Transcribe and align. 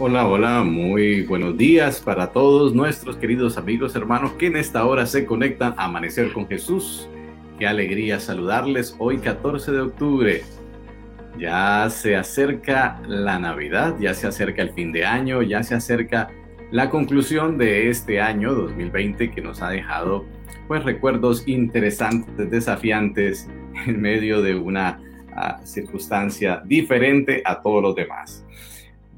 Hola, 0.00 0.28
hola, 0.28 0.62
muy 0.62 1.22
buenos 1.22 1.56
días 1.58 2.00
para 2.00 2.28
todos 2.28 2.72
nuestros 2.72 3.16
queridos 3.16 3.58
amigos, 3.58 3.96
hermanos 3.96 4.34
que 4.34 4.46
en 4.46 4.54
esta 4.54 4.86
hora 4.86 5.06
se 5.06 5.26
conectan 5.26 5.74
a 5.76 5.86
Amanecer 5.86 6.32
con 6.32 6.46
Jesús. 6.46 7.08
Qué 7.58 7.66
alegría 7.66 8.20
saludarles 8.20 8.94
hoy 9.00 9.18
14 9.18 9.72
de 9.72 9.80
octubre. 9.80 10.42
Ya 11.36 11.90
se 11.90 12.14
acerca 12.14 13.02
la 13.08 13.40
Navidad, 13.40 13.96
ya 13.98 14.14
se 14.14 14.28
acerca 14.28 14.62
el 14.62 14.70
fin 14.70 14.92
de 14.92 15.04
año, 15.04 15.42
ya 15.42 15.64
se 15.64 15.74
acerca 15.74 16.30
la 16.70 16.90
conclusión 16.90 17.58
de 17.58 17.88
este 17.88 18.20
año 18.20 18.54
2020 18.54 19.32
que 19.32 19.42
nos 19.42 19.62
ha 19.62 19.70
dejado 19.70 20.24
pues 20.68 20.84
recuerdos 20.84 21.42
interesantes, 21.48 22.48
desafiantes 22.48 23.48
en 23.88 24.00
medio 24.00 24.42
de 24.42 24.54
una 24.54 25.00
uh, 25.32 25.66
circunstancia 25.66 26.62
diferente 26.64 27.42
a 27.44 27.60
todos 27.60 27.82
los 27.82 27.96
demás. 27.96 28.44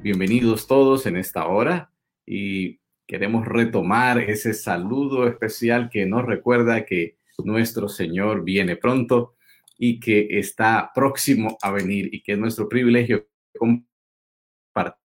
Bienvenidos 0.03 0.67
todos 0.67 1.05
en 1.05 1.19
esta 1.19 1.47
hora 1.47 1.93
y 2.25 2.81
queremos 3.07 3.47
retomar 3.47 4.19
ese 4.19 4.55
saludo 4.55 5.29
especial 5.29 5.91
que 5.91 6.07
nos 6.07 6.25
recuerda 6.25 6.87
que 6.87 7.19
nuestro 7.45 7.87
Señor 7.87 8.43
viene 8.43 8.77
pronto 8.77 9.35
y 9.77 10.01
que 10.01 10.39
está 10.39 10.91
próximo 10.95 11.59
a 11.61 11.71
venir 11.71 12.09
y 12.15 12.23
que 12.23 12.33
es 12.33 12.39
nuestro 12.39 12.67
privilegio 12.67 13.29
compartir 13.59 14.97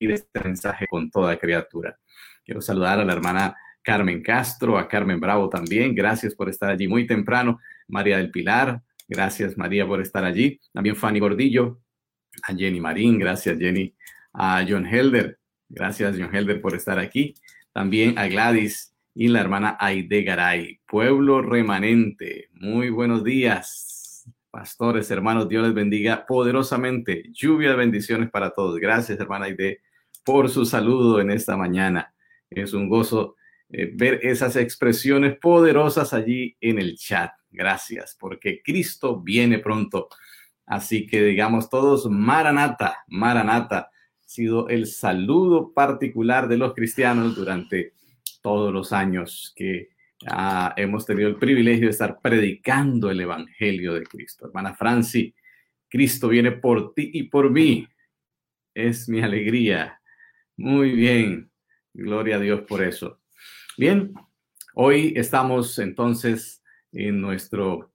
este 0.00 0.40
mensaje 0.44 0.86
con 0.86 1.10
toda 1.10 1.38
criatura. 1.38 1.98
Quiero 2.44 2.60
saludar 2.60 3.00
a 3.00 3.06
la 3.06 3.14
hermana 3.14 3.56
Carmen 3.80 4.22
Castro, 4.22 4.76
a 4.76 4.86
Carmen 4.86 5.18
Bravo 5.18 5.48
también. 5.48 5.94
Gracias 5.94 6.34
por 6.34 6.50
estar 6.50 6.68
allí 6.68 6.86
muy 6.86 7.06
temprano. 7.06 7.58
María 7.88 8.18
del 8.18 8.30
Pilar, 8.30 8.82
gracias 9.08 9.56
María 9.56 9.86
por 9.86 10.02
estar 10.02 10.26
allí. 10.26 10.60
También 10.74 10.94
Fanny 10.94 11.20
Gordillo, 11.20 11.80
a 12.42 12.54
Jenny 12.54 12.80
Marín, 12.80 13.18
gracias 13.18 13.58
Jenny, 13.58 13.94
a 14.32 14.64
John 14.68 14.86
Helder, 14.86 15.38
gracias 15.68 16.16
John 16.18 16.34
Helder 16.34 16.60
por 16.60 16.74
estar 16.74 16.98
aquí, 16.98 17.34
también 17.72 18.18
a 18.18 18.26
Gladys 18.26 18.94
y 19.14 19.28
la 19.28 19.40
hermana 19.40 19.76
Aide 19.80 20.22
Garay, 20.22 20.80
pueblo 20.86 21.42
remanente, 21.42 22.48
muy 22.52 22.90
buenos 22.90 23.22
días, 23.24 24.28
pastores, 24.50 25.10
hermanos, 25.10 25.48
Dios 25.48 25.64
les 25.64 25.74
bendiga 25.74 26.26
poderosamente, 26.26 27.24
lluvia 27.32 27.70
de 27.70 27.76
bendiciones 27.76 28.30
para 28.30 28.50
todos, 28.50 28.78
gracias 28.78 29.20
hermana 29.20 29.46
Aide 29.46 29.80
por 30.24 30.48
su 30.48 30.64
saludo 30.64 31.20
en 31.20 31.30
esta 31.30 31.56
mañana, 31.56 32.14
es 32.50 32.72
un 32.72 32.88
gozo 32.88 33.36
eh, 33.70 33.90
ver 33.92 34.20
esas 34.22 34.56
expresiones 34.56 35.36
poderosas 35.38 36.12
allí 36.12 36.56
en 36.60 36.78
el 36.78 36.96
chat, 36.96 37.32
gracias, 37.50 38.16
porque 38.18 38.60
Cristo 38.62 39.20
viene 39.20 39.58
pronto. 39.58 40.08
Así 40.66 41.06
que 41.06 41.22
digamos 41.22 41.68
todos, 41.68 42.08
Maranata, 42.10 43.04
Maranata, 43.08 43.78
ha 43.78 43.90
sido 44.24 44.68
el 44.68 44.86
saludo 44.86 45.72
particular 45.72 46.48
de 46.48 46.56
los 46.56 46.74
cristianos 46.74 47.36
durante 47.36 47.92
todos 48.42 48.72
los 48.72 48.92
años 48.92 49.52
que 49.54 49.90
ah, 50.26 50.72
hemos 50.76 51.04
tenido 51.04 51.28
el 51.28 51.36
privilegio 51.36 51.86
de 51.86 51.92
estar 51.92 52.20
predicando 52.20 53.10
el 53.10 53.20
Evangelio 53.20 53.94
de 53.94 54.04
Cristo. 54.04 54.46
Hermana 54.46 54.74
Franci, 54.74 55.34
Cristo 55.88 56.28
viene 56.28 56.52
por 56.52 56.94
ti 56.94 57.10
y 57.12 57.24
por 57.24 57.50
mí. 57.50 57.86
Es 58.74 59.08
mi 59.08 59.20
alegría. 59.20 60.00
Muy 60.56 60.92
bien. 60.92 61.50
Gloria 61.92 62.36
a 62.36 62.40
Dios 62.40 62.62
por 62.62 62.82
eso. 62.82 63.20
Bien, 63.76 64.12
hoy 64.74 65.12
estamos 65.16 65.78
entonces 65.78 66.62
en 66.90 67.20
nuestro 67.20 67.92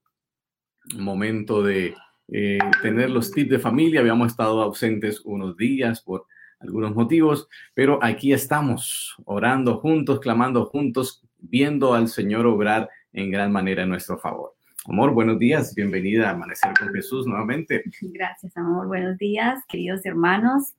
momento 0.96 1.62
de 1.62 1.96
eh, 2.32 2.60
tener 2.82 3.10
los 3.10 3.32
tips 3.32 3.50
de 3.50 3.60
familia. 3.60 4.02
Habíamos 4.02 4.32
estado 4.32 4.62
ausentes 4.62 5.22
unos 5.22 5.58
días 5.58 6.02
por 6.02 6.28
algunos 6.60 6.94
motivos, 6.94 7.48
pero 7.74 8.00
aquí 8.04 8.34
estamos 8.34 9.16
orando 9.26 9.78
juntos, 9.78 10.20
clamando 10.20 10.66
juntos, 10.66 11.24
viendo 11.38 11.94
al 11.94 12.08
Señor 12.08 12.46
obrar 12.46 12.90
en 13.14 13.32
gran 13.32 13.52
manera 13.52 13.84
en 13.84 13.90
nuestro 13.90 14.18
favor. 14.20 14.56
Amor, 14.86 15.12
buenos 15.12 15.40
días, 15.40 15.74
bienvenida 15.74 16.28
a 16.28 16.32
Amanecer 16.32 16.74
con 16.78 16.94
Jesús 16.94 17.26
nuevamente. 17.26 17.84
Gracias, 18.02 18.56
amor, 18.58 18.88
buenos 18.88 19.18
días, 19.18 19.64
queridos 19.68 20.06
hermanos. 20.06 20.74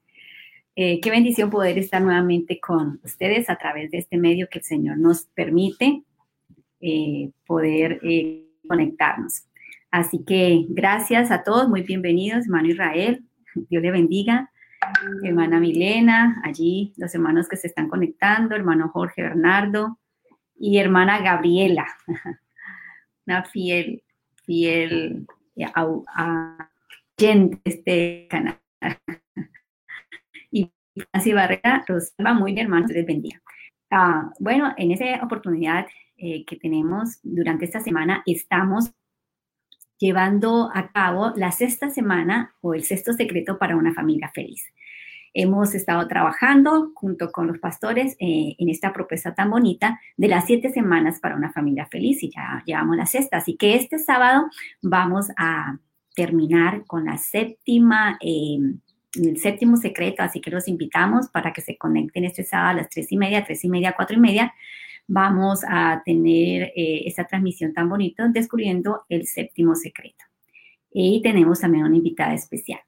Eh, 0.77 1.01
qué 1.01 1.11
bendición 1.11 1.51
poder 1.51 1.79
estar 1.79 2.01
nuevamente 2.01 2.61
con 2.61 3.01
ustedes 3.03 3.51
a 3.51 3.57
través 3.57 3.91
de 3.91 3.99
este 3.99 4.19
medio 4.19 4.49
que 4.49 4.59
el 4.59 4.65
Señor 4.65 4.99
nos 4.99 5.25
permite 5.25 6.03
eh, 6.81 7.31
poder 7.47 8.01
conectarnos. 8.67 9.50
Así 9.91 10.25
que 10.25 10.67
gracias 10.69 11.33
a 11.33 11.43
todos, 11.43 11.69
muy 11.69 11.83
bienvenidos, 11.83 12.45
hermano 12.45 12.69
Israel, 12.69 13.25
Dios 13.55 13.83
le 13.83 13.91
bendiga, 13.91 14.53
hermana 15.25 15.59
Milena, 15.59 16.41
allí 16.45 16.95
los 16.97 17.13
hermanos 17.13 17.49
que 17.49 17.57
se 17.57 17.67
están 17.67 17.89
conectando, 17.89 18.55
hermano 18.55 18.89
Jorge 18.91 19.23
Bernardo 19.23 19.99
y 20.57 20.79
hermana 20.79 21.21
Gabriela, 21.23 21.89
una 23.27 23.43
fiel, 23.45 24.05
fiel 24.45 25.27
gente 27.19 27.61
de 27.65 27.71
este 27.71 28.29
canal. 28.29 28.61
Y 30.53 30.73
así 31.13 31.33
Barrera, 31.33 31.85
Rosalba, 31.87 32.35
muy 32.35 32.53
bien, 32.53 32.67
hermanos, 32.67 32.91
les 32.91 33.07
bendiga. 33.07 33.41
Ah, 33.91 34.33
bueno, 34.41 34.75
en 34.77 34.91
esa 34.91 35.25
oportunidad 35.25 35.87
eh, 36.17 36.45
que 36.45 36.57
tenemos 36.57 37.21
durante 37.23 37.65
esta 37.65 37.79
semana, 37.81 38.23
estamos 38.27 38.93
llevando 40.01 40.71
a 40.75 40.91
cabo 40.91 41.33
la 41.37 41.53
sexta 41.53 41.91
semana 41.91 42.55
o 42.63 42.75
el 42.75 42.83
sexto 42.83 43.13
secreto 43.13 43.59
para 43.59 43.77
una 43.77 43.93
familia 43.93 44.33
feliz. 44.35 44.65
Hemos 45.33 45.75
estado 45.75 46.09
trabajando 46.09 46.91
junto 46.95 47.31
con 47.31 47.47
los 47.47 47.59
pastores 47.59 48.17
eh, 48.19 48.57
en 48.59 48.69
esta 48.69 48.93
propuesta 48.93 49.33
tan 49.35 49.51
bonita 49.51 50.01
de 50.17 50.27
las 50.27 50.47
siete 50.47 50.71
semanas 50.71 51.21
para 51.21 51.37
una 51.37 51.53
familia 51.53 51.87
feliz 51.87 52.23
y 52.25 52.31
ya 52.31 52.65
llevamos 52.67 52.97
la 52.97 53.07
sexta. 53.07 53.37
Así 53.37 53.57
que 53.57 53.77
este 53.77 53.99
sábado 53.99 54.47
vamos 54.83 55.29
a 55.37 55.79
terminar 56.17 56.85
con 56.87 57.05
la 57.05 57.17
séptima, 57.17 58.19
em, 58.21 58.81
el 59.15 59.39
séptimo 59.39 59.77
secreto. 59.77 60.25
Así 60.25 60.41
que 60.41 60.51
los 60.51 60.67
invitamos 60.67 61.29
para 61.29 61.53
que 61.53 61.61
se 61.61 61.77
conecten 61.77 62.25
este 62.25 62.43
sábado 62.43 62.71
a 62.71 62.75
las 62.75 62.89
tres 62.89 63.13
y 63.13 63.17
media, 63.17 63.45
tres 63.45 63.63
y 63.65 63.69
media, 63.69 63.95
cuatro 63.95 64.17
y 64.17 64.21
media 64.21 64.53
vamos 65.13 65.63
a 65.69 66.03
tener 66.05 66.73
eh, 66.77 67.03
esta 67.05 67.25
transmisión 67.25 67.75
tan 67.75 67.89
bonita 67.89 68.29
descubriendo 68.29 69.03
el 69.09 69.27
séptimo 69.27 69.75
secreto. 69.75 70.25
Y 70.93 71.21
tenemos 71.21 71.59
también 71.59 71.85
una 71.85 71.97
invitada 71.97 72.33
especial. 72.33 72.79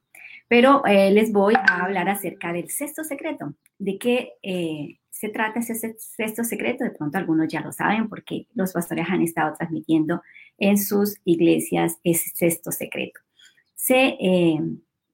Pero 0.46 0.86
eh, 0.86 1.10
les 1.10 1.32
voy 1.32 1.54
a 1.54 1.82
hablar 1.82 2.08
acerca 2.08 2.52
del 2.52 2.70
sexto 2.70 3.02
secreto. 3.02 3.54
¿De 3.76 3.98
qué 3.98 4.34
eh, 4.40 4.98
se 5.10 5.30
trata 5.30 5.58
ese 5.58 5.96
sexto 5.98 6.44
secreto? 6.44 6.84
De 6.84 6.90
pronto 6.90 7.18
algunos 7.18 7.48
ya 7.48 7.60
lo 7.60 7.72
saben 7.72 8.08
porque 8.08 8.46
los 8.54 8.72
pastores 8.72 9.06
han 9.08 9.22
estado 9.22 9.54
transmitiendo 9.56 10.22
en 10.58 10.78
sus 10.78 11.16
iglesias 11.24 11.98
ese 12.04 12.30
sexto 12.34 12.70
secreto. 12.70 13.18
Se, 13.74 14.16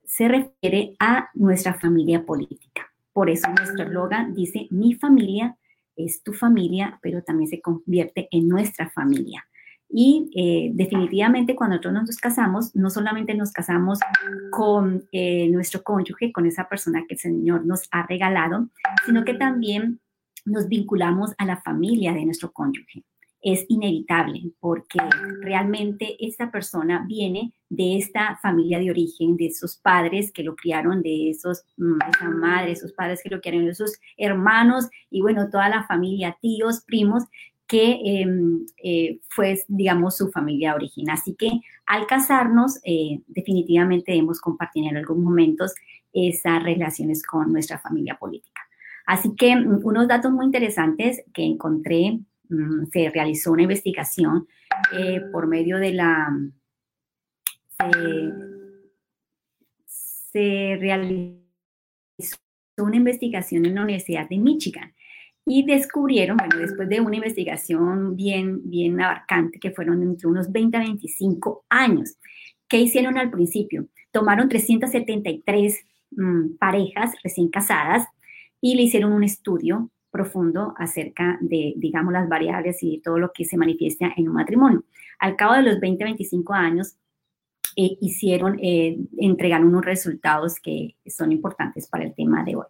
se 0.05 0.29
refiere 0.29 0.95
a 0.99 1.31
nuestra 1.33 1.73
familia 1.73 2.27
política. 2.27 2.93
Por 3.15 3.31
eso 3.31 3.49
nuestro 3.49 3.85
eslogan 3.85 4.35
dice, 4.35 4.67
mi 4.71 4.93
familia 4.93 5.57
es 5.99 6.23
tu 6.23 6.33
familia, 6.33 6.99
pero 7.03 7.23
también 7.23 7.51
se 7.51 7.61
convierte 7.61 8.29
en 8.31 8.49
nuestra 8.49 8.89
familia. 8.91 9.45
Y 9.91 10.31
eh, 10.35 10.71
definitivamente 10.75 11.57
cuando 11.57 11.77
nosotros 11.77 11.95
nos 11.95 12.17
casamos, 12.17 12.77
no 12.77 12.91
solamente 12.91 13.35
nos 13.35 13.53
casamos 13.53 13.99
con 14.51 15.05
eh, 15.13 15.49
nuestro 15.49 15.83
cónyuge, 15.83 16.31
con 16.33 16.47
esa 16.47 16.69
persona 16.69 17.05
que 17.07 17.15
el 17.15 17.21
Señor 17.21 17.65
nos 17.65 17.89
ha 17.91 18.07
regalado, 18.07 18.69
sino 19.07 19.25
que 19.25 19.35
también 19.35 20.01
nos 20.45 20.69
vinculamos 20.69 21.35
a 21.39 21.47
la 21.47 21.57
familia 21.63 22.13
de 22.13 22.25
nuestro 22.25 22.53
cónyuge 22.53 23.05
es 23.43 23.65
inevitable 23.69 24.51
porque 24.61 24.99
realmente 25.41 26.17
esta 26.19 26.51
persona 26.51 27.05
viene 27.07 27.53
de 27.69 27.99
esta 27.99 28.39
familia 28.43 28.79
de 28.79 28.91
origen, 28.91 29.37
de 29.37 29.47
esos 29.47 29.77
padres 29.77 30.33
que 30.33 30.43
lo 30.43 30.57
criaron, 30.57 31.03
de 31.03 31.31
esos, 31.31 31.65
mm, 31.77 31.99
esa 32.09 32.31
madre, 32.31 32.73
esos 32.73 32.93
padres 32.93 33.21
que 33.23 33.31
lo 33.31 33.41
criaron, 33.41 33.65
de 33.65 33.73
esos 33.73 33.99
hermanos 34.17 34.89
y 35.11 35.21
bueno, 35.21 35.51
toda 35.51 35.69
la 35.69 35.87
familia, 35.87 36.37
tíos, 36.41 36.83
primos, 36.87 37.25
que 37.69 38.01
em, 38.03 38.65
eh, 38.83 39.21
fue, 39.29 39.63
digamos, 39.69 40.17
su 40.17 40.31
familia 40.31 40.71
de 40.71 40.77
origen. 40.77 41.11
Así 41.11 41.35
que 41.35 41.51
al 41.87 42.07
casarnos, 42.07 42.81
eh, 42.83 43.21
definitivamente 43.29 44.13
debemos 44.13 44.41
compartir 44.41 44.87
en 44.89 44.97
algunos 44.97 45.23
momentos 45.23 45.75
esas 46.13 46.63
relaciones 46.63 47.23
con 47.23 47.53
nuestra 47.53 47.79
familia 47.79 48.19
política. 48.19 48.63
Así 49.07 49.35
que 49.37 49.55
mm, 49.55 49.81
unos 49.85 50.09
datos 50.09 50.33
muy 50.33 50.47
interesantes 50.47 51.23
que 51.33 51.45
encontré 51.45 52.21
se 52.93 53.11
realizó 53.11 53.53
una 53.53 53.63
investigación 53.63 54.47
eh, 54.93 55.21
por 55.33 55.47
medio 55.47 55.79
de 55.79 55.93
la... 55.93 56.29
Se, 59.87 60.77
realizó 60.81 61.39
una 62.79 62.97
investigación 62.97 63.67
en 63.67 63.75
la 63.75 63.83
Universidad 63.83 64.29
de 64.29 64.39
Michigan 64.39 64.95
y 65.45 65.65
descubrieron, 65.65 66.37
bueno, 66.37 66.59
después 66.59 66.89
de 66.89 67.01
una 67.01 67.17
investigación 67.17 68.15
bien, 68.17 68.69
bien 68.69 69.01
abarcante, 69.01 69.59
que 69.59 69.71
fueron 69.71 70.03
entre 70.03 70.29
unos 70.29 70.53
20 70.53 70.77
a 70.77 70.81
25 70.81 71.65
años, 71.69 72.17
¿qué 72.69 72.79
hicieron 72.79 73.17
al 73.17 73.31
principio? 73.31 73.89
Tomaron 74.11 74.49
373 74.49 75.85
mm, 76.11 76.57
parejas 76.59 77.15
recién 77.23 77.49
casadas 77.49 78.07
y 78.61 78.75
le 78.75 78.83
hicieron 78.83 79.13
un 79.13 79.25
estudio 79.25 79.91
profundo 80.19 80.75
acerca 80.77 81.39
de, 81.41 81.75
digamos, 81.77 82.13
las 82.13 82.29
variables 82.29 82.83
y 82.83 82.99
todo 82.99 83.21
lo 83.21 83.31
que 83.33 83.45
se 83.45 83.57
manifiesta 83.57 84.13
en 84.17 84.29
un 84.29 84.35
matrimonio. 84.35 84.83
Al 85.21 85.37
cabo 85.37 85.55
de 85.55 85.63
los 85.63 85.79
20, 85.79 86.03
25 86.03 86.53
años, 86.55 86.97
eh, 87.77 87.97
hicieron, 88.01 88.59
eh, 88.61 88.99
entregaron 89.19 89.69
unos 89.69 89.85
resultados 89.85 90.59
que 90.59 90.97
son 91.07 91.31
importantes 91.31 91.87
para 91.87 92.03
el 92.03 92.15
tema 92.17 92.43
de 92.43 92.57
hoy. 92.57 92.67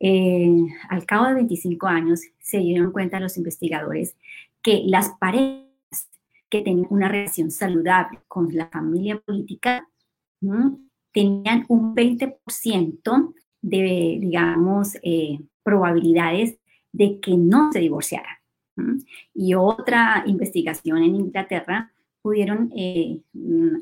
Eh, 0.00 0.66
al 0.88 1.06
cabo 1.06 1.28
de 1.28 1.34
25 1.34 1.86
años, 1.86 2.22
se 2.40 2.58
dieron 2.58 2.90
cuenta 2.90 3.20
los 3.20 3.36
investigadores 3.36 4.16
que 4.60 4.82
las 4.84 5.10
parejas 5.20 6.08
que 6.50 6.62
tenían 6.62 6.88
una 6.90 7.08
relación 7.08 7.52
saludable 7.52 8.18
con 8.26 8.48
la 8.52 8.66
familia 8.66 9.20
política 9.20 9.88
tenían 11.12 11.64
un 11.68 11.94
20% 11.94 13.34
de, 13.60 14.18
digamos, 14.20 14.96
probabilidades 15.62 16.58
de 16.92 17.20
que 17.20 17.36
no 17.36 17.72
se 17.72 17.80
divorciaran. 17.80 18.36
Y 19.34 19.54
otra 19.54 20.22
investigación 20.26 20.98
en 20.98 21.16
Inglaterra 21.16 21.92
pudieron 22.22 22.72
eh, 22.76 23.20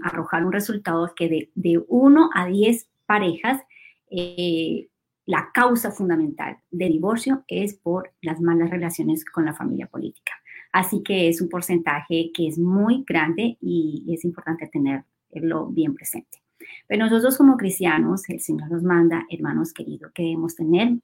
arrojar 0.03 0.45
un 0.45 0.53
resultado 0.53 1.12
que 1.15 1.29
de, 1.29 1.51
de 1.55 1.85
1 1.87 2.31
a 2.35 2.47
10 2.47 2.89
parejas, 3.07 3.62
eh, 4.11 4.89
la 5.27 5.51
causa 5.53 5.93
fundamental 5.93 6.59
de 6.71 6.89
divorcio 6.89 7.45
es 7.47 7.75
por 7.75 8.12
las 8.21 8.41
malas 8.41 8.71
relaciones 8.71 9.25
con 9.25 9.45
la 9.45 9.55
familia 9.55 9.87
política. 9.87 10.33
Así 10.73 11.03
que 11.03 11.29
es 11.29 11.41
un 11.41 11.49
porcentaje 11.49 12.31
que 12.35 12.49
es 12.49 12.59
muy 12.59 13.05
grande 13.06 13.59
y 13.61 14.05
es 14.13 14.25
importante 14.25 14.69
tenerlo 14.69 15.67
bien 15.69 15.95
presente. 15.95 16.39
Pero 16.87 17.05
nosotros 17.05 17.37
como 17.37 17.56
cristianos, 17.56 18.29
el 18.29 18.41
Señor 18.41 18.71
nos 18.71 18.83
manda, 18.83 19.27
hermanos 19.31 19.73
queridos, 19.73 20.13
que 20.13 20.23
debemos 20.23 20.55
tener 20.56 20.99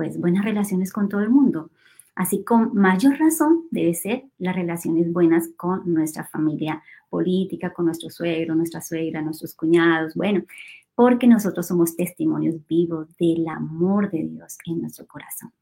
pues 0.00 0.18
buenas 0.18 0.46
relaciones 0.46 0.94
con 0.94 1.10
todo 1.10 1.20
el 1.20 1.28
mundo. 1.28 1.68
Así 2.14 2.42
con 2.42 2.74
mayor 2.74 3.18
razón 3.18 3.64
debe 3.70 3.92
ser 3.92 4.24
las 4.38 4.56
relaciones 4.56 5.12
buenas 5.12 5.50
con 5.58 5.92
nuestra 5.92 6.24
familia 6.24 6.82
política, 7.10 7.74
con 7.74 7.84
nuestro 7.84 8.08
suegro, 8.08 8.54
nuestra 8.54 8.80
suegra, 8.80 9.20
nuestros 9.20 9.54
cuñados, 9.54 10.14
bueno, 10.14 10.44
porque 10.94 11.26
nosotros 11.26 11.66
somos 11.66 11.96
testimonios 11.96 12.66
vivos 12.66 13.14
del 13.18 13.46
amor 13.46 14.10
de 14.10 14.26
Dios 14.26 14.56
en 14.64 14.80
nuestro 14.80 15.06
corazón. 15.06 15.52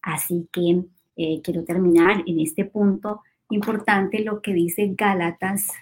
Así 0.00 0.48
que 0.52 0.84
eh, 1.16 1.40
quiero 1.42 1.64
terminar 1.64 2.22
en 2.24 2.38
este 2.38 2.66
punto 2.66 3.22
importante 3.50 4.20
lo 4.20 4.40
que 4.42 4.52
dice 4.52 4.94
Gálatas, 4.96 5.72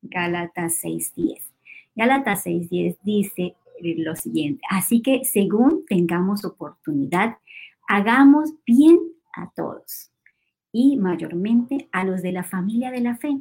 Gálatas 0.00 0.82
6.10. 0.82 1.42
Gálatas 1.94 2.46
6.10 2.46 2.96
dice 3.02 3.56
lo 3.82 4.16
siguiente, 4.16 4.62
así 4.70 5.02
que 5.02 5.26
según 5.26 5.84
tengamos 5.86 6.46
oportunidad, 6.46 7.36
hagamos 7.88 8.54
bien 8.66 8.98
a 9.34 9.50
todos 9.56 10.12
y 10.70 10.98
mayormente 10.98 11.88
a 11.90 12.04
los 12.04 12.22
de 12.22 12.32
la 12.32 12.44
familia 12.44 12.90
de 12.90 13.00
la 13.00 13.16
fe. 13.16 13.40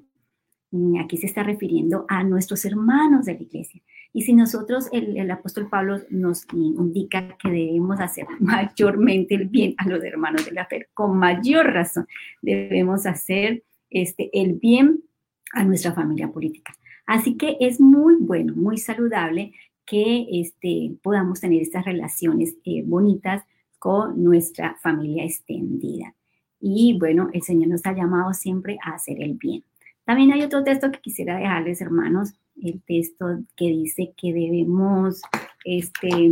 Aquí 0.99 1.17
se 1.17 1.27
está 1.27 1.43
refiriendo 1.43 2.05
a 2.07 2.23
nuestros 2.23 2.65
hermanos 2.65 3.25
de 3.25 3.35
la 3.35 3.41
iglesia. 3.41 3.81
Y 4.13 4.23
si 4.23 4.33
nosotros, 4.33 4.87
el, 4.91 5.29
apóstol 5.29 5.69
Pablo 5.69 5.99
nos 6.09 6.45
indica 6.53 7.37
que 7.37 7.49
debemos 7.49 7.99
hacer 7.99 8.25
mayormente 8.39 9.35
el 9.35 9.47
bien 9.47 9.75
a 9.77 9.87
los 9.87 10.03
hermanos 10.03 10.45
de 10.45 10.53
la 10.53 10.65
fe, 10.65 10.87
con 10.93 11.17
mayor 11.17 11.67
razón 11.73 12.07
debemos 12.41 13.05
hacer 13.05 13.63
este, 13.89 14.29
el 14.33 14.53
bien 14.53 15.01
a 15.53 15.63
nuestra 15.63 15.93
familia 15.93 16.29
política. 16.29 16.73
Así 17.05 17.35
que 17.35 17.57
es 17.59 17.79
muy 17.79 18.15
bueno, 18.19 18.53
muy 18.55 18.77
saludable 18.77 19.53
que 19.85 20.27
este, 20.31 20.97
podamos 21.01 21.39
tener 21.39 21.61
estas 21.61 21.85
relaciones 21.85 22.57
eh, 22.65 22.83
bonitas 22.85 23.43
con 23.79 24.23
nuestra 24.23 24.75
familia 24.81 25.25
extendida. 25.25 26.13
Y 26.59 26.97
bueno, 26.97 27.29
el 27.33 27.41
Señor 27.43 27.69
nos 27.69 27.85
ha 27.85 27.93
llamado 27.93 28.33
siempre 28.33 28.77
a 28.83 28.95
hacer 28.95 29.21
el 29.21 29.35
bien. 29.35 29.63
También 30.05 30.31
hay 30.31 30.41
otro 30.43 30.63
texto 30.63 30.91
que 30.91 31.01
quisiera 31.01 31.37
dejarles, 31.37 31.81
hermanos, 31.81 32.33
el 32.61 32.81
texto 32.83 33.25
que 33.55 33.67
dice 33.67 34.13
que 34.17 34.33
debemos 34.33 35.21
este, 35.65 36.31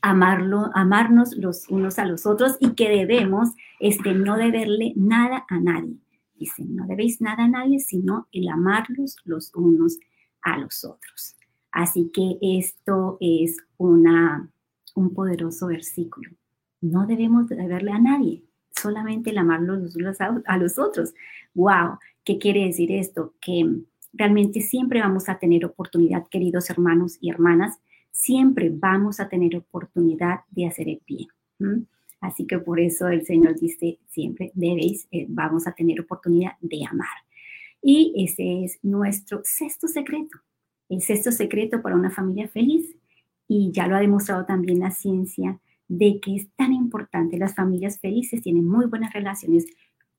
amarlo, 0.00 0.70
amarnos 0.74 1.36
los 1.36 1.68
unos 1.68 1.98
a 1.98 2.06
los 2.06 2.26
otros 2.26 2.56
y 2.58 2.74
que 2.74 2.88
debemos 2.88 3.50
este, 3.78 4.14
no 4.14 4.36
deberle 4.36 4.92
nada 4.96 5.44
a 5.48 5.60
nadie. 5.60 5.98
Dice, 6.34 6.64
no 6.64 6.86
debéis 6.86 7.20
nada 7.20 7.44
a 7.44 7.48
nadie, 7.48 7.80
sino 7.80 8.26
el 8.32 8.48
amarlos 8.48 9.16
los 9.24 9.54
unos 9.54 9.98
a 10.42 10.58
los 10.58 10.84
otros. 10.84 11.36
Así 11.70 12.10
que 12.12 12.38
esto 12.40 13.18
es 13.20 13.58
una, 13.76 14.50
un 14.94 15.14
poderoso 15.14 15.66
versículo 15.66 16.39
no 16.80 17.06
debemos 17.06 17.48
deberle 17.48 17.92
a 17.92 17.98
nadie, 17.98 18.42
solamente 18.70 19.30
el 19.30 19.38
unos 19.38 20.20
a 20.20 20.56
los 20.56 20.78
otros. 20.78 21.14
¡Wow! 21.54 21.98
¿Qué 22.24 22.38
quiere 22.38 22.64
decir 22.64 22.92
esto? 22.92 23.34
Que 23.40 23.82
realmente 24.12 24.60
siempre 24.60 25.00
vamos 25.00 25.28
a 25.28 25.38
tener 25.38 25.64
oportunidad, 25.64 26.26
queridos 26.28 26.70
hermanos 26.70 27.18
y 27.20 27.30
hermanas, 27.30 27.78
siempre 28.10 28.70
vamos 28.72 29.20
a 29.20 29.28
tener 29.28 29.56
oportunidad 29.56 30.40
de 30.50 30.66
hacer 30.66 30.88
el 30.88 31.02
bien. 31.06 31.28
Así 32.20 32.46
que 32.46 32.58
por 32.58 32.80
eso 32.80 33.08
el 33.08 33.24
Señor 33.24 33.58
dice 33.58 33.98
siempre 34.08 34.50
debéis, 34.54 35.06
eh, 35.10 35.26
vamos 35.28 35.66
a 35.66 35.72
tener 35.72 36.00
oportunidad 36.00 36.52
de 36.60 36.84
amar. 36.84 37.08
Y 37.82 38.12
ese 38.16 38.64
es 38.64 38.78
nuestro 38.82 39.40
sexto 39.42 39.88
secreto, 39.88 40.38
el 40.88 41.00
sexto 41.00 41.32
secreto 41.32 41.80
para 41.80 41.96
una 41.96 42.10
familia 42.10 42.48
feliz. 42.48 42.94
Y 43.48 43.72
ya 43.72 43.88
lo 43.88 43.96
ha 43.96 44.00
demostrado 44.00 44.44
también 44.44 44.78
la 44.78 44.92
ciencia 44.92 45.58
de 45.90 46.20
que 46.20 46.36
es 46.36 46.48
tan 46.54 46.72
importante. 46.72 47.36
Las 47.36 47.56
familias 47.56 47.98
felices 47.98 48.42
tienen 48.42 48.64
muy 48.64 48.86
buenas 48.86 49.12
relaciones 49.12 49.66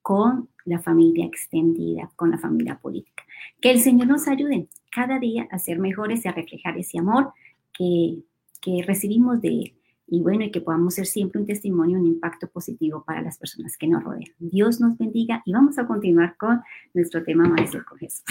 con 0.02 0.50
la 0.66 0.80
familia 0.80 1.24
extendida, 1.24 2.10
con 2.14 2.30
la 2.30 2.38
familia 2.38 2.78
política. 2.78 3.24
Que 3.60 3.70
el 3.70 3.80
Señor 3.80 4.08
nos 4.08 4.28
ayude 4.28 4.68
cada 4.90 5.18
día 5.18 5.48
a 5.50 5.58
ser 5.58 5.78
mejores 5.78 6.24
y 6.24 6.28
a 6.28 6.32
reflejar 6.32 6.76
ese 6.76 6.98
amor 6.98 7.32
que, 7.72 8.18
que 8.60 8.82
recibimos 8.86 9.40
de 9.40 9.48
Él. 9.48 9.74
Y 10.06 10.20
bueno, 10.20 10.44
y 10.44 10.50
que 10.50 10.60
podamos 10.60 10.94
ser 10.94 11.06
siempre 11.06 11.40
un 11.40 11.46
testimonio, 11.46 11.98
un 11.98 12.06
impacto 12.06 12.50
positivo 12.50 13.02
para 13.06 13.22
las 13.22 13.38
personas 13.38 13.78
que 13.78 13.88
nos 13.88 14.04
rodean. 14.04 14.30
Dios 14.38 14.78
nos 14.78 14.98
bendiga 14.98 15.42
y 15.46 15.54
vamos 15.54 15.78
a 15.78 15.86
continuar 15.86 16.36
con 16.36 16.60
nuestro 16.92 17.24
tema 17.24 17.48
Maestro 17.48 17.82
con 17.88 17.96
Jesús. 17.96 18.26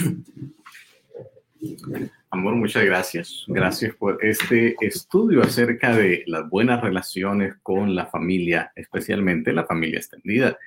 Amor, 2.30 2.56
muchas 2.56 2.86
gracias. 2.86 3.44
Gracias 3.48 3.96
por 3.96 4.24
este 4.24 4.76
estudio 4.82 5.44
acerca 5.44 5.96
de 5.96 6.24
las 6.28 6.50
buenas 6.50 6.82
relaciones 6.82 7.56
con 7.62 7.94
la 7.94 8.08
familia, 8.08 8.72
especialmente 8.76 9.54
la 9.54 9.66
familia 9.66 10.00
extendida. 10.00 10.58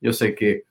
Yo 0.00 0.12
sé 0.12 0.34
que 0.34 0.64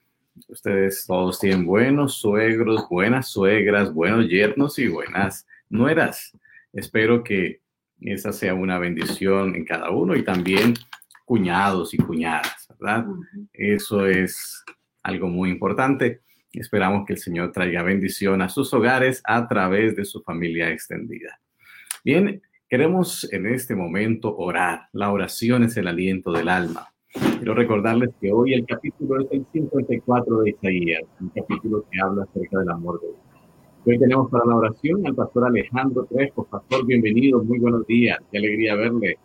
ustedes 0.48 1.06
todos 1.08 1.40
tienen 1.40 1.66
buenos 1.66 2.16
suegros, 2.16 2.88
buenas 2.90 3.30
suegras, 3.30 3.94
buenos 3.94 4.28
yernos 4.28 4.78
y 4.78 4.88
buenas 4.88 5.48
nueras. 5.70 6.38
Espero 6.74 7.24
que 7.24 7.62
esa 8.02 8.32
sea 8.34 8.54
una 8.54 8.78
bendición 8.78 9.56
en 9.56 9.66
cada 9.66 9.90
uno 9.92 10.16
y 10.16 10.24
también 10.24 10.74
cuñados 11.26 11.94
y 11.94 11.98
cuñadas, 11.98 12.68
¿verdad? 12.80 13.06
Eso 13.54 14.06
es 14.06 14.64
algo 15.04 15.28
muy 15.28 15.50
importante. 15.50 16.22
Esperamos 16.54 17.06
que 17.06 17.14
el 17.14 17.20
Señor 17.20 17.54
traiga 17.54 17.82
bendición 17.82 18.42
a 18.42 18.50
sus 18.50 18.74
hogares 18.74 19.22
a 19.24 19.48
través 19.48 19.96
de 19.96 20.04
su 20.04 20.22
familia 20.22 20.70
extendida. 20.70 21.40
Bien, 22.04 22.42
queremos 22.70 23.32
en 23.32 23.46
este 23.46 23.74
momento 23.74 24.36
orar. 24.36 24.90
La 24.92 25.12
oración 25.12 25.64
es 25.64 25.78
el 25.78 25.88
aliento 25.88 26.32
del 26.34 26.50
alma. 26.50 26.94
Quiero 27.38 27.54
recordarles 27.54 28.10
que 28.20 28.32
hoy 28.34 28.54
el 28.54 28.66
capítulo 28.66 29.22
es 29.22 29.28
el 29.32 29.46
54 29.52 30.42
de 30.42 30.50
Isaías, 30.50 31.04
un 31.22 31.30
capítulo 31.30 31.86
que 31.90 32.02
habla 32.02 32.24
acerca 32.24 32.60
del 32.60 32.70
amor 32.70 33.00
de 33.00 33.08
Dios. 33.08 33.20
Hoy 33.86 33.98
tenemos 33.98 34.30
para 34.30 34.46
la 34.46 34.56
oración 34.56 35.08
al 35.08 35.16
pastor 35.16 35.48
Alejandro 35.48 36.06
Trejo. 36.06 36.46
Pastor, 36.46 36.86
bienvenido, 36.86 37.44
muy 37.44 37.60
buenos 37.60 37.88
días, 37.88 38.20
qué 38.30 38.38
alegría 38.38 38.76
verle. 38.76 39.18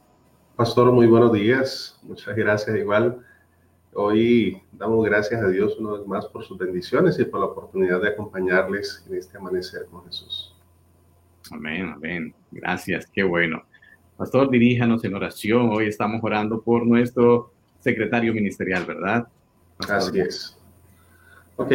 Pastor, 0.54 0.92
muy 0.92 1.06
buenos 1.06 1.32
días, 1.32 2.00
muchas 2.04 2.36
gracias 2.36 2.76
igual 2.76 3.18
Hoy 3.98 4.60
damos 4.72 5.06
gracias 5.06 5.42
a 5.42 5.48
Dios 5.48 5.78
una 5.78 5.92
vez 5.92 6.06
más 6.06 6.26
por 6.26 6.44
sus 6.44 6.58
bendiciones 6.58 7.18
y 7.18 7.24
por 7.24 7.40
la 7.40 7.46
oportunidad 7.46 8.02
de 8.02 8.08
acompañarles 8.08 9.02
en 9.08 9.16
este 9.16 9.38
amanecer 9.38 9.86
con 9.90 10.04
Jesús. 10.04 10.54
Amén, 11.50 11.94
amén. 11.94 12.34
Gracias, 12.50 13.06
qué 13.06 13.22
bueno. 13.22 13.62
Pastor, 14.18 14.50
diríjanos 14.50 15.02
en 15.04 15.14
oración. 15.14 15.70
Hoy 15.70 15.86
estamos 15.86 16.22
orando 16.22 16.60
por 16.60 16.86
nuestro 16.86 17.54
secretario 17.78 18.34
ministerial, 18.34 18.84
¿verdad? 18.84 19.28
Así 19.88 20.20
es. 20.20 20.58
Ok, 21.56 21.72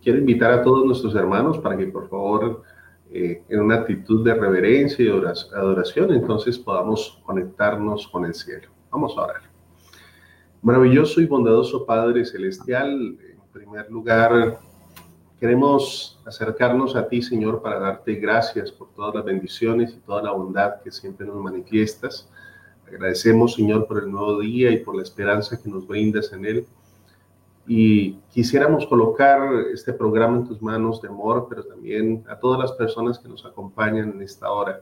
quiero 0.00 0.20
invitar 0.20 0.52
a 0.52 0.62
todos 0.62 0.86
nuestros 0.86 1.16
hermanos 1.16 1.58
para 1.58 1.76
que 1.76 1.86
por 1.86 2.08
favor, 2.08 2.62
eh, 3.10 3.42
en 3.48 3.60
una 3.60 3.76
actitud 3.76 4.24
de 4.24 4.32
reverencia 4.32 5.04
y 5.04 5.08
adoración, 5.08 6.12
entonces 6.12 6.56
podamos 6.56 7.20
conectarnos 7.24 8.06
con 8.06 8.26
el 8.26 8.34
cielo. 8.34 8.68
Vamos 8.92 9.18
a 9.18 9.22
orar. 9.22 9.53
Maravilloso 10.64 11.20
y 11.20 11.26
bondadoso 11.26 11.84
Padre 11.84 12.24
Celestial, 12.24 12.90
en 12.90 13.38
primer 13.52 13.90
lugar, 13.90 14.58
queremos 15.38 16.18
acercarnos 16.24 16.96
a 16.96 17.06
ti, 17.06 17.20
Señor, 17.20 17.60
para 17.60 17.78
darte 17.78 18.14
gracias 18.14 18.72
por 18.72 18.88
todas 18.94 19.14
las 19.14 19.26
bendiciones 19.26 19.92
y 19.92 19.98
toda 19.98 20.22
la 20.22 20.32
bondad 20.32 20.80
que 20.80 20.90
siempre 20.90 21.26
nos 21.26 21.36
manifiestas. 21.36 22.30
Agradecemos, 22.88 23.52
Señor, 23.52 23.86
por 23.86 24.02
el 24.02 24.10
nuevo 24.10 24.40
día 24.40 24.70
y 24.70 24.78
por 24.78 24.96
la 24.96 25.02
esperanza 25.02 25.60
que 25.60 25.68
nos 25.68 25.86
brindas 25.86 26.32
en 26.32 26.46
él. 26.46 26.66
Y 27.66 28.12
quisiéramos 28.32 28.86
colocar 28.86 29.42
este 29.70 29.92
programa 29.92 30.38
en 30.38 30.48
tus 30.48 30.62
manos 30.62 31.02
de 31.02 31.08
amor, 31.08 31.44
pero 31.46 31.64
también 31.64 32.24
a 32.26 32.38
todas 32.38 32.58
las 32.58 32.72
personas 32.72 33.18
que 33.18 33.28
nos 33.28 33.44
acompañan 33.44 34.12
en 34.12 34.22
esta 34.22 34.50
hora. 34.50 34.80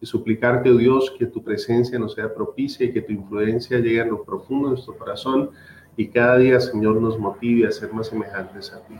Y 0.00 0.06
suplicarte, 0.06 0.70
oh 0.70 0.76
Dios, 0.76 1.14
que 1.18 1.26
tu 1.26 1.42
presencia 1.42 1.98
nos 1.98 2.14
sea 2.14 2.32
propicia 2.32 2.86
y 2.86 2.92
que 2.92 3.02
tu 3.02 3.12
influencia 3.12 3.78
llegue 3.78 4.00
a 4.00 4.06
lo 4.06 4.24
profundo 4.24 4.68
de 4.68 4.74
nuestro 4.74 4.96
corazón 4.96 5.50
y 5.96 6.08
cada 6.08 6.38
día, 6.38 6.58
Señor, 6.60 7.00
nos 7.00 7.18
motive 7.18 7.66
a 7.66 7.70
ser 7.70 7.92
más 7.92 8.06
semejantes 8.06 8.72
a 8.72 8.80
ti. 8.86 8.94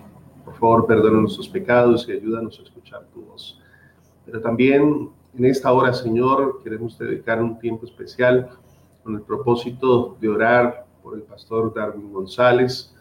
Por 0.45 0.55
favor, 0.55 0.87
perdona 0.87 1.21
nuestros 1.21 1.49
pecados 1.49 2.07
y 2.09 2.13
ayúdanos 2.13 2.59
a 2.59 2.63
escuchar 2.63 3.07
tu 3.15 3.23
voz. 3.23 3.59
Pero 4.27 4.41
también 4.41 5.09
en 5.37 5.45
esta 5.45 5.73
hora, 5.73 5.93
Señor, 5.93 6.61
queremos 6.63 6.99
dedicar 6.99 7.43
un 7.43 7.59
tiempo 7.59 7.87
especial 7.87 8.51
con 9.03 9.15
el 9.15 9.23
propósito 9.23 10.17
de 10.21 10.29
orar 10.29 10.87
por 11.03 11.15
el 11.15 11.23
pastor 11.23 11.73
Darwin 11.73 12.13
González, 12.13 12.95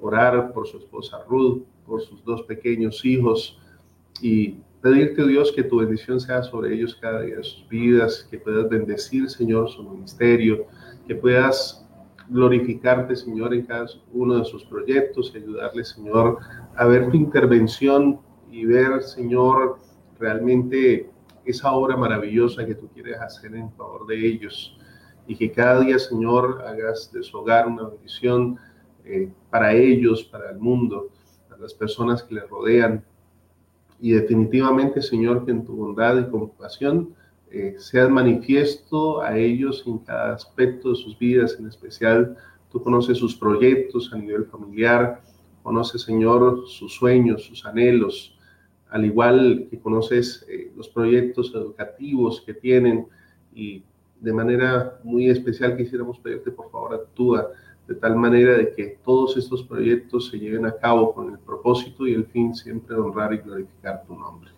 orar 0.00 0.52
por 0.52 0.66
su 0.66 0.78
esposa 0.78 1.24
Ruth, 1.28 1.62
por 1.86 2.02
sus 2.02 2.22
dos 2.24 2.42
pequeños 2.42 3.04
hijos 3.04 3.58
y 4.22 4.58
pedirte, 4.80 5.26
Dios, 5.26 5.52
que 5.52 5.62
tu 5.62 5.78
bendición 5.78 6.20
sea 6.20 6.42
sobre 6.42 6.74
ellos 6.74 6.96
cada 7.00 7.22
día 7.22 7.36
de 7.36 7.44
sus 7.44 7.68
vidas, 7.68 8.26
que 8.30 8.38
puedas 8.38 8.68
bendecir, 8.68 9.28
Señor, 9.28 9.68
su 9.70 9.82
ministerio, 9.82 10.66
que 11.06 11.14
puedas 11.14 11.86
glorificarte, 12.28 13.16
Señor, 13.16 13.52
en 13.52 13.66
cada 13.66 13.86
uno 14.12 14.38
de 14.38 14.44
sus 14.44 14.64
proyectos 14.64 15.32
y 15.34 15.38
ayudarle, 15.38 15.84
Señor, 15.84 16.38
a 16.76 16.86
ver 16.86 17.10
tu 17.10 17.16
intervención 17.16 18.20
y 18.50 18.64
ver, 18.64 19.02
Señor, 19.02 19.78
realmente 20.18 21.10
esa 21.44 21.72
obra 21.72 21.96
maravillosa 21.96 22.64
que 22.64 22.74
tú 22.74 22.88
quieres 22.88 23.18
hacer 23.20 23.54
en 23.54 23.72
favor 23.72 24.06
de 24.06 24.26
ellos. 24.26 24.76
Y 25.26 25.36
que 25.36 25.50
cada 25.50 25.80
día, 25.80 25.98
Señor, 25.98 26.62
hagas 26.66 27.12
de 27.12 27.22
su 27.22 27.38
hogar 27.38 27.66
una 27.66 27.88
bendición 27.88 28.58
eh, 29.04 29.30
para 29.50 29.72
ellos, 29.72 30.24
para 30.24 30.50
el 30.50 30.58
mundo, 30.58 31.08
para 31.48 31.60
las 31.60 31.74
personas 31.74 32.22
que 32.22 32.34
les 32.34 32.48
rodean. 32.48 33.04
Y 34.00 34.12
definitivamente, 34.12 35.02
Señor, 35.02 35.44
que 35.44 35.50
en 35.50 35.64
tu 35.64 35.74
bondad 35.76 36.18
y 36.18 36.30
compasión 36.30 37.14
eh, 37.50 37.74
seas 37.78 38.08
manifiesto 38.08 39.20
a 39.20 39.36
ellos 39.36 39.84
en 39.86 39.98
cada 39.98 40.34
aspecto 40.34 40.90
de 40.90 40.96
sus 40.96 41.18
vidas, 41.18 41.56
en 41.58 41.66
especial 41.66 42.36
tú 42.70 42.82
conoces 42.82 43.18
sus 43.18 43.34
proyectos 43.34 44.12
a 44.12 44.16
nivel 44.16 44.46
familiar, 44.46 45.20
conoces, 45.62 46.02
Señor, 46.02 46.64
sus 46.68 46.94
sueños, 46.94 47.44
sus 47.44 47.66
anhelos, 47.66 48.38
al 48.88 49.04
igual 49.04 49.66
que 49.70 49.78
conoces 49.78 50.46
eh, 50.48 50.70
los 50.76 50.88
proyectos 50.88 51.52
educativos 51.54 52.40
que 52.40 52.54
tienen 52.54 53.06
y 53.54 53.82
de 54.20 54.32
manera 54.32 55.00
muy 55.02 55.28
especial 55.28 55.76
quisiéramos 55.76 56.18
pedirte, 56.18 56.50
por 56.50 56.70
favor, 56.70 56.94
actúa 56.94 57.48
de 57.90 57.96
tal 57.96 58.14
manera 58.14 58.56
de 58.56 58.72
que 58.72 59.00
todos 59.04 59.36
estos 59.36 59.64
proyectos 59.64 60.28
se 60.28 60.38
lleven 60.38 60.64
a 60.64 60.76
cabo 60.76 61.12
con 61.12 61.32
el 61.32 61.40
propósito 61.40 62.06
y 62.06 62.14
el 62.14 62.24
fin 62.24 62.54
siempre 62.54 62.94
de 62.94 63.00
honrar 63.02 63.34
y 63.34 63.38
glorificar 63.38 64.04
tu 64.06 64.14
nombre. 64.14 64.52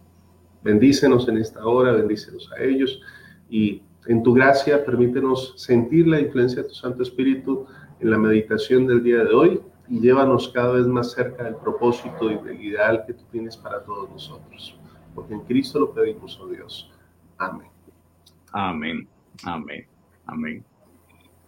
Bendícenos 0.62 1.26
en 1.28 1.38
esta 1.38 1.64
hora, 1.64 1.92
bendícenos 1.92 2.52
a 2.52 2.62
ellos 2.62 3.00
y 3.48 3.80
en 4.04 4.22
tu 4.22 4.34
gracia 4.34 4.84
permítenos 4.84 5.54
sentir 5.56 6.08
la 6.08 6.20
influencia 6.20 6.62
de 6.62 6.68
tu 6.68 6.74
Santo 6.74 7.02
Espíritu 7.02 7.64
en 8.00 8.10
la 8.10 8.18
meditación 8.18 8.86
del 8.86 9.02
día 9.02 9.24
de 9.24 9.32
hoy 9.32 9.60
y 9.88 9.98
llévanos 9.98 10.50
cada 10.50 10.72
vez 10.72 10.86
más 10.86 11.12
cerca 11.12 11.44
del 11.44 11.54
propósito 11.54 12.30
y 12.30 12.36
del 12.36 12.62
ideal 12.62 13.02
que 13.06 13.14
tú 13.14 13.24
tienes 13.32 13.56
para 13.56 13.82
todos 13.82 14.10
nosotros. 14.10 14.78
Porque 15.14 15.32
en 15.32 15.40
Cristo 15.40 15.80
lo 15.80 15.94
pedimos, 15.94 16.38
oh 16.38 16.48
Dios. 16.48 16.92
Amén. 17.38 17.68
Amén, 18.52 19.08
amén, 19.42 19.86
amén. 20.26 20.64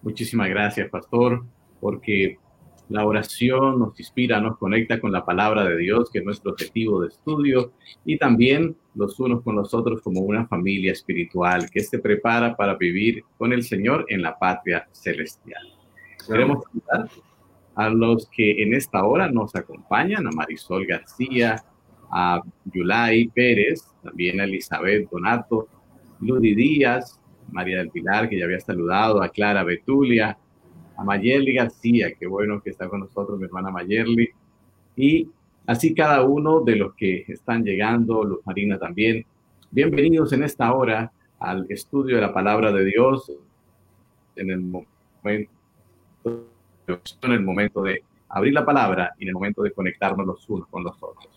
Muchísimas 0.01 0.49
gracias, 0.49 0.89
pastor, 0.89 1.45
porque 1.85 2.39
la 2.89 3.05
oración 3.05 3.79
nos 3.79 4.01
inspira, 4.01 4.41
nos 4.41 4.57
conecta 4.57 4.99
con 4.99 5.13
la 5.13 5.23
palabra 5.23 5.65
de 5.65 5.77
Dios, 5.77 6.09
que 6.11 6.21
es 6.21 6.25
nuestro 6.25 6.53
objetivo 6.53 7.03
de 7.03 7.09
estudio, 7.09 7.73
y 8.07 8.17
también 8.17 8.75
los 8.95 9.21
unos 9.21 9.43
con 9.43 9.55
los 9.55 9.75
otros 9.75 10.01
como 10.01 10.23
una 10.23 10.47
familia 10.47 10.93
espiritual 10.93 11.69
que 11.71 11.81
se 11.81 11.99
prepara 11.99 12.57
para 12.57 12.77
vivir 12.77 13.23
con 13.37 13.53
el 13.53 13.63
Señor 13.65 14.07
en 14.09 14.23
la 14.23 14.39
patria 14.39 14.89
celestial. 14.93 15.63
Queremos 16.27 16.65
saludar 16.65 17.11
a 17.75 17.91
los 17.91 18.31
que 18.31 18.63
en 18.63 18.73
esta 18.73 19.05
hora 19.05 19.31
nos 19.31 19.55
acompañan, 19.55 20.27
a 20.27 20.31
Marisol 20.31 20.87
García, 20.87 21.63
a 22.11 22.41
Yulay 22.73 23.29
Pérez, 23.29 23.83
también 24.03 24.41
a 24.41 24.45
Elizabeth 24.45 25.07
Donato, 25.11 25.69
Ludi 26.21 26.55
Díaz, 26.55 27.21
María 27.53 27.77
del 27.77 27.91
Pilar, 27.91 28.31
que 28.31 28.39
ya 28.39 28.47
había 28.47 28.61
saludado, 28.61 29.23
a 29.23 29.29
Clara 29.29 29.65
Betulia, 29.65 30.39
a 30.97 31.05
Mayerly 31.05 31.55
García, 31.55 32.13
qué 32.19 32.27
bueno 32.27 32.63
que 32.63 32.71
está 32.71 32.89
con 32.89 33.01
nosotros 33.01 33.39
mi 33.39 33.47
hermana 33.47 33.71
Mayerly, 33.71 34.31
y 34.97 35.29
así 35.67 35.95
cada 35.95 36.23
uno 36.23 36.61
de 36.61 36.77
los 36.77 36.95
que 36.95 37.25
están 37.29 37.65
llegando, 37.65 38.25
Luz 38.25 38.41
Marina 38.45 38.79
también. 38.79 39.25
Bienvenidos 39.71 40.33
en 40.33 40.45
esta 40.45 40.73
hora 40.73 41.13
al 41.39 41.67
estudio 41.69 42.17
de 42.17 42.23
la 42.23 42.33
palabra 42.33 42.71
de 42.73 42.85
Dios 42.85 43.33
en 44.37 44.51
el 44.51 44.61
momento, 44.61 45.51
en 46.25 47.33
el 47.33 47.41
momento 47.43 47.83
de 47.83 48.03
abrir 48.29 48.53
la 48.53 48.65
palabra 48.65 49.13
y 49.19 49.25
en 49.25 49.29
el 49.29 49.35
momento 49.35 49.63
de 49.63 49.73
conectarnos 49.73 50.27
los 50.27 50.49
unos 50.49 50.69
con 50.69 50.85
los 50.85 50.97
otros. 51.03 51.29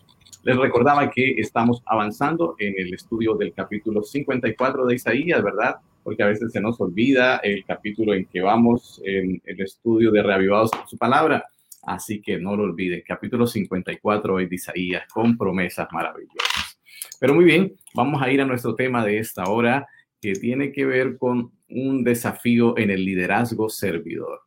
Les 0.44 0.56
recordaba 0.56 1.10
que 1.10 1.32
estamos 1.32 1.82
avanzando 1.84 2.54
en 2.58 2.74
el 2.78 2.94
estudio 2.94 3.34
del 3.34 3.52
capítulo 3.52 4.02
54 4.02 4.86
de 4.86 4.94
Isaías, 4.94 5.42
¿verdad? 5.42 5.76
Porque 6.08 6.22
a 6.22 6.28
veces 6.28 6.50
se 6.50 6.60
nos 6.62 6.80
olvida 6.80 7.36
el 7.42 7.66
capítulo 7.66 8.14
en 8.14 8.24
que 8.24 8.40
vamos 8.40 8.98
en 9.04 9.42
el 9.44 9.60
estudio 9.60 10.10
de 10.10 10.22
Reavivados 10.22 10.70
por 10.70 10.88
su 10.88 10.96
palabra. 10.96 11.44
Así 11.82 12.22
que 12.22 12.38
no 12.38 12.56
lo 12.56 12.62
olviden, 12.62 13.02
capítulo 13.06 13.46
54 13.46 14.38
de 14.38 14.48
Isaías, 14.50 15.06
con 15.12 15.36
promesas 15.36 15.86
maravillosas. 15.92 16.80
Pero 17.20 17.34
muy 17.34 17.44
bien, 17.44 17.74
vamos 17.92 18.22
a 18.22 18.32
ir 18.32 18.40
a 18.40 18.46
nuestro 18.46 18.74
tema 18.74 19.04
de 19.04 19.18
esta 19.18 19.50
hora, 19.50 19.86
que 20.18 20.32
tiene 20.32 20.72
que 20.72 20.86
ver 20.86 21.18
con 21.18 21.52
un 21.68 22.02
desafío 22.04 22.78
en 22.78 22.90
el 22.90 23.04
liderazgo 23.04 23.68
servidor. 23.68 24.40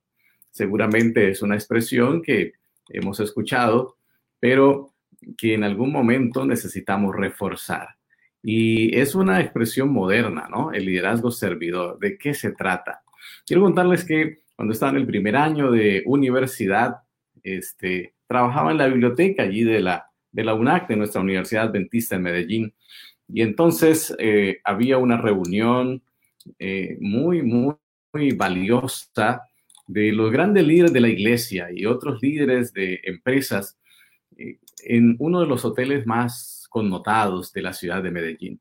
Seguramente 0.50 1.30
es 1.30 1.44
una 1.44 1.54
expresión 1.54 2.24
que 2.24 2.54
hemos 2.90 3.20
escuchado, 3.20 3.98
pero 4.40 4.96
que 5.38 5.54
en 5.54 5.64
algún 5.64 5.92
momento 5.92 6.44
necesitamos 6.44 7.16
reforzar. 7.16 8.01
Y 8.44 8.98
es 8.98 9.16
una 9.16 9.40
expresión 9.40 9.92
moderna, 9.94 10.48
¿no? 10.50 10.72
El 10.72 10.86
liderazgo 10.86 11.32
servidor. 11.32 12.00
¿De 12.00 12.18
qué 12.18 12.34
se 12.34 12.52
trata? 12.52 13.04
Quiero 13.46 13.62
contarles 13.64 14.04
que 14.04 14.40
cuando 14.56 14.74
estaba 14.74 14.92
en 14.92 14.98
el 14.98 15.08
primer 15.08 15.36
año 15.36 15.72
de 15.72 16.04
universidad, 16.06 16.98
este, 17.44 18.14
trabajaba 18.28 18.72
en 18.72 18.78
la 18.78 18.88
biblioteca 18.88 19.44
allí 19.44 19.64
de 19.64 19.82
la, 19.82 20.10
de 20.32 20.44
la 20.44 20.54
UNAC, 20.54 20.88
de 20.88 20.96
nuestra 20.96 21.22
Universidad 21.22 21.66
Adventista 21.66 22.16
en 22.16 22.22
Medellín. 22.24 22.74
Y 23.28 23.42
entonces 23.42 24.16
eh, 24.20 24.60
había 24.64 24.98
una 24.98 25.18
reunión 25.18 26.02
eh, 26.60 26.98
muy, 27.00 27.42
muy, 27.42 27.76
muy 28.14 28.32
valiosa 28.32 29.44
de 29.88 30.12
los 30.12 30.32
grandes 30.32 30.66
líderes 30.66 30.94
de 30.94 31.02
la 31.02 31.10
iglesia 31.10 31.68
y 31.74 31.86
otros 31.86 32.22
líderes 32.22 32.74
de 32.74 33.02
empresas 33.04 33.78
eh, 34.38 34.58
en 34.84 35.16
uno 35.20 35.42
de 35.42 35.48
los 35.48 35.66
hoteles 35.66 36.06
más 36.06 36.61
connotados 36.72 37.52
de 37.54 37.62
la 37.62 37.74
ciudad 37.74 38.02
de 38.02 38.10
Medellín. 38.10 38.60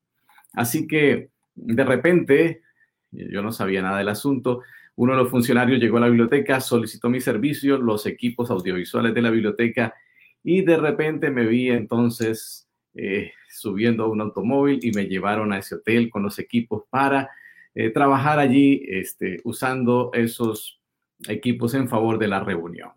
Así 0.52 0.87
que 0.87 1.31
de 1.55 1.85
repente, 1.85 2.62
yo 3.11 3.40
no 3.40 3.52
sabía 3.52 3.81
nada 3.81 3.99
del 3.99 4.09
asunto, 4.09 4.62
uno 4.97 5.12
de 5.12 5.23
los 5.23 5.31
funcionarios 5.31 5.81
llegó 5.81 5.97
a 5.97 6.00
la 6.00 6.09
biblioteca, 6.09 6.61
solicitó 6.61 7.09
mi 7.09 7.21
servicio, 7.21 7.79
los 7.79 8.05
equipos 8.07 8.50
audiovisuales 8.50 9.14
de 9.14 9.23
la 9.23 9.31
biblioteca 9.31 9.95
y 10.43 10.62
de 10.62 10.76
repente 10.76 11.31
me 11.31 11.47
vi 11.47 11.71
entonces 11.71 12.69
eh, 12.95 13.33
subiendo 13.49 14.05
a 14.05 14.09
un 14.09 14.21
automóvil 14.21 14.81
y 14.83 14.90
me 14.90 15.07
llevaron 15.07 15.52
a 15.52 15.59
ese 15.59 15.76
hotel 15.76 16.11
con 16.11 16.23
los 16.23 16.38
equipos 16.38 16.85
para 16.90 17.31
eh, 17.75 17.90
trabajar 17.90 18.38
allí 18.38 18.83
este, 18.88 19.38
usando 19.45 20.11
esos 20.12 20.81
equipos 21.29 21.75
en 21.75 21.88
favor 21.88 22.19
de 22.19 22.29
la 22.29 22.40
reunión. 22.40 22.90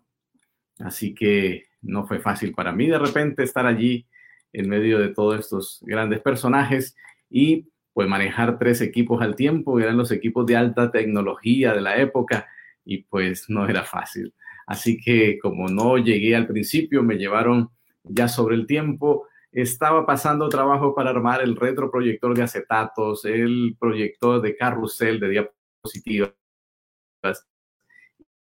Así 0.80 1.14
que 1.14 1.64
no 1.82 2.06
fue 2.06 2.18
fácil 2.18 2.52
para 2.52 2.72
mí 2.72 2.88
de 2.88 2.98
repente 2.98 3.44
estar 3.44 3.66
allí 3.66 4.06
en 4.54 4.68
medio 4.68 4.98
de 4.98 5.08
todos 5.08 5.38
estos 5.40 5.80
grandes 5.82 6.20
personajes 6.20 6.96
y 7.28 7.68
pues 7.92 8.08
manejar 8.08 8.58
tres 8.58 8.80
equipos 8.80 9.20
al 9.22 9.36
tiempo, 9.36 9.78
eran 9.78 9.96
los 9.96 10.10
equipos 10.10 10.46
de 10.46 10.56
alta 10.56 10.90
tecnología 10.90 11.74
de 11.74 11.80
la 11.80 11.96
época 11.98 12.46
y 12.84 12.98
pues 13.04 13.48
no 13.48 13.68
era 13.68 13.84
fácil. 13.84 14.32
Así 14.66 14.98
que 14.98 15.38
como 15.38 15.68
no 15.68 15.98
llegué 15.98 16.34
al 16.34 16.46
principio, 16.46 17.02
me 17.02 17.16
llevaron 17.16 17.70
ya 18.02 18.28
sobre 18.28 18.56
el 18.56 18.66
tiempo, 18.66 19.26
estaba 19.52 20.06
pasando 20.06 20.48
trabajo 20.48 20.94
para 20.94 21.10
armar 21.10 21.42
el 21.42 21.56
retroproyector 21.56 22.36
de 22.36 22.42
acetatos, 22.42 23.24
el 23.24 23.76
proyector 23.78 24.40
de 24.40 24.56
carrusel 24.56 25.20
de 25.20 25.28
diapositivas 25.28 26.34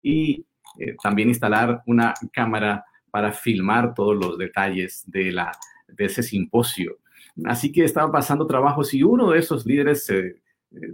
y 0.03 0.47
eh, 0.79 0.97
también 1.03 1.29
instalar 1.29 1.83
una 1.87 2.15
cámara 2.33 2.85
para 3.11 3.33
filmar 3.33 3.95
todos 3.95 4.17
los 4.17 4.39
detalles 4.39 5.05
de 5.07 5.33
la 5.33 5.53
de 5.89 6.05
ese 6.05 6.23
simposio. 6.23 6.99
Así 7.45 7.73
que 7.73 7.85
estaba 7.85 8.11
pasando 8.13 8.47
trabajos 8.47 8.95
y 8.95 9.03
uno 9.03 9.31
de 9.31 9.39
esos 9.39 9.67
líderes 9.67 10.07
se, 10.07 10.37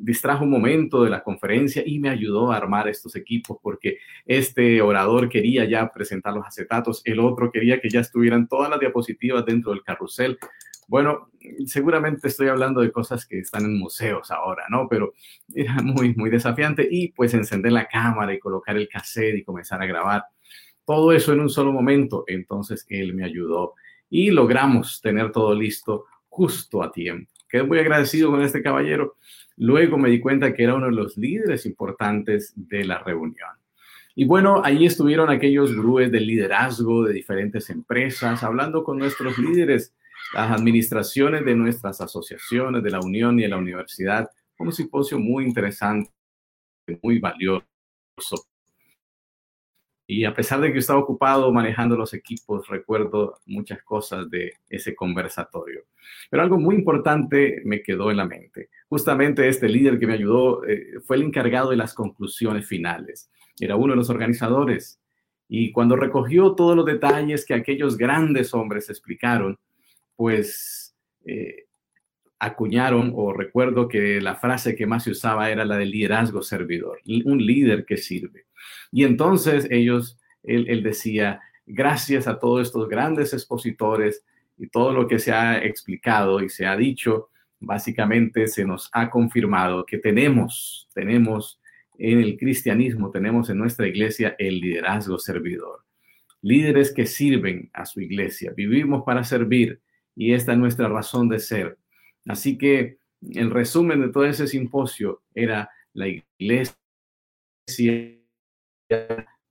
distrajo 0.00 0.44
un 0.44 0.50
momento 0.50 1.02
de 1.02 1.10
la 1.10 1.22
conferencia 1.22 1.82
y 1.84 1.98
me 1.98 2.10
ayudó 2.10 2.52
a 2.52 2.56
armar 2.56 2.88
estos 2.88 3.16
equipos 3.16 3.58
porque 3.62 3.98
este 4.26 4.80
orador 4.82 5.28
quería 5.28 5.64
ya 5.64 5.90
presentar 5.90 6.34
los 6.34 6.46
acetatos, 6.46 7.02
el 7.04 7.20
otro 7.20 7.50
quería 7.50 7.80
que 7.80 7.88
ya 7.88 8.00
estuvieran 8.00 8.48
todas 8.48 8.70
las 8.70 8.80
diapositivas 8.80 9.44
dentro 9.44 9.72
del 9.72 9.82
carrusel. 9.82 10.38
Bueno, 10.86 11.30
seguramente 11.66 12.28
estoy 12.28 12.48
hablando 12.48 12.80
de 12.80 12.90
cosas 12.90 13.24
que 13.24 13.38
están 13.38 13.64
en 13.64 13.78
museos 13.78 14.30
ahora, 14.30 14.64
¿no? 14.68 14.88
Pero 14.88 15.12
era 15.54 15.74
muy, 15.82 16.14
muy 16.14 16.30
desafiante 16.30 16.86
y 16.90 17.08
pues 17.12 17.32
encender 17.32 17.72
la 17.72 17.86
cámara 17.86 18.34
y 18.34 18.40
colocar 18.40 18.76
el 18.76 18.88
cassette 18.88 19.36
y 19.36 19.44
comenzar 19.44 19.80
a 19.82 19.86
grabar. 19.86 20.24
Todo 20.84 21.12
eso 21.12 21.32
en 21.32 21.40
un 21.40 21.48
solo 21.48 21.72
momento. 21.72 22.24
Entonces 22.26 22.84
él 22.88 23.14
me 23.14 23.24
ayudó 23.24 23.74
y 24.10 24.30
logramos 24.30 25.00
tener 25.00 25.32
todo 25.32 25.54
listo 25.54 26.06
justo 26.28 26.82
a 26.82 26.92
tiempo. 26.92 27.30
Quedé 27.48 27.62
muy 27.62 27.78
agradecido 27.78 28.30
con 28.30 28.42
este 28.42 28.62
caballero. 28.62 29.16
Luego 29.56 29.96
me 29.96 30.10
di 30.10 30.20
cuenta 30.20 30.52
que 30.52 30.64
era 30.64 30.74
uno 30.74 30.86
de 30.86 30.92
los 30.92 31.16
líderes 31.16 31.64
importantes 31.64 32.52
de 32.56 32.84
la 32.84 32.98
reunión. 32.98 33.50
Y 34.14 34.24
bueno, 34.24 34.60
ahí 34.64 34.84
estuvieron 34.86 35.30
aquellos 35.30 35.74
grúes 35.74 36.10
de 36.10 36.20
liderazgo 36.20 37.04
de 37.04 37.14
diferentes 37.14 37.70
empresas, 37.70 38.42
hablando 38.42 38.84
con 38.84 38.98
nuestros 38.98 39.38
líderes, 39.38 39.94
las 40.34 40.50
administraciones 40.50 41.44
de 41.44 41.54
nuestras 41.54 42.00
asociaciones, 42.00 42.82
de 42.82 42.90
la 42.90 43.00
Unión 43.00 43.38
y 43.38 43.42
de 43.42 43.48
la 43.48 43.56
universidad. 43.56 44.28
Un 44.58 44.72
simposio 44.72 45.18
muy 45.18 45.44
interesante, 45.44 46.10
muy 47.02 47.18
valioso 47.18 47.64
y 50.10 50.24
a 50.24 50.34
pesar 50.34 50.60
de 50.60 50.72
que 50.72 50.80
estaba 50.80 50.98
ocupado 50.98 51.52
manejando 51.52 51.96
los 51.96 52.12
equipos, 52.14 52.66
recuerdo 52.66 53.38
muchas 53.46 53.80
cosas 53.84 54.28
de 54.28 54.54
ese 54.68 54.92
conversatorio. 54.92 55.84
Pero 56.28 56.42
algo 56.42 56.58
muy 56.58 56.74
importante 56.74 57.62
me 57.64 57.80
quedó 57.80 58.10
en 58.10 58.16
la 58.16 58.24
mente. 58.24 58.70
Justamente 58.88 59.46
este 59.46 59.68
líder 59.68 60.00
que 60.00 60.08
me 60.08 60.14
ayudó 60.14 60.64
eh, 60.66 60.98
fue 61.06 61.14
el 61.14 61.22
encargado 61.22 61.70
de 61.70 61.76
las 61.76 61.94
conclusiones 61.94 62.66
finales. 62.66 63.30
Era 63.60 63.76
uno 63.76 63.92
de 63.92 63.98
los 63.98 64.10
organizadores. 64.10 65.00
Y 65.46 65.70
cuando 65.70 65.94
recogió 65.94 66.56
todos 66.56 66.74
los 66.74 66.86
detalles 66.86 67.46
que 67.46 67.54
aquellos 67.54 67.96
grandes 67.96 68.52
hombres 68.52 68.90
explicaron, 68.90 69.60
pues 70.16 70.92
eh, 71.24 71.66
acuñaron, 72.40 73.12
o 73.14 73.32
recuerdo 73.34 73.86
que 73.86 74.20
la 74.20 74.34
frase 74.34 74.74
que 74.74 74.86
más 74.86 75.04
se 75.04 75.10
usaba 75.10 75.50
era 75.50 75.64
la 75.66 75.76
del 75.76 75.90
liderazgo 75.90 76.42
servidor, 76.42 77.00
un 77.24 77.44
líder 77.44 77.84
que 77.84 77.98
sirve. 77.98 78.46
Y 78.90 79.04
entonces 79.04 79.68
ellos, 79.70 80.18
él, 80.42 80.82
decía, 80.82 81.40
gracias 81.66 82.26
a 82.26 82.38
todos 82.38 82.66
estos 82.66 82.88
grandes 82.88 83.34
expositores 83.34 84.24
y 84.56 84.68
todo 84.68 84.92
lo 84.92 85.06
que 85.06 85.18
se 85.18 85.32
ha 85.32 85.62
explicado 85.62 86.42
y 86.42 86.48
se 86.48 86.66
ha 86.66 86.76
dicho, 86.76 87.28
básicamente 87.60 88.48
se 88.48 88.64
nos 88.64 88.88
ha 88.92 89.10
confirmado 89.10 89.84
que 89.84 89.98
tenemos, 89.98 90.88
tenemos 90.94 91.60
en 91.98 92.20
el 92.20 92.38
cristianismo, 92.38 93.10
tenemos 93.10 93.50
en 93.50 93.58
nuestra 93.58 93.86
iglesia 93.86 94.34
el 94.38 94.60
liderazgo 94.60 95.18
servidor. 95.18 95.84
Líderes 96.40 96.94
que 96.94 97.04
sirven 97.04 97.68
a 97.74 97.84
su 97.84 98.00
iglesia. 98.00 98.52
Vivimos 98.56 99.02
para 99.04 99.24
servir 99.24 99.82
y 100.16 100.32
esta 100.32 100.52
es 100.52 100.58
nuestra 100.58 100.88
razón 100.88 101.28
de 101.28 101.38
ser. 101.38 101.76
Así 102.26 102.58
que 102.58 102.98
el 103.22 103.50
resumen 103.50 104.00
de 104.00 104.08
todo 104.08 104.24
ese 104.24 104.46
simposio 104.46 105.22
era 105.34 105.70
la 105.92 106.08
iglesia 106.08 106.76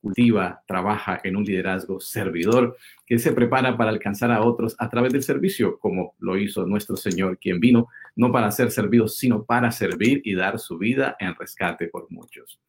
cultiva, 0.01 0.63
trabaja 0.65 1.19
en 1.23 1.35
un 1.35 1.43
liderazgo 1.43 1.99
servidor 1.99 2.77
que 3.05 3.19
se 3.19 3.33
prepara 3.33 3.77
para 3.77 3.89
alcanzar 3.89 4.31
a 4.31 4.41
otros 4.41 4.75
a 4.79 4.89
través 4.89 5.11
del 5.11 5.23
servicio, 5.23 5.77
como 5.79 6.15
lo 6.19 6.37
hizo 6.37 6.65
nuestro 6.65 6.95
Señor, 6.95 7.37
quien 7.37 7.59
vino 7.59 7.87
no 8.15 8.31
para 8.31 8.51
ser 8.51 8.71
servido, 8.71 9.07
sino 9.07 9.43
para 9.43 9.71
servir 9.71 10.21
y 10.23 10.35
dar 10.35 10.59
su 10.59 10.77
vida 10.77 11.15
en 11.19 11.35
rescate 11.35 11.87
por 11.87 12.09
muchos. 12.09 12.59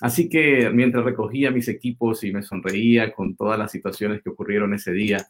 Así 0.00 0.28
que 0.28 0.70
mientras 0.70 1.04
recogía 1.04 1.50
mis 1.50 1.68
equipos 1.68 2.24
y 2.24 2.32
me 2.32 2.42
sonreía 2.42 3.12
con 3.12 3.36
todas 3.36 3.58
las 3.58 3.70
situaciones 3.70 4.22
que 4.22 4.30
ocurrieron 4.30 4.72
ese 4.74 4.92
día, 4.92 5.26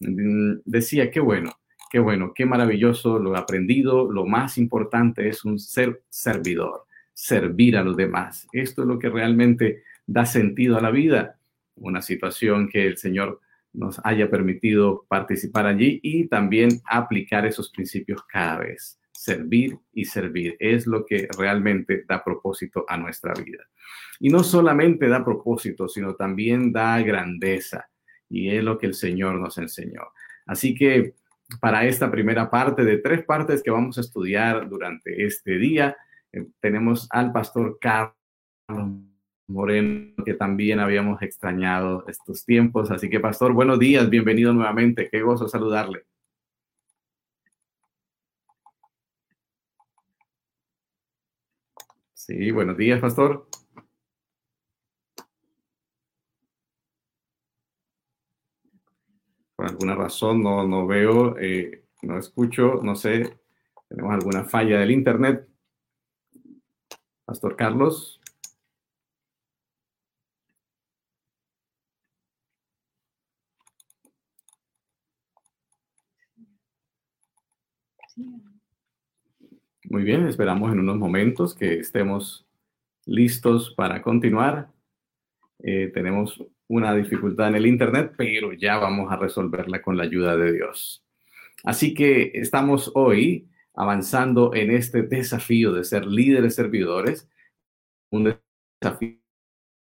mm, 0.00 0.60
decía, 0.64 1.10
qué 1.10 1.20
bueno, 1.20 1.52
qué 1.90 1.98
bueno, 1.98 2.32
qué 2.34 2.46
maravilloso 2.46 3.18
lo 3.18 3.36
aprendido. 3.36 4.10
Lo 4.10 4.26
más 4.26 4.58
importante 4.58 5.28
es 5.28 5.44
un 5.44 5.58
ser 5.58 6.02
servidor, 6.08 6.86
servir 7.12 7.76
a 7.76 7.82
los 7.82 7.96
demás. 7.96 8.46
Esto 8.52 8.82
es 8.82 8.88
lo 8.88 8.98
que 8.98 9.08
realmente 9.08 9.82
da 10.06 10.26
sentido 10.26 10.76
a 10.76 10.80
la 10.80 10.90
vida. 10.90 11.38
Una 11.76 12.02
situación 12.02 12.68
que 12.68 12.86
el 12.86 12.96
Señor 12.96 13.40
nos 13.72 14.00
haya 14.04 14.30
permitido 14.30 15.04
participar 15.08 15.66
allí 15.66 16.00
y 16.02 16.26
también 16.26 16.80
aplicar 16.84 17.46
esos 17.46 17.70
principios 17.70 18.22
cada 18.24 18.58
vez. 18.58 18.98
Servir 19.12 19.76
y 19.92 20.04
servir 20.04 20.56
es 20.58 20.86
lo 20.86 21.04
que 21.04 21.28
realmente 21.36 22.04
da 22.08 22.22
propósito 22.22 22.84
a 22.88 22.96
nuestra 22.96 23.34
vida. 23.34 23.64
Y 24.20 24.30
no 24.30 24.42
solamente 24.42 25.08
da 25.08 25.24
propósito, 25.24 25.88
sino 25.88 26.14
también 26.14 26.72
da 26.72 27.00
grandeza. 27.02 27.88
Y 28.28 28.50
es 28.50 28.62
lo 28.62 28.78
que 28.78 28.86
el 28.86 28.94
Señor 28.94 29.36
nos 29.36 29.58
enseñó. 29.58 30.02
Así 30.46 30.74
que 30.74 31.14
para 31.60 31.84
esta 31.86 32.10
primera 32.10 32.50
parte 32.50 32.84
de 32.84 32.98
tres 32.98 33.24
partes 33.24 33.62
que 33.62 33.70
vamos 33.70 33.98
a 33.98 34.02
estudiar 34.02 34.68
durante 34.68 35.24
este 35.24 35.58
día. 35.58 35.96
Eh, 36.32 36.46
tenemos 36.60 37.08
al 37.10 37.32
pastor 37.32 37.78
Carlos 37.80 38.14
Moreno, 39.48 40.14
que 40.24 40.34
también 40.34 40.78
habíamos 40.80 41.22
extrañado 41.22 42.04
estos 42.06 42.44
tiempos. 42.44 42.90
Así 42.90 43.08
que, 43.08 43.20
pastor, 43.20 43.52
buenos 43.52 43.78
días, 43.78 44.08
bienvenido 44.10 44.52
nuevamente. 44.52 45.08
Qué 45.10 45.22
gozo 45.22 45.48
saludarle. 45.48 46.04
Sí, 52.12 52.50
buenos 52.50 52.76
días, 52.76 53.00
pastor. 53.00 53.48
Alguna 59.68 59.94
razón 59.94 60.42
no, 60.42 60.66
no 60.66 60.86
veo, 60.86 61.36
eh, 61.38 61.84
no 62.02 62.18
escucho, 62.18 62.80
no 62.82 62.94
sé, 62.96 63.38
tenemos 63.88 64.12
alguna 64.12 64.44
falla 64.44 64.80
del 64.80 64.90
Internet. 64.90 65.46
Pastor 67.24 67.56
Carlos. 67.56 68.20
Muy 79.84 80.02
bien, 80.04 80.26
esperamos 80.26 80.72
en 80.72 80.80
unos 80.80 80.96
momentos 80.96 81.54
que 81.54 81.78
estemos 81.78 82.46
listos 83.06 83.74
para 83.74 84.02
continuar. 84.02 84.70
Eh, 85.60 85.90
tenemos 85.94 86.42
una 86.68 86.94
dificultad 86.94 87.48
en 87.48 87.56
el 87.56 87.66
Internet, 87.66 88.12
pero 88.16 88.52
ya 88.52 88.78
vamos 88.78 89.10
a 89.10 89.16
resolverla 89.16 89.82
con 89.82 89.96
la 89.96 90.04
ayuda 90.04 90.36
de 90.36 90.52
Dios. 90.52 91.02
Así 91.64 91.94
que 91.94 92.30
estamos 92.34 92.92
hoy 92.94 93.48
avanzando 93.74 94.54
en 94.54 94.70
este 94.70 95.02
desafío 95.02 95.72
de 95.72 95.84
ser 95.84 96.06
líderes 96.06 96.54
servidores, 96.54 97.28
un 98.10 98.34
desafío 98.80 99.18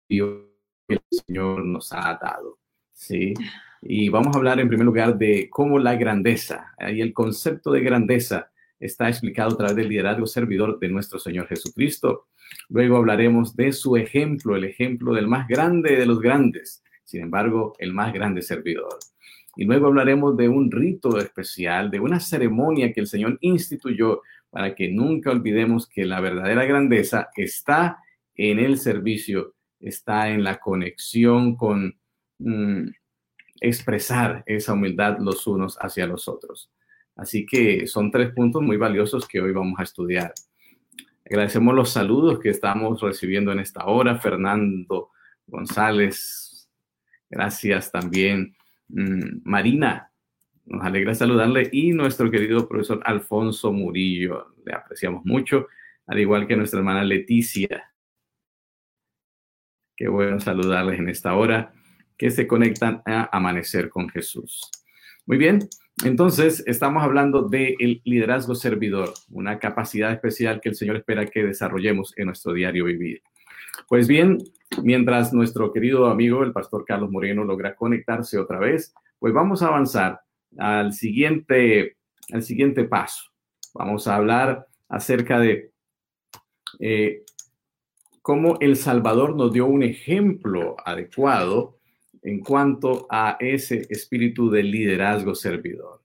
que 0.08 0.94
el 0.94 1.00
Señor 1.11 1.64
nos 1.64 1.92
ha 1.92 2.18
dado. 2.20 2.58
¿sí? 2.92 3.35
Y 3.82 4.08
vamos 4.08 4.35
a 4.35 4.38
hablar 4.38 4.61
en 4.61 4.68
primer 4.68 4.87
lugar 4.87 5.18
de 5.18 5.48
cómo 5.50 5.78
la 5.78 5.96
grandeza 5.96 6.74
y 6.92 7.00
el 7.00 7.12
concepto 7.12 7.72
de 7.72 7.80
grandeza 7.80 8.50
está 8.83 9.09
explicado 9.09 9.53
a 9.53 9.57
través 9.57 9.77
del 9.77 9.88
liderazgo 9.88 10.27
servidor 10.27 10.79
de 10.81 10.88
nuestro 10.88 11.18
Señor 11.18 11.47
Jesucristo. 11.47 12.27
Luego 12.68 12.97
hablaremos 12.97 13.55
de 13.55 13.73
su 13.73 13.97
ejemplo, 13.97 14.57
el 14.57 14.64
ejemplo 14.64 15.14
del 15.14 15.29
más 15.29 15.47
grande 15.47 15.97
de 15.97 16.05
los 16.05 16.21
grandes, 16.21 16.83
sin 17.05 17.23
embargo, 17.23 17.75
el 17.79 17.95
más 17.95 18.12
grande 18.12 18.42
servidor. 18.42 18.99
Y 19.55 19.64
luego 19.64 19.87
hablaremos 19.87 20.37
de 20.37 20.49
un 20.49 20.71
rito 20.71 21.18
especial, 21.18 21.90
de 21.90 22.01
una 22.01 22.18
ceremonia 22.18 22.92
que 22.92 23.01
el 23.01 23.07
Señor 23.07 23.38
instituyó 23.40 24.23
para 24.51 24.75
que 24.75 24.90
nunca 24.90 25.31
olvidemos 25.31 25.87
que 25.87 26.05
la 26.05 26.21
verdadera 26.21 26.64
grandeza 26.64 27.29
está 27.37 27.99
en 28.35 28.59
el 28.59 28.79
servicio, 28.79 29.55
está 29.79 30.31
en 30.31 30.42
la 30.42 30.59
conexión 30.59 31.55
con 31.55 31.97
mm, 32.38 32.88
expresar 33.61 34.42
esa 34.47 34.73
humildad 34.73 35.18
los 35.21 35.47
unos 35.47 35.77
hacia 35.81 36.07
los 36.07 36.27
otros. 36.27 36.71
Así 37.16 37.44
que 37.46 37.87
son 37.87 38.11
tres 38.11 38.33
puntos 38.33 38.62
muy 38.62 38.77
valiosos 38.77 39.27
que 39.29 39.40
hoy 39.40 39.53
vamos 39.53 39.79
a 39.79 39.83
estudiar. 39.83 40.33
Agradecemos 41.25 41.75
los 41.75 41.90
saludos 41.90 42.40
que 42.40 42.51
estamos 42.51 43.01
recibiendo 43.01 43.53
en 43.53 43.61
esta 43.61 43.87
hora. 43.87 44.18
Fernando 44.18 45.11
González, 45.46 46.68
gracias 47.31 47.92
también. 47.92 48.55
Mm, 48.88 49.40
Marina, 49.44 50.11
nos 50.64 50.85
alegra 50.85 51.14
saludarle. 51.14 51.68
Y 51.72 51.92
nuestro 51.92 52.31
querido 52.31 52.68
profesor 52.68 53.01
Alfonso 53.05 53.72
Murillo, 53.72 54.55
le 54.64 54.75
apreciamos 54.75 55.25
mucho, 55.25 55.68
al 56.07 56.18
igual 56.18 56.46
que 56.46 56.57
nuestra 56.57 56.81
hermana 56.81 57.05
Leticia. 57.05 57.92
Qué 59.96 60.09
bueno 60.09 60.40
saludarles 60.40 60.98
en 60.98 61.09
esta 61.09 61.35
hora 61.35 61.72
que 62.16 62.31
se 62.31 62.46
conectan 62.46 63.03
a 63.07 63.29
Amanecer 63.37 63.88
con 63.88 64.09
Jesús. 64.09 64.70
Muy 65.24 65.38
bien, 65.38 65.68
entonces 66.04 66.64
estamos 66.66 67.04
hablando 67.04 67.42
del 67.42 68.02
liderazgo 68.04 68.56
servidor, 68.56 69.14
una 69.30 69.61
capacidad 69.61 70.11
especial 70.11 70.61
que 70.61 70.70
el 70.70 70.74
Señor 70.74 70.96
espera 70.96 71.26
que 71.26 71.44
desarrollemos 71.44 72.12
en 72.16 72.26
nuestro 72.26 72.52
diario 72.52 72.87
vivir. 72.87 73.22
Pues 73.88 74.08
bien, 74.08 74.38
mientras 74.82 75.32
nuestro 75.32 75.72
querido 75.72 76.06
amigo, 76.06 76.42
el 76.42 76.52
pastor 76.52 76.85
Carlos 76.85 77.11
Moreno, 77.11 77.44
logra 77.44 77.76
conectarse 77.76 78.37
otra 78.37 78.58
vez, 78.58 78.92
pues 79.20 79.32
vamos 79.32 79.62
a 79.62 79.68
avanzar 79.68 80.20
al 80.58 80.92
siguiente, 80.92 81.96
al 82.32 82.42
siguiente 82.42 82.82
paso. 82.82 83.30
Vamos 83.74 84.08
a 84.08 84.16
hablar 84.16 84.66
acerca 84.88 85.38
de 85.38 85.70
eh, 86.80 87.22
cómo 88.22 88.56
El 88.61 88.76
Salvador 88.76 89.37
nos 89.37 89.52
dio 89.52 89.66
un 89.66 89.85
ejemplo 89.85 90.76
adecuado 90.85 91.78
en 92.22 92.40
cuanto 92.40 93.06
a 93.11 93.37
ese 93.40 93.87
espíritu 93.90 94.50
de 94.50 94.62
liderazgo 94.62 95.35
servidor. 95.35 96.00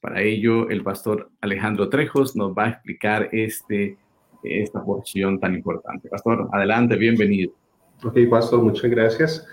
Para 0.00 0.22
ello, 0.22 0.68
el 0.68 0.82
pastor 0.82 1.30
Alejandro 1.40 1.88
Trejos 1.88 2.36
nos 2.36 2.52
va 2.52 2.64
a 2.64 2.68
explicar 2.70 3.28
este, 3.32 3.96
esta 4.42 4.84
porción 4.84 5.40
tan 5.40 5.54
importante. 5.54 6.08
Pastor, 6.08 6.48
adelante, 6.52 6.96
bienvenido. 6.96 7.52
Ok, 8.04 8.18
pastor, 8.28 8.62
muchas 8.62 8.90
gracias. 8.90 9.46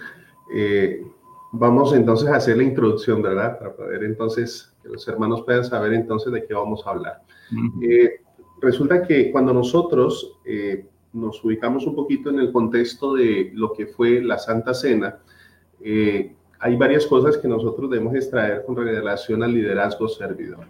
Eh, 0.56 1.02
vamos 1.52 1.94
entonces 1.94 2.28
a 2.30 2.36
hacer 2.36 2.58
la 2.58 2.64
introducción, 2.64 3.22
¿verdad? 3.22 3.58
Para 3.58 3.76
poder 3.76 4.04
entonces 4.04 4.76
que 4.82 4.90
los 4.90 5.08
hermanos 5.08 5.44
puedan 5.44 5.64
saber 5.64 5.94
entonces 5.94 6.34
de 6.34 6.46
qué 6.46 6.54
vamos 6.54 6.86
a 6.86 6.92
hablar. 6.92 7.22
Eh, 7.82 8.22
resulta 8.62 9.04
que 9.04 9.32
cuando 9.32 9.54
nosotros 9.54 10.40
eh, 10.46 10.88
nos 11.14 11.44
ubicamos 11.44 11.86
un 11.86 11.96
poquito 11.96 12.32
en 12.32 12.40
el 12.40 12.52
contexto 12.52 13.14
de 13.14 13.52
lo 13.54 13.72
que 13.74 13.88
fue 13.88 14.22
la 14.22 14.40
Santa 14.40 14.74
Cena, 14.74 15.20
eh, 15.84 16.36
hay 16.60 16.76
varias 16.78 17.06
cosas 17.06 17.38
que 17.38 17.48
nosotros 17.48 17.90
debemos 17.90 18.16
extraer 18.16 18.64
con 18.66 18.76
relación 18.76 19.44
al 19.44 19.54
liderazgo 19.54 20.08
servidor. 20.08 20.66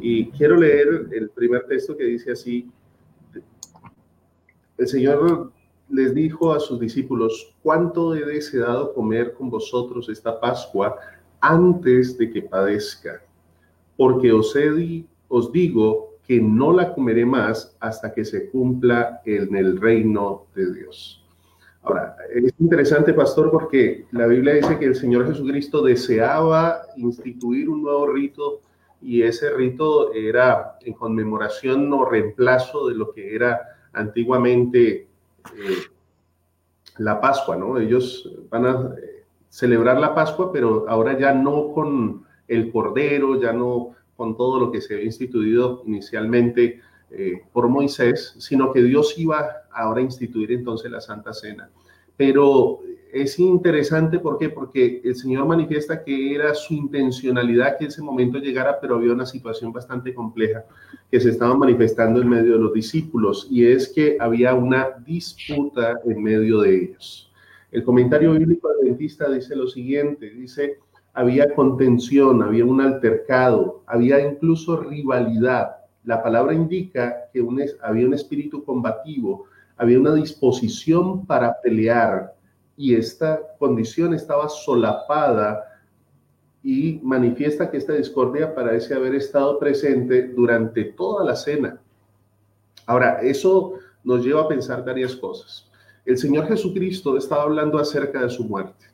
Y 0.00 0.26
quiero 0.30 0.56
leer 0.56 1.08
el 1.12 1.30
primer 1.30 1.66
texto 1.66 1.96
que 1.96 2.04
dice 2.04 2.32
así, 2.32 2.70
el 4.76 4.88
Señor 4.88 5.52
les 5.88 6.14
dijo 6.14 6.52
a 6.52 6.60
sus 6.60 6.80
discípulos, 6.80 7.54
¿cuánto 7.62 8.14
he 8.14 8.24
deseado 8.24 8.94
comer 8.94 9.34
con 9.34 9.50
vosotros 9.50 10.08
esta 10.08 10.40
Pascua 10.40 10.96
antes 11.40 12.16
de 12.16 12.30
que 12.30 12.42
padezca? 12.42 13.22
Porque 13.96 14.32
os, 14.32 14.54
os 15.28 15.52
digo 15.52 16.14
que 16.26 16.40
no 16.40 16.72
la 16.72 16.94
comeré 16.94 17.26
más 17.26 17.76
hasta 17.80 18.12
que 18.12 18.24
se 18.24 18.50
cumpla 18.50 19.20
en 19.24 19.54
el 19.54 19.80
reino 19.80 20.46
de 20.54 20.72
Dios. 20.72 21.19
Ahora, 21.82 22.16
es 22.34 22.52
interesante, 22.58 23.14
pastor, 23.14 23.50
porque 23.50 24.04
la 24.12 24.26
Biblia 24.26 24.54
dice 24.54 24.78
que 24.78 24.84
el 24.84 24.94
Señor 24.94 25.26
Jesucristo 25.26 25.82
deseaba 25.82 26.82
instituir 26.96 27.70
un 27.70 27.82
nuevo 27.82 28.06
rito 28.06 28.60
y 29.00 29.22
ese 29.22 29.50
rito 29.50 30.12
era 30.12 30.76
en 30.82 30.92
conmemoración 30.92 31.90
o 31.92 32.04
reemplazo 32.04 32.88
de 32.88 32.94
lo 32.94 33.12
que 33.12 33.34
era 33.34 33.60
antiguamente 33.94 35.08
eh, 35.56 35.76
la 36.98 37.18
Pascua, 37.18 37.56
¿no? 37.56 37.78
Ellos 37.78 38.30
van 38.50 38.66
a 38.66 38.94
eh, 39.02 39.24
celebrar 39.48 39.98
la 39.98 40.14
Pascua, 40.14 40.52
pero 40.52 40.86
ahora 40.86 41.18
ya 41.18 41.32
no 41.32 41.72
con 41.72 42.24
el 42.46 42.70
Cordero, 42.70 43.40
ya 43.40 43.54
no 43.54 43.94
con 44.16 44.36
todo 44.36 44.60
lo 44.60 44.70
que 44.70 44.82
se 44.82 44.94
había 44.94 45.06
instituido 45.06 45.82
inicialmente 45.86 46.82
eh, 47.12 47.42
por 47.52 47.68
Moisés, 47.68 48.34
sino 48.38 48.72
que 48.72 48.82
Dios 48.82 49.14
iba 49.18 49.44
ahora 49.72 50.00
a 50.00 50.04
instituir 50.04 50.52
entonces 50.52 50.90
la 50.90 51.00
Santa 51.00 51.32
Cena. 51.32 51.68
Pero 52.16 52.80
es 53.12 53.38
interesante, 53.38 54.18
¿por 54.20 54.38
qué? 54.38 54.50
Porque 54.50 55.00
el 55.02 55.16
Señor 55.16 55.46
manifiesta 55.46 56.04
que 56.04 56.34
era 56.34 56.54
su 56.54 56.74
intencionalidad 56.74 57.76
que 57.78 57.86
ese 57.86 58.02
momento 58.02 58.38
llegara, 58.38 58.78
pero 58.80 58.96
había 58.96 59.12
una 59.12 59.26
situación 59.26 59.72
bastante 59.72 60.14
compleja 60.14 60.64
que 61.10 61.18
se 61.18 61.30
estaba 61.30 61.56
manifestando 61.56 62.20
en 62.20 62.28
medio 62.28 62.52
de 62.52 62.60
los 62.60 62.72
discípulos, 62.72 63.48
y 63.50 63.64
es 63.64 63.88
que 63.88 64.16
había 64.20 64.54
una 64.54 64.90
disputa 65.04 65.98
en 66.04 66.22
medio 66.22 66.60
de 66.60 66.76
ellos. 66.76 67.32
El 67.72 67.82
comentario 67.82 68.32
bíblico 68.32 68.68
adventista 68.68 69.28
dice 69.28 69.56
lo 69.56 69.66
siguiente, 69.66 70.30
dice, 70.30 70.78
había 71.12 71.52
contención, 71.54 72.42
había 72.42 72.64
un 72.64 72.80
altercado, 72.80 73.82
había 73.86 74.20
incluso 74.20 74.76
rivalidad 74.76 75.79
la 76.04 76.22
palabra 76.22 76.54
indica 76.54 77.28
que 77.32 77.44
había 77.82 78.06
un 78.06 78.14
espíritu 78.14 78.64
combativo, 78.64 79.46
había 79.76 79.98
una 79.98 80.14
disposición 80.14 81.26
para 81.26 81.60
pelear 81.60 82.34
y 82.76 82.94
esta 82.94 83.40
condición 83.58 84.14
estaba 84.14 84.48
solapada 84.48 85.70
y 86.62 87.00
manifiesta 87.02 87.70
que 87.70 87.78
esta 87.78 87.94
discordia 87.94 88.54
parece 88.54 88.94
haber 88.94 89.14
estado 89.14 89.58
presente 89.58 90.28
durante 90.28 90.84
toda 90.84 91.24
la 91.24 91.36
cena. 91.36 91.80
Ahora, 92.86 93.20
eso 93.20 93.74
nos 94.04 94.24
lleva 94.24 94.42
a 94.42 94.48
pensar 94.48 94.84
varias 94.84 95.14
cosas. 95.16 95.70
El 96.04 96.18
Señor 96.18 96.46
Jesucristo 96.48 97.16
estaba 97.16 97.42
hablando 97.42 97.78
acerca 97.78 98.22
de 98.22 98.30
su 98.30 98.44
muerte, 98.44 98.86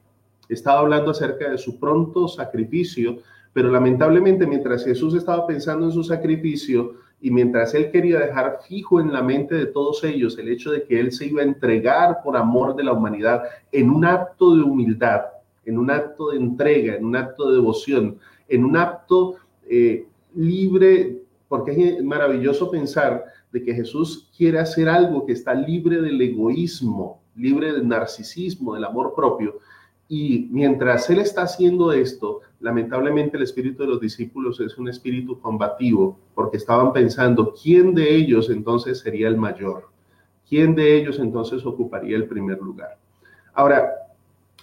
estaba 0.48 0.80
hablando 0.80 1.12
acerca 1.12 1.50
de 1.50 1.58
su 1.58 1.78
pronto 1.78 2.28
sacrificio 2.28 3.18
pero 3.56 3.70
lamentablemente 3.70 4.46
mientras 4.46 4.84
Jesús 4.84 5.14
estaba 5.14 5.46
pensando 5.46 5.86
en 5.86 5.92
su 5.92 6.04
sacrificio 6.04 6.96
y 7.22 7.30
mientras 7.30 7.72
él 7.72 7.90
quería 7.90 8.18
dejar 8.18 8.58
fijo 8.68 9.00
en 9.00 9.10
la 9.10 9.22
mente 9.22 9.54
de 9.54 9.64
todos 9.64 10.04
ellos 10.04 10.36
el 10.36 10.50
hecho 10.50 10.72
de 10.72 10.82
que 10.82 11.00
él 11.00 11.10
se 11.10 11.24
iba 11.24 11.40
a 11.40 11.46
entregar 11.46 12.18
por 12.22 12.36
amor 12.36 12.76
de 12.76 12.84
la 12.84 12.92
humanidad 12.92 13.44
en 13.72 13.88
un 13.88 14.04
acto 14.04 14.54
de 14.54 14.60
humildad, 14.60 15.22
en 15.64 15.78
un 15.78 15.90
acto 15.90 16.32
de 16.32 16.36
entrega, 16.36 16.96
en 16.96 17.06
un 17.06 17.16
acto 17.16 17.48
de 17.48 17.54
devoción, 17.54 18.18
en 18.46 18.62
un 18.62 18.76
acto 18.76 19.36
eh, 19.70 20.06
libre, 20.34 21.22
porque 21.48 21.70
es 21.70 22.04
maravilloso 22.04 22.70
pensar 22.70 23.24
de 23.52 23.62
que 23.62 23.72
Jesús 23.72 24.30
quiere 24.36 24.58
hacer 24.58 24.86
algo 24.86 25.24
que 25.24 25.32
está 25.32 25.54
libre 25.54 26.02
del 26.02 26.20
egoísmo, 26.20 27.22
libre 27.34 27.72
del 27.72 27.88
narcisismo, 27.88 28.74
del 28.74 28.84
amor 28.84 29.14
propio, 29.16 29.60
y 30.08 30.46
mientras 30.50 31.08
él 31.10 31.20
está 31.20 31.44
haciendo 31.44 31.90
esto, 31.90 32.42
lamentablemente 32.60 33.36
el 33.36 33.42
espíritu 33.42 33.82
de 33.82 33.88
los 33.88 34.00
discípulos 34.00 34.60
es 34.60 34.78
un 34.78 34.88
espíritu 34.88 35.38
combativo, 35.40 36.18
porque 36.34 36.56
estaban 36.56 36.92
pensando, 36.92 37.54
¿quién 37.60 37.94
de 37.94 38.14
ellos 38.14 38.50
entonces 38.50 39.00
sería 39.00 39.28
el 39.28 39.36
mayor? 39.36 39.88
¿Quién 40.48 40.74
de 40.74 40.96
ellos 40.96 41.18
entonces 41.18 41.66
ocuparía 41.66 42.16
el 42.16 42.26
primer 42.26 42.58
lugar? 42.58 42.98
Ahora, 43.52 43.90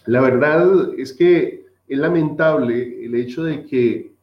la 0.06 0.21
verdad 0.21 0.93
es 0.97 1.13
que 1.13 1.65
es 1.88 1.97
lamentable 1.97 3.06
el 3.06 3.15
hecho 3.15 3.43
de 3.43 3.65
que 3.65 4.13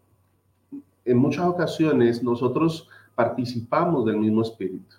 en 1.04 1.16
muchas 1.16 1.46
ocasiones 1.46 2.22
nosotros 2.22 2.88
participamos 3.14 4.06
del 4.06 4.16
mismo 4.16 4.42
espíritu. 4.42 4.96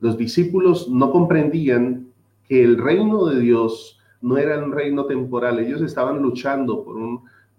Los 0.00 0.16
discípulos 0.16 0.88
no 0.88 1.10
comprendían 1.10 2.08
que 2.48 2.62
el 2.62 2.78
reino 2.78 3.26
de 3.26 3.40
Dios 3.40 3.98
no 4.20 4.36
era 4.38 4.62
un 4.62 4.72
reino 4.72 5.06
temporal, 5.06 5.58
ellos 5.58 5.82
estaban 5.82 6.20
luchando 6.20 6.84
por 6.84 6.96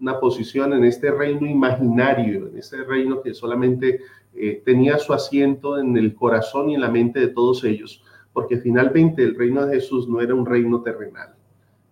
una 0.00 0.20
posición 0.20 0.72
en 0.72 0.84
este 0.84 1.10
reino 1.10 1.46
imaginario, 1.46 2.48
en 2.48 2.58
este 2.58 2.84
reino 2.84 3.20
que 3.20 3.34
solamente 3.34 4.00
eh, 4.34 4.62
tenía 4.64 4.98
su 4.98 5.12
asiento 5.12 5.78
en 5.78 5.96
el 5.96 6.14
corazón 6.14 6.70
y 6.70 6.74
en 6.74 6.80
la 6.80 6.90
mente 6.90 7.20
de 7.20 7.28
todos 7.28 7.64
ellos, 7.64 8.04
porque 8.32 8.58
finalmente 8.58 9.22
el 9.22 9.34
reino 9.34 9.66
de 9.66 9.74
Jesús 9.74 10.08
no 10.08 10.20
era 10.20 10.34
un 10.34 10.46
reino 10.46 10.82
terrenal. 10.82 11.34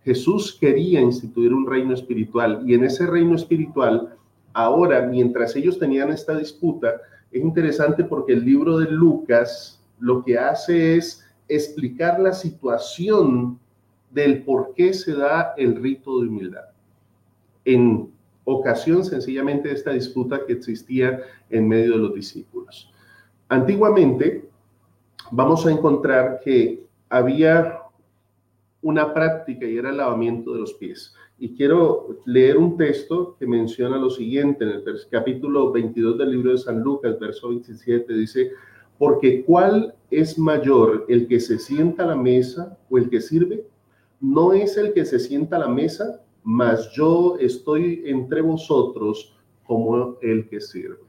Jesús 0.05 0.57
quería 0.61 1.01
instituir 1.01 1.53
un 1.53 1.67
reino 1.67 1.93
espiritual 1.93 2.63
y 2.65 2.75
en 2.75 2.85
ese 2.85 3.07
reino 3.07 3.35
espiritual, 3.35 4.15
ahora, 4.53 5.03
mientras 5.03 5.57
ellos 5.57 5.79
tenían 5.79 6.11
esta 6.11 6.39
disputa, 6.39 7.01
es 7.33 7.43
interesante 7.43 8.05
porque 8.05 8.35
el 8.35 8.45
libro 8.45 8.79
de 8.79 8.89
Lucas 8.89 9.85
lo 9.99 10.23
que 10.23 10.39
hace 10.39 10.97
es 10.97 11.27
explicar 11.49 12.21
la 12.21 12.33
situación 12.33 13.59
del 14.11 14.45
por 14.45 14.73
qué 14.75 14.95
se 14.95 15.15
da 15.15 15.55
el 15.57 15.75
rito 15.75 16.21
de 16.21 16.29
humildad. 16.29 16.76
En 17.67 18.11
ocasión 18.45 19.05
sencillamente 19.05 19.69
de 19.69 19.75
esta 19.75 19.93
disputa 19.93 20.41
que 20.47 20.55
existía 20.55 21.21
en 21.51 21.69
medio 21.69 21.93
de 21.93 21.99
los 21.99 22.15
discípulos. 22.15 22.91
Antiguamente 23.49 24.49
vamos 25.31 25.67
a 25.67 25.73
encontrar 25.73 26.41
que 26.43 26.87
había 27.09 27.81
una 28.83 29.13
práctica 29.13 29.67
y 29.67 29.77
era 29.77 29.91
el 29.91 29.97
lavamiento 29.97 30.53
de 30.53 30.61
los 30.61 30.75
pies. 30.75 31.13
Y 31.39 31.55
quiero 31.55 32.21
leer 32.25 32.57
un 32.57 32.77
texto 32.77 33.37
que 33.39 33.47
menciona 33.47 33.99
lo 33.99 34.11
siguiente 34.11 34.65
en 34.65 34.71
el 34.71 34.85
capítulo 35.11 35.73
22 35.73 36.17
del 36.17 36.31
libro 36.31 36.53
de 36.53 36.59
San 36.59 36.81
Lucas, 36.81 37.19
verso 37.19 37.49
27, 37.49 38.15
dice, 38.15 38.53
porque 38.97 39.45
¿cuál 39.45 39.93
es 40.11 40.39
mayor, 40.39 41.05
el 41.09 41.27
que 41.27 41.41
se 41.41 41.59
sienta 41.59 42.05
a 42.05 42.07
la 42.07 42.17
mesa 42.17 42.79
o 42.89 42.97
el 42.97 43.11
que 43.11 43.21
sirve? 43.21 43.67
no 44.21 44.53
es 44.53 44.77
el 44.77 44.93
que 44.93 45.05
se 45.05 45.19
sienta 45.19 45.57
a 45.57 45.61
la 45.61 45.69
mesa, 45.69 46.23
mas 46.47 46.93
yo 46.93 47.37
estoy 47.41 48.05
entre 48.07 48.41
vosotros 48.41 49.37
como 49.65 50.17
el 50.23 50.49
que 50.49 50.61
sirve. 50.61 51.01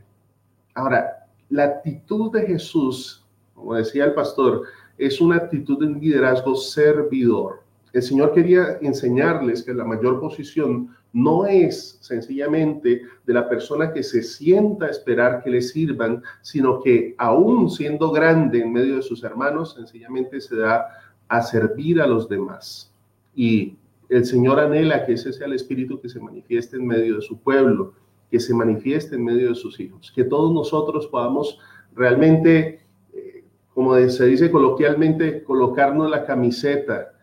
Ahora, 0.74 1.28
la 1.50 1.66
actitud 1.66 2.32
de 2.32 2.42
Jesús, 2.48 3.24
como 3.54 3.76
decía 3.76 4.06
el 4.06 4.16
pastor, 4.16 4.64
es 4.98 5.22
una 5.22 5.36
actitud 5.36 5.78
de 5.78 6.00
liderazgo 6.00 6.56
servidor. 6.56 7.62
el 7.94 8.02
Señor 8.02 8.34
quería 8.34 8.80
enseñarles 8.82 9.62
que 9.62 9.76
la 9.76 9.84
mayor 9.84 10.20
posición 10.20 10.96
no 11.14 11.46
es 11.46 12.00
sencillamente 12.02 13.04
de 13.24 13.34
la 13.34 13.48
persona 13.48 13.94
que 13.94 14.02
se 14.02 14.24
sienta 14.24 14.88
a 14.88 14.90
esperar 14.90 15.44
que 15.44 15.52
le 15.52 15.62
sirvan, 15.62 16.24
sino 16.42 16.82
que 16.82 17.14
aún 17.20 17.70
siendo 17.70 18.12
grande 18.12 18.62
en 18.62 18.74
medio 18.74 18.96
de 18.96 19.04
sus 19.04 19.24
hermanos, 19.24 19.76
sencillamente 19.76 20.42
se 20.42 20.56
da 20.58 20.88
a 21.28 21.44
servir 21.44 22.02
a 22.02 22.08
los 22.08 22.28
demás. 22.28 22.92
Y 23.36 23.78
el 24.10 24.26
Señor 24.26 24.60
anhela 24.60 25.06
que 25.06 25.14
ese 25.14 25.34
sea 25.34 25.48
el 25.48 25.54
espíritu 25.54 26.00
que 26.00 26.10
se 26.10 26.20
manifieste 26.20 26.78
en 26.78 26.88
medio 26.88 27.16
de 27.16 27.22
su 27.22 27.40
pueblo, 27.40 27.94
que 28.32 28.40
se 28.40 28.54
manifieste 28.54 29.16
en 29.16 29.26
medio 29.26 29.50
de 29.50 29.56
sus 29.56 29.80
hijos, 29.80 30.12
que 30.14 30.24
todos 30.24 30.54
nosotros 30.54 31.08
podamos 31.08 31.60
realmente, 31.96 32.82
eh, 33.14 33.44
como 33.74 33.96
se 33.96 34.26
dice 34.26 34.52
coloquialmente, 34.52 35.44
colocarnos 35.44 36.10
la 36.10 36.26
camiseta 36.26 37.14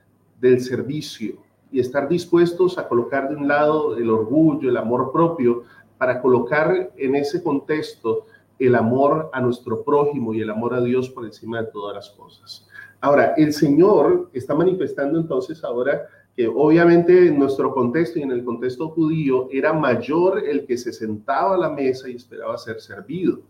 del 0.41 0.61
servicio 0.61 1.43
y 1.71 1.81
estar 1.81 2.09
dispuestos 2.09 2.79
a 2.79 2.89
colocar 2.89 3.29
de 3.29 3.37
un 3.37 3.49
lado 3.49 3.97
el 3.97 4.11
orgullo, 4.11 4.69
el 4.69 4.77
amor 4.77 5.11
propio, 5.13 5.65
para 5.99 6.21
colocar 6.21 6.93
en 6.97 7.15
ese 7.15 7.43
contexto 7.43 8.27
el 8.59 8.75
amor 8.75 9.31
a 9.33 9.41
nuestro 9.41 9.83
prójimo 9.83 10.35
y 10.35 10.41
el 10.41 10.51
amor 10.51 10.75
a 10.75 10.81
Dios 10.81 11.09
por 11.11 11.25
encima 11.25 11.63
de 11.63 11.71
todas 11.71 11.95
las 11.95 12.11
cosas. 12.11 12.69
Ahora, 13.01 13.35
el 13.37 13.53
Señor 13.53 14.31
está 14.33 14.55
manifestando 14.55 15.19
entonces 15.19 15.63
ahora 15.65 16.07
que 16.37 16.49
obviamente 16.49 17.29
en 17.29 17.39
nuestro 17.39 17.73
contexto 17.73 18.19
y 18.19 18.23
en 18.23 18.33
el 18.33 18.45
contexto 18.45 18.89
judío 18.89 19.49
era 19.53 19.73
mayor 19.73 20.43
el 20.47 20.67
que 20.67 20.77
se 20.77 20.93
sentaba 20.93 21.55
a 21.55 21.59
la 21.59 21.71
mesa 21.71 22.09
y 22.09 22.17
esperaba 22.17 22.59
ser 22.59 22.81
servido. 22.81 23.41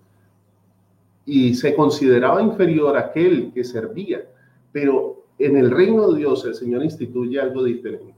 Y 1.25 1.55
se 1.55 1.75
consideraba 1.75 2.43
inferior 2.43 2.97
aquel 2.97 3.53
que 3.55 3.65
servía. 3.65 4.27
Pero 4.71 5.25
en 5.39 5.57
el 5.57 5.71
reino 5.71 6.11
de 6.13 6.19
Dios 6.19 6.45
el 6.45 6.55
Señor 6.55 6.85
instituye 6.85 7.41
algo 7.41 7.65
diferente. 7.65 8.15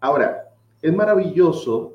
Ahora, 0.00 0.50
es 0.82 0.94
maravilloso 0.94 1.94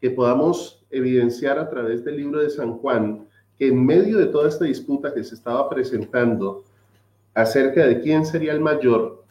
que 0.00 0.10
podamos 0.10 0.84
evidenciar 0.90 1.58
a 1.58 1.68
través 1.68 2.04
del 2.04 2.18
libro 2.18 2.40
de 2.40 2.50
San 2.50 2.74
Juan 2.78 3.26
que 3.58 3.68
en 3.68 3.84
medio 3.84 4.18
de 4.18 4.26
toda 4.26 4.48
esta 4.48 4.66
disputa 4.66 5.12
que 5.12 5.24
se 5.24 5.34
estaba 5.34 5.68
presentando 5.68 6.62
acerca 7.34 7.86
de 7.86 8.00
quién 8.00 8.24
sería 8.24 8.52
el 8.52 8.60
mayor, 8.60 9.24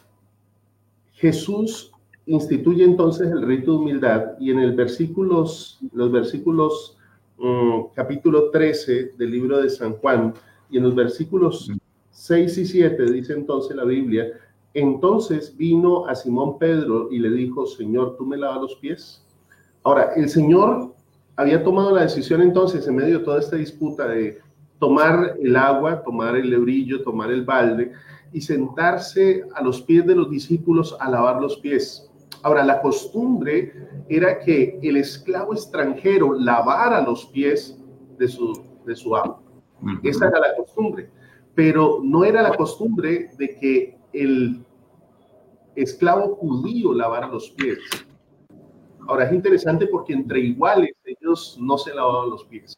Jesús 1.14 1.93
instituye 2.26 2.84
entonces 2.84 3.30
el 3.32 3.42
rito 3.42 3.72
de 3.72 3.78
humildad 3.78 4.32
y 4.40 4.52
en 4.52 4.60
el 4.60 4.74
versículos, 4.74 5.80
los 5.92 6.12
versículos 6.12 6.98
mm, 7.38 7.94
capítulo 7.94 8.50
13 8.50 9.14
del 9.18 9.32
libro 9.32 9.62
de 9.62 9.70
San 9.70 9.94
Juan 9.94 10.34
y 10.70 10.78
en 10.78 10.84
los 10.84 10.96
versículos 10.96 11.72
6 12.12 12.58
y 12.58 12.66
7 12.66 13.12
dice 13.12 13.34
entonces 13.34 13.76
la 13.76 13.84
Biblia, 13.84 14.32
entonces 14.74 15.56
vino 15.56 16.08
a 16.08 16.16
Simón 16.16 16.58
Pedro 16.58 17.10
y 17.12 17.20
le 17.20 17.30
dijo, 17.30 17.66
Señor, 17.66 18.16
¿tú 18.18 18.26
me 18.26 18.38
lavas 18.38 18.62
los 18.62 18.76
pies? 18.76 19.24
Ahora, 19.84 20.14
el 20.16 20.30
Señor 20.30 20.94
había 21.36 21.64
tomado 21.64 21.92
la 21.92 22.04
decisión 22.04 22.42
entonces 22.42 22.88
en 22.88 22.96
medio 22.96 23.20
de 23.20 23.26
toda 23.26 23.40
esta 23.40 23.58
disputa 23.58 24.08
de 24.08 24.40
tomar 24.80 25.36
el 25.42 25.56
agua, 25.56 26.04
tomar 26.04 26.36
el 26.36 26.50
lebrillo, 26.50 27.04
tomar 27.04 27.32
el 27.32 27.44
balde 27.44 27.92
y 28.32 28.42
sentarse 28.42 29.44
a 29.54 29.64
los 29.64 29.82
pies 29.82 30.06
de 30.06 30.16
los 30.16 30.30
discípulos 30.30 30.96
a 31.00 31.10
lavar 31.10 31.42
los 31.42 31.58
pies. 31.58 32.10
Ahora, 32.44 32.64
la 32.64 32.82
costumbre 32.82 33.74
era 34.10 34.40
que 34.40 34.78
el 34.84 34.98
esclavo 34.98 35.54
extranjero 35.54 36.34
lavara 36.34 37.02
los 37.02 37.26
pies 37.28 37.80
de 38.18 38.28
su, 38.28 38.62
de 38.86 38.96
su 38.96 39.16
amo. 39.16 39.42
Esa 40.04 40.28
era 40.28 40.40
la 40.40 40.56
costumbre. 40.56 41.10
Pero 41.56 42.00
no 42.04 42.26
era 42.26 42.42
la 42.42 42.56
costumbre 42.56 43.30
de 43.38 43.56
que 43.56 43.98
el 44.12 44.66
esclavo 45.76 46.36
judío 46.36 46.94
lavara 46.94 47.28
los 47.28 47.50
pies. 47.52 47.80
Ahora, 49.08 49.26
es 49.26 49.34
interesante 49.34 49.88
porque 49.88 50.14
entre 50.14 50.42
iguales 50.42 50.92
ellos 51.06 51.58
no 51.62 51.78
se 51.78 51.94
lavaban 51.94 52.30
los 52.30 52.44
pies. 52.46 52.78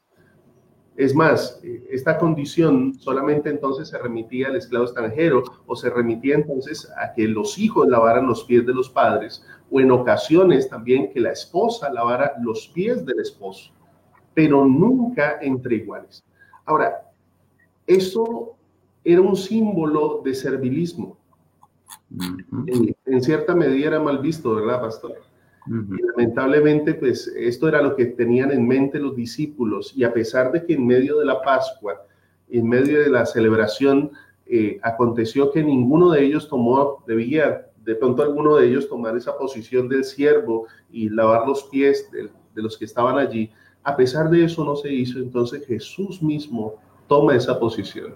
Es 0.96 1.14
más, 1.14 1.60
esta 1.90 2.18
condición 2.18 2.94
solamente 2.96 3.50
entonces 3.50 3.90
se 3.90 3.98
remitía 3.98 4.48
al 4.48 4.56
esclavo 4.56 4.86
extranjero 4.86 5.44
o 5.66 5.76
se 5.76 5.90
remitía 5.90 6.36
entonces 6.36 6.90
a 6.98 7.12
que 7.14 7.28
los 7.28 7.58
hijos 7.58 7.88
lavaran 7.90 8.28
los 8.28 8.46
pies 8.46 8.66
de 8.66 8.74
los 8.74 8.90
padres 8.90 9.46
o 9.70 9.80
en 9.80 9.92
ocasiones 9.92 10.70
también 10.70 11.12
que 11.12 11.20
la 11.20 11.32
esposa 11.32 11.92
lavara 11.92 12.34
los 12.42 12.68
pies 12.68 13.06
del 13.06 13.20
esposo, 13.20 13.72
pero 14.34 14.66
nunca 14.66 15.38
entre 15.42 15.76
iguales. 15.78 16.24
Ahora, 16.66 17.10
eso 17.88 18.56
era 19.04 19.22
un 19.22 19.36
símbolo 19.36 20.22
de 20.24 20.34
servilismo. 20.34 21.18
en, 23.06 23.22
cierta 23.22 23.56
medida 23.56 23.88
era 23.88 24.00
mal 24.00 24.20
visto, 24.20 24.56
¿verdad, 24.56 24.82
pastor? 24.82 25.14
lamentablemente, 25.68 26.94
pues 26.94 27.28
esto 27.36 27.68
era 27.68 27.82
lo 27.82 27.96
que 27.96 28.06
tenían 28.06 28.52
en 28.52 28.68
mente 28.68 29.00
los 29.00 29.16
discípulos 29.16 29.94
y 29.96 30.04
a 30.04 30.14
pesar 30.14 30.52
de 30.52 30.64
que 30.64 30.74
en 30.74 30.86
medio 30.86 31.18
de 31.18 31.26
la 31.26 31.42
Pascua, 31.42 32.06
en 32.50 32.70
medio 32.70 33.02
de 33.02 33.10
la 33.10 33.26
celebración, 33.26 34.12
eh, 34.46 34.80
aconteció 34.84 35.52
que 35.52 35.64
ninguno 35.64 36.12
de 36.12 36.24
ellos 36.24 36.48
tomó, 36.48 37.04
debía 37.08 37.65
de 37.86 37.96
pronto 37.96 38.24
alguno 38.24 38.56
de 38.56 38.68
ellos 38.68 38.90
tomar 38.90 39.16
esa 39.16 39.38
posición 39.38 39.88
del 39.88 40.04
siervo 40.04 40.68
y 40.92 41.10
lavar 41.10 41.48
los 41.48 41.64
pies 41.66 42.10
de, 42.12 42.30
los 42.62 42.78
que 42.78 42.86
estaban 42.86 43.18
allí. 43.18 43.52
A 43.84 43.96
pesar 43.96 44.30
de 44.30 44.44
eso 44.44 44.66
no 44.66 44.76
se 44.76 44.92
hizo, 44.92 45.20
entonces 45.20 45.66
Jesús 45.66 46.22
mismo 46.22 46.76
toma 47.08 47.36
esa 47.36 47.60
posición. 47.60 48.16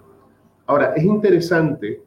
Ahora, 0.66 0.94
es 0.96 1.04
interesante 1.04 2.02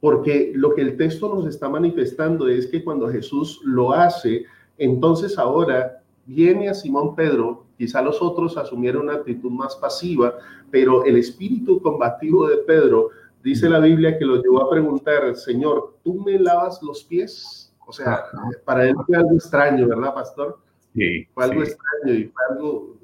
porque 0.00 0.52
lo 0.54 0.74
que 0.74 0.82
el 0.82 0.96
texto 0.96 1.32
nos 1.32 1.46
está 1.46 1.68
manifestando 1.68 2.48
es 2.48 2.66
que 2.66 2.82
cuando 2.82 3.08
Jesús 3.08 3.60
lo 3.64 3.92
hace, 3.92 4.46
entonces 4.78 5.38
ahora 5.38 6.02
viene 6.24 6.68
a 6.68 6.74
Simón 6.74 7.14
Pedro, 7.14 7.66
quizá 7.76 8.00
los 8.00 8.22
otros 8.22 8.56
asumieron 8.56 9.02
una 9.02 9.14
actitud 9.14 9.50
más 9.50 9.76
pasiva, 9.76 10.34
pero 10.70 11.04
el 11.04 11.16
espíritu 11.16 11.80
combativo 11.82 12.48
de 12.48 12.58
Pedro, 12.58 13.10
dice 13.42 13.68
la 13.68 13.80
Biblia 13.80 14.18
que 14.18 14.24
lo 14.24 14.42
llevó 14.42 14.62
a 14.62 14.70
preguntar, 14.70 15.34
Señor, 15.36 15.98
¿tú 16.02 16.14
me 16.14 16.38
lavas 16.38 16.82
los 16.82 17.04
pies? 17.04 17.74
O 17.86 17.92
sea, 17.92 18.24
para 18.64 18.84
él 18.88 18.94
fue 19.06 19.16
algo 19.16 19.32
extraño, 19.32 19.88
¿verdad, 19.88 20.14
pastor? 20.14 20.58
Sí. 20.94 21.26
Fue 21.34 21.44
algo 21.44 21.62
extraño 21.62 22.14
y 22.14 22.24
fue 22.24 22.42
algo, 22.50 22.96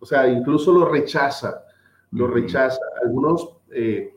o 0.00 0.06
sea, 0.06 0.28
incluso 0.28 0.72
lo 0.72 0.88
rechaza, 0.88 1.64
lo 2.12 2.26
rechaza. 2.26 2.80
Algunos... 3.02 3.54
Eh, 3.70 4.14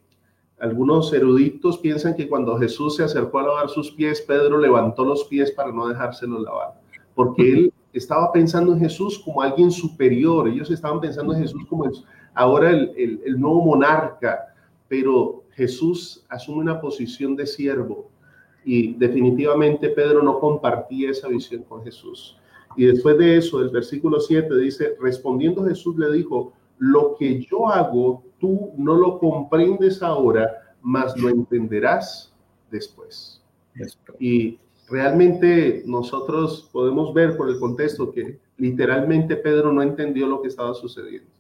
algunos 0.62 1.12
eruditos 1.12 1.80
piensan 1.80 2.16
que 2.16 2.30
cuando 2.30 2.56
Jesús 2.60 2.96
se 2.96 3.04
acercó 3.04 3.40
a 3.40 3.44
lavar 3.44 3.70
sus 3.70 3.92
pies, 3.92 4.22
Pedro 4.22 4.60
levantó 4.60 5.04
los 5.04 5.24
pies 5.24 5.52
para 5.52 5.72
no 5.72 5.88
dejárselos 5.88 6.44
lavar, 6.44 6.80
porque 7.16 7.52
él 7.52 7.74
estaba 7.94 8.32
pensando 8.32 8.74
en 8.74 8.80
Jesús 8.80 9.18
como 9.18 9.42
alguien 9.42 9.72
superior, 9.72 10.48
ellos 10.48 10.70
estaban 10.70 11.02
pensando 11.02 11.34
en 11.34 11.42
Jesús 11.42 11.66
como 11.68 11.90
ahora 12.36 12.70
el, 12.70 13.22
el 13.26 13.40
nuevo 13.40 13.66
monarca, 13.66 14.54
pero 14.88 15.41
Jesús 15.54 16.26
asume 16.30 16.60
una 16.60 16.80
posición 16.80 17.36
de 17.36 17.46
siervo 17.46 18.10
y 18.64 18.94
definitivamente 18.94 19.90
Pedro 19.90 20.22
no 20.22 20.40
compartía 20.40 21.12
esa 21.12 21.28
visión 21.28 21.64
con 21.64 21.84
Jesús. 21.84 22.38
Y 22.78 22.86
después 22.86 23.18
de 23.18 23.38
eso, 23.38 23.62
el 23.62 23.70
versículo 23.70 24.20
7 24.20 24.56
dice, 24.58 24.96
respondiendo 25.00 25.66
Jesús 25.66 25.98
le 25.98 26.12
dijo, 26.12 26.54
lo 26.78 27.16
que 27.16 27.42
yo 27.44 27.68
hago, 27.68 28.24
tú 28.40 28.72
no 28.78 28.96
lo 28.96 29.20
comprendes 29.20 30.02
ahora, 30.02 30.76
mas 30.82 31.18
lo 31.18 31.30
entenderás 31.30 32.34
después. 32.70 33.44
Y 34.20 34.60
realmente 34.90 35.84
nosotros 35.86 36.70
podemos 36.72 37.14
ver 37.14 37.38
por 37.38 37.50
el 37.50 37.60
contexto 37.60 38.12
que 38.12 38.40
literalmente 38.58 39.36
Pedro 39.36 39.72
no 39.72 39.82
entendió 39.82 40.28
lo 40.28 40.42
que 40.42 40.48
estaba 40.48 40.74
sucediendo. 40.74 41.31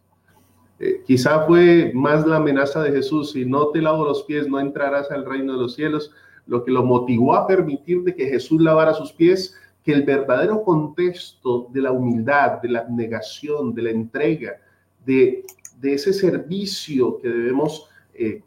Eh, 0.83 1.03
quizá 1.05 1.45
fue 1.45 1.91
más 1.93 2.25
la 2.25 2.37
amenaza 2.37 2.81
de 2.81 2.91
Jesús, 2.91 3.33
si 3.33 3.45
no 3.45 3.67
te 3.67 3.83
lavo 3.83 4.03
los 4.03 4.23
pies, 4.23 4.49
no 4.49 4.59
entrarás 4.59 5.11
al 5.11 5.25
reino 5.25 5.53
de 5.53 5.59
los 5.59 5.75
cielos, 5.75 6.11
lo 6.47 6.63
que 6.63 6.71
lo 6.71 6.83
motivó 6.83 7.35
a 7.35 7.45
permitir 7.45 8.01
de 8.01 8.15
que 8.15 8.25
Jesús 8.25 8.59
lavara 8.59 8.95
sus 8.95 9.13
pies, 9.13 9.55
que 9.83 9.93
el 9.93 10.01
verdadero 10.01 10.63
contexto 10.63 11.67
de 11.71 11.81
la 11.83 11.91
humildad, 11.91 12.63
de 12.63 12.69
la 12.69 12.79
abnegación, 12.79 13.75
de 13.75 13.81
la 13.83 13.91
entrega, 13.91 14.59
de, 15.05 15.45
ese 15.83 16.13
servicio 16.13 17.19
que 17.19 17.29
debemos 17.29 17.87
eh, 18.15 18.41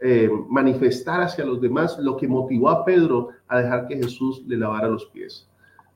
eh, 0.00 0.30
manifestar 0.48 1.22
hacia 1.22 1.44
los 1.44 1.60
demás, 1.60 1.98
lo 1.98 2.16
que 2.16 2.28
motivó 2.28 2.68
a 2.68 2.84
Pedro 2.84 3.30
a 3.48 3.58
dejar 3.58 3.88
que 3.88 3.96
Jesús 3.96 4.44
le 4.46 4.56
lavara 4.56 4.86
los 4.86 5.06
pies. 5.06 5.48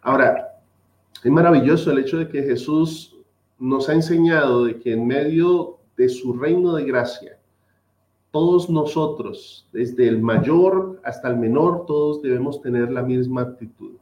Ahora, 0.03 0.61
es 1.23 1.31
maravilloso 1.31 1.93
el 1.93 2.01
hecho 2.01 2.19
de 2.19 2.29
que 2.29 2.43
Jesús 2.43 3.18
nos 3.59 3.89
ha 3.89 3.95
enseñado 3.95 4.65
de 4.65 4.79
que 4.79 4.93
en 4.93 5.07
medio 5.07 5.79
de 5.97 6.09
su 6.09 6.33
reino 6.33 6.75
de 6.75 6.85
gracia, 6.85 7.39
todos 8.31 8.69
nosotros, 8.69 9.67
desde 9.73 10.07
el 10.07 10.21
mayor 10.21 11.01
hasta 11.03 11.29
el 11.29 11.37
menor, 11.37 11.87
todos 11.87 12.23
debemos 12.23 12.61
tener 12.61 12.91
la 12.91 13.03
misma 13.03 13.43
actitud, 13.43 13.93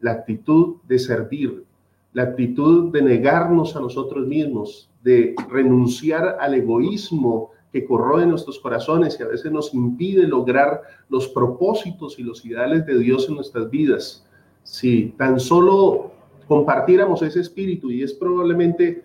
la 0.00 0.12
actitud 0.12 0.76
de 0.88 0.98
servir, 0.98 1.64
la 2.12 2.22
actitud 2.22 2.90
de 2.92 3.02
negarnos 3.02 3.76
a 3.76 3.80
nosotros 3.80 4.26
mismos, 4.26 4.88
de 5.02 5.34
renunciar 5.50 6.38
al 6.40 6.54
egoísmo 6.54 7.50
que 7.72 7.84
corroe 7.84 8.26
nuestros 8.26 8.58
corazones 8.58 9.18
y 9.18 9.22
a 9.22 9.28
veces 9.28 9.52
nos 9.52 9.72
impide 9.74 10.26
lograr 10.26 10.82
los 11.08 11.28
propósitos 11.28 12.18
y 12.18 12.22
los 12.22 12.44
ideales 12.44 12.84
de 12.86 12.98
Dios 12.98 13.28
en 13.28 13.36
nuestras 13.36 13.70
vidas. 13.70 14.26
Si 14.64 15.14
tan 15.16 15.38
solo 15.38 16.09
compartiéramos 16.50 17.22
ese 17.22 17.38
espíritu 17.38 17.92
y 17.92 18.02
es 18.02 18.12
probablemente, 18.12 19.04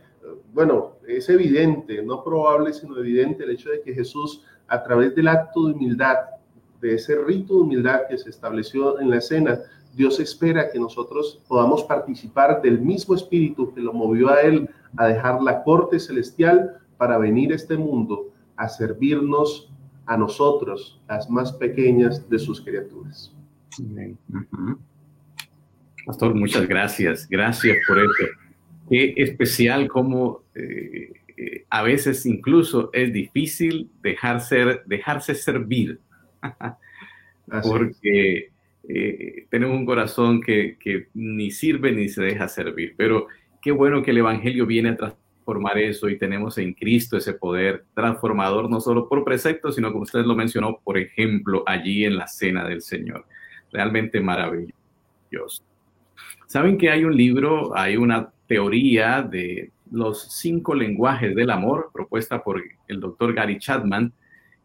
bueno, 0.51 0.93
es 1.07 1.29
evidente, 1.29 2.01
no 2.01 2.23
probable, 2.23 2.73
sino 2.73 2.97
evidente 2.97 3.43
el 3.43 3.51
hecho 3.51 3.69
de 3.69 3.81
que 3.83 3.93
Jesús 3.93 4.43
a 4.67 4.81
través 4.81 5.13
del 5.13 5.27
acto 5.27 5.67
de 5.67 5.73
humildad, 5.73 6.17
de 6.81 6.95
ese 6.95 7.15
rito 7.23 7.53
de 7.53 7.61
humildad 7.61 8.07
que 8.09 8.17
se 8.17 8.31
estableció 8.31 8.99
en 8.99 9.11
la 9.11 9.17
escena, 9.17 9.59
Dios 9.93 10.19
espera 10.19 10.71
que 10.71 10.79
nosotros 10.79 11.39
podamos 11.47 11.83
participar 11.83 12.63
del 12.63 12.81
mismo 12.81 13.13
espíritu 13.13 13.71
que 13.75 13.81
lo 13.81 13.93
movió 13.93 14.31
a 14.31 14.41
él 14.41 14.67
a 14.97 15.05
dejar 15.05 15.39
la 15.43 15.63
corte 15.63 15.99
celestial 15.99 16.79
para 16.97 17.19
venir 17.19 17.51
a 17.51 17.57
este 17.57 17.77
mundo 17.77 18.31
a 18.55 18.67
servirnos 18.67 19.71
a 20.07 20.17
nosotros, 20.17 20.99
las 21.07 21.29
más 21.29 21.53
pequeñas 21.53 22.27
de 22.27 22.39
sus 22.39 22.59
criaturas. 22.59 23.31
Pastor, 26.05 26.35
muchas 26.35 26.67
gracias. 26.67 27.27
Gracias 27.27 27.77
por 27.87 27.99
esto. 27.99 28.25
Qué 28.89 29.13
especial 29.17 29.87
como 29.87 30.43
eh, 30.53 31.11
eh, 31.37 31.65
a 31.69 31.81
veces 31.83 32.25
incluso 32.25 32.89
es 32.93 33.11
difícil 33.11 33.89
dejar 34.01 34.41
ser, 34.41 34.83
dejarse 34.85 35.35
servir. 35.35 35.99
Porque 37.63 38.51
eh, 38.87 39.47
tenemos 39.49 39.77
un 39.77 39.85
corazón 39.85 40.41
que, 40.41 40.77
que, 40.79 41.07
ni 41.13 41.51
sirve 41.51 41.91
ni 41.91 42.09
se 42.09 42.21
deja 42.21 42.47
servir. 42.47 42.93
Pero 42.97 43.27
qué 43.61 43.71
bueno 43.71 44.03
que 44.03 44.11
el 44.11 44.19
Evangelio 44.19 44.65
viene 44.65 44.89
a 44.89 44.97
transformar 44.97 45.77
eso 45.77 46.09
y 46.09 46.17
tenemos 46.17 46.57
en 46.57 46.73
Cristo 46.73 47.17
ese 47.17 47.33
poder 47.33 47.85
transformador, 47.93 48.69
no 48.69 48.79
solo 48.79 49.09
por 49.09 49.23
precepto, 49.23 49.71
sino 49.71 49.91
como 49.91 50.03
usted 50.03 50.23
lo 50.23 50.35
mencionó, 50.35 50.79
por 50.83 50.97
ejemplo, 50.97 51.63
allí 51.67 52.05
en 52.05 52.17
la 52.17 52.27
cena 52.27 52.67
del 52.67 52.81
Señor. 52.81 53.25
Realmente 53.71 54.21
maravilloso. 54.21 55.63
Saben 56.47 56.77
que 56.77 56.89
hay 56.89 57.03
un 57.03 57.15
libro, 57.15 57.75
hay 57.77 57.97
una 57.97 58.29
teoría 58.47 59.21
de 59.21 59.71
los 59.91 60.31
cinco 60.31 60.73
lenguajes 60.75 61.35
del 61.35 61.49
amor 61.49 61.89
propuesta 61.93 62.43
por 62.43 62.61
el 62.87 62.99
doctor 62.99 63.33
Gary 63.33 63.57
Chapman, 63.59 64.13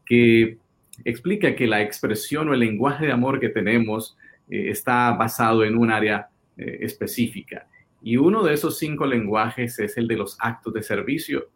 que 0.05 0.59
explica 1.05 1.55
que 1.55 1.67
la 1.67 1.83
expresión 1.83 2.49
o 2.49 2.55
el 2.55 2.61
lenguaje 2.61 3.07
de 3.07 3.13
amor 3.13 3.41
que 3.41 3.49
tenemos 3.49 4.17
eh, 4.49 4.71
está 4.71 5.13
basado 5.13 5.65
en 5.65 5.77
un 5.77 5.91
área 5.91 6.29
eh, 6.57 6.79
específica. 6.81 7.67
Y 8.03 8.17
uno 8.17 8.43
de 8.43 8.55
esos 8.55 8.79
cinco 8.79 9.07
lenguajes 9.07 9.79
es 9.79 9.97
el 9.97 10.09
de 10.09 10.17
los 10.17 10.37
actos 10.41 10.73
de 10.73 10.83
servicio, 10.83 11.49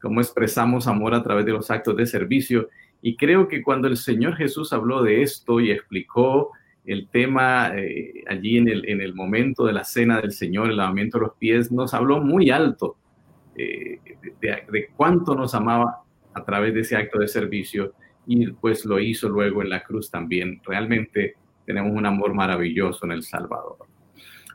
cómo 0.00 0.20
expresamos 0.20 0.86
amor 0.86 1.14
a 1.14 1.22
través 1.22 1.46
de 1.46 1.52
los 1.52 1.70
actos 1.70 1.96
de 1.96 2.06
servicio. 2.06 2.68
Y 3.00 3.16
creo 3.16 3.48
que 3.48 3.62
cuando 3.62 3.88
el 3.88 3.96
Señor 3.96 4.36
Jesús 4.36 4.72
habló 4.72 5.02
de 5.02 5.22
esto 5.22 5.60
y 5.60 5.70
explicó 5.70 6.50
el 6.84 7.08
tema 7.08 7.72
eh, 7.76 8.24
allí 8.28 8.58
en 8.58 8.68
el, 8.68 8.88
en 8.88 9.00
el 9.00 9.14
momento 9.14 9.64
de 9.64 9.72
la 9.72 9.84
cena 9.84 10.20
del 10.20 10.32
Señor, 10.32 10.70
el 10.70 10.76
lavamiento 10.76 11.18
de 11.18 11.26
los 11.26 11.36
pies, 11.36 11.72
nos 11.72 11.94
habló 11.94 12.20
muy 12.20 12.50
alto 12.50 12.96
de, 13.54 14.00
de, 14.40 14.88
cuánto 14.96 15.34
nos 15.34 15.54
amaba 15.54 16.02
a 16.34 16.44
través 16.44 16.74
de 16.74 16.80
ese 16.80 16.96
acto 16.96 17.18
de 17.20 17.28
servicio 17.28 17.92
y 18.26 18.50
pues 18.52 18.84
lo 18.84 18.98
hizo 18.98 19.28
luego 19.28 19.62
en 19.62 19.70
la 19.70 19.82
cruz 19.82 20.10
también. 20.10 20.60
Realmente 20.64 21.34
tenemos 21.64 21.92
un 21.92 22.04
amor 22.04 22.34
maravilloso 22.34 23.06
en 23.06 23.12
el 23.12 23.22
Salvador. 23.22 23.78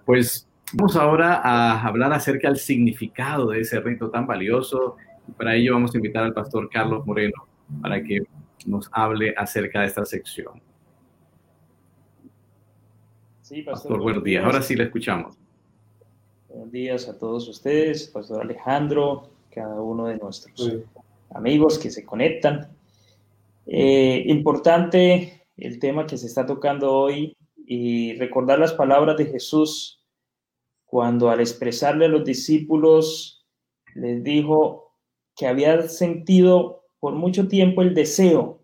Pues 0.05 0.47
vamos 0.73 0.95
ahora 0.95 1.41
a 1.43 1.81
hablar 1.81 2.13
acerca 2.13 2.49
del 2.49 2.57
significado 2.57 3.49
de 3.49 3.61
ese 3.61 3.79
rito 3.79 4.09
tan 4.09 4.27
valioso. 4.27 4.97
Para 5.37 5.55
ello 5.55 5.73
vamos 5.73 5.93
a 5.93 5.97
invitar 5.97 6.23
al 6.23 6.33
pastor 6.33 6.69
Carlos 6.69 7.05
Moreno 7.05 7.47
para 7.81 8.03
que 8.03 8.21
nos 8.65 8.89
hable 8.91 9.33
acerca 9.37 9.81
de 9.81 9.87
esta 9.87 10.05
sección. 10.05 10.61
Sí, 13.49 13.63
pastor. 13.63 13.99
buenos 13.99 14.23
días. 14.23 14.45
Ahora 14.45 14.61
sí 14.61 14.75
le 14.75 14.83
escuchamos. 14.83 15.35
Buenos 16.49 16.71
días 16.71 17.09
a 17.09 17.17
todos 17.17 17.47
ustedes, 17.47 18.07
pastor 18.07 18.43
Alejandro, 18.43 19.31
cada 19.49 19.81
uno 19.81 20.05
de 20.05 20.17
nuestros 20.17 20.71
amigos 21.31 21.79
que 21.79 21.89
se 21.89 22.05
conectan. 22.05 22.69
Eh, 23.65 24.23
importante 24.27 25.47
el 25.57 25.79
tema 25.79 26.05
que 26.05 26.19
se 26.19 26.27
está 26.27 26.45
tocando 26.45 26.93
hoy 26.93 27.35
y 27.65 28.13
recordar 28.19 28.59
las 28.59 28.73
palabras 28.73 29.17
de 29.17 29.25
Jesús 29.25 30.05
cuando 30.85 31.31
al 31.31 31.39
expresarle 31.39 32.05
a 32.05 32.09
los 32.09 32.23
discípulos 32.23 33.47
les 33.95 34.23
dijo 34.23 34.93
que 35.35 35.47
había 35.47 35.87
sentido 35.87 36.83
por 36.99 37.15
mucho 37.15 37.47
tiempo 37.47 37.81
el 37.81 37.95
deseo 37.95 38.58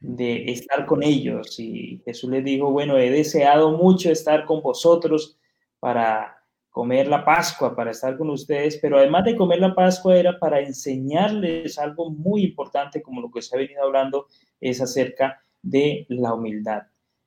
de 0.00 0.50
estar 0.52 0.86
con 0.86 1.02
ellos 1.02 1.58
y 1.58 2.00
Jesús 2.04 2.30
les 2.30 2.44
dijo, 2.44 2.70
bueno, 2.70 2.96
he 2.96 3.10
deseado 3.10 3.72
mucho 3.72 4.10
estar 4.10 4.44
con 4.44 4.62
vosotros 4.62 5.38
para 5.80 6.38
comer 6.70 7.08
la 7.08 7.24
Pascua, 7.24 7.74
para 7.74 7.90
estar 7.90 8.16
con 8.16 8.30
ustedes, 8.30 8.78
pero 8.80 8.98
además 8.98 9.24
de 9.24 9.36
comer 9.36 9.58
la 9.58 9.74
Pascua 9.74 10.16
era 10.16 10.38
para 10.38 10.60
enseñarles 10.60 11.78
algo 11.78 12.10
muy 12.10 12.44
importante, 12.44 13.02
como 13.02 13.20
lo 13.20 13.30
que 13.30 13.42
se 13.42 13.56
ha 13.56 13.58
venido 13.58 13.82
hablando, 13.82 14.26
es 14.60 14.80
acerca 14.80 15.42
de 15.62 16.06
la 16.08 16.34
humildad. 16.34 16.82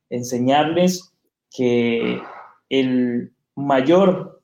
Enseñarles 0.10 1.14
que 1.50 2.22
el 2.70 3.34
mayor 3.56 4.42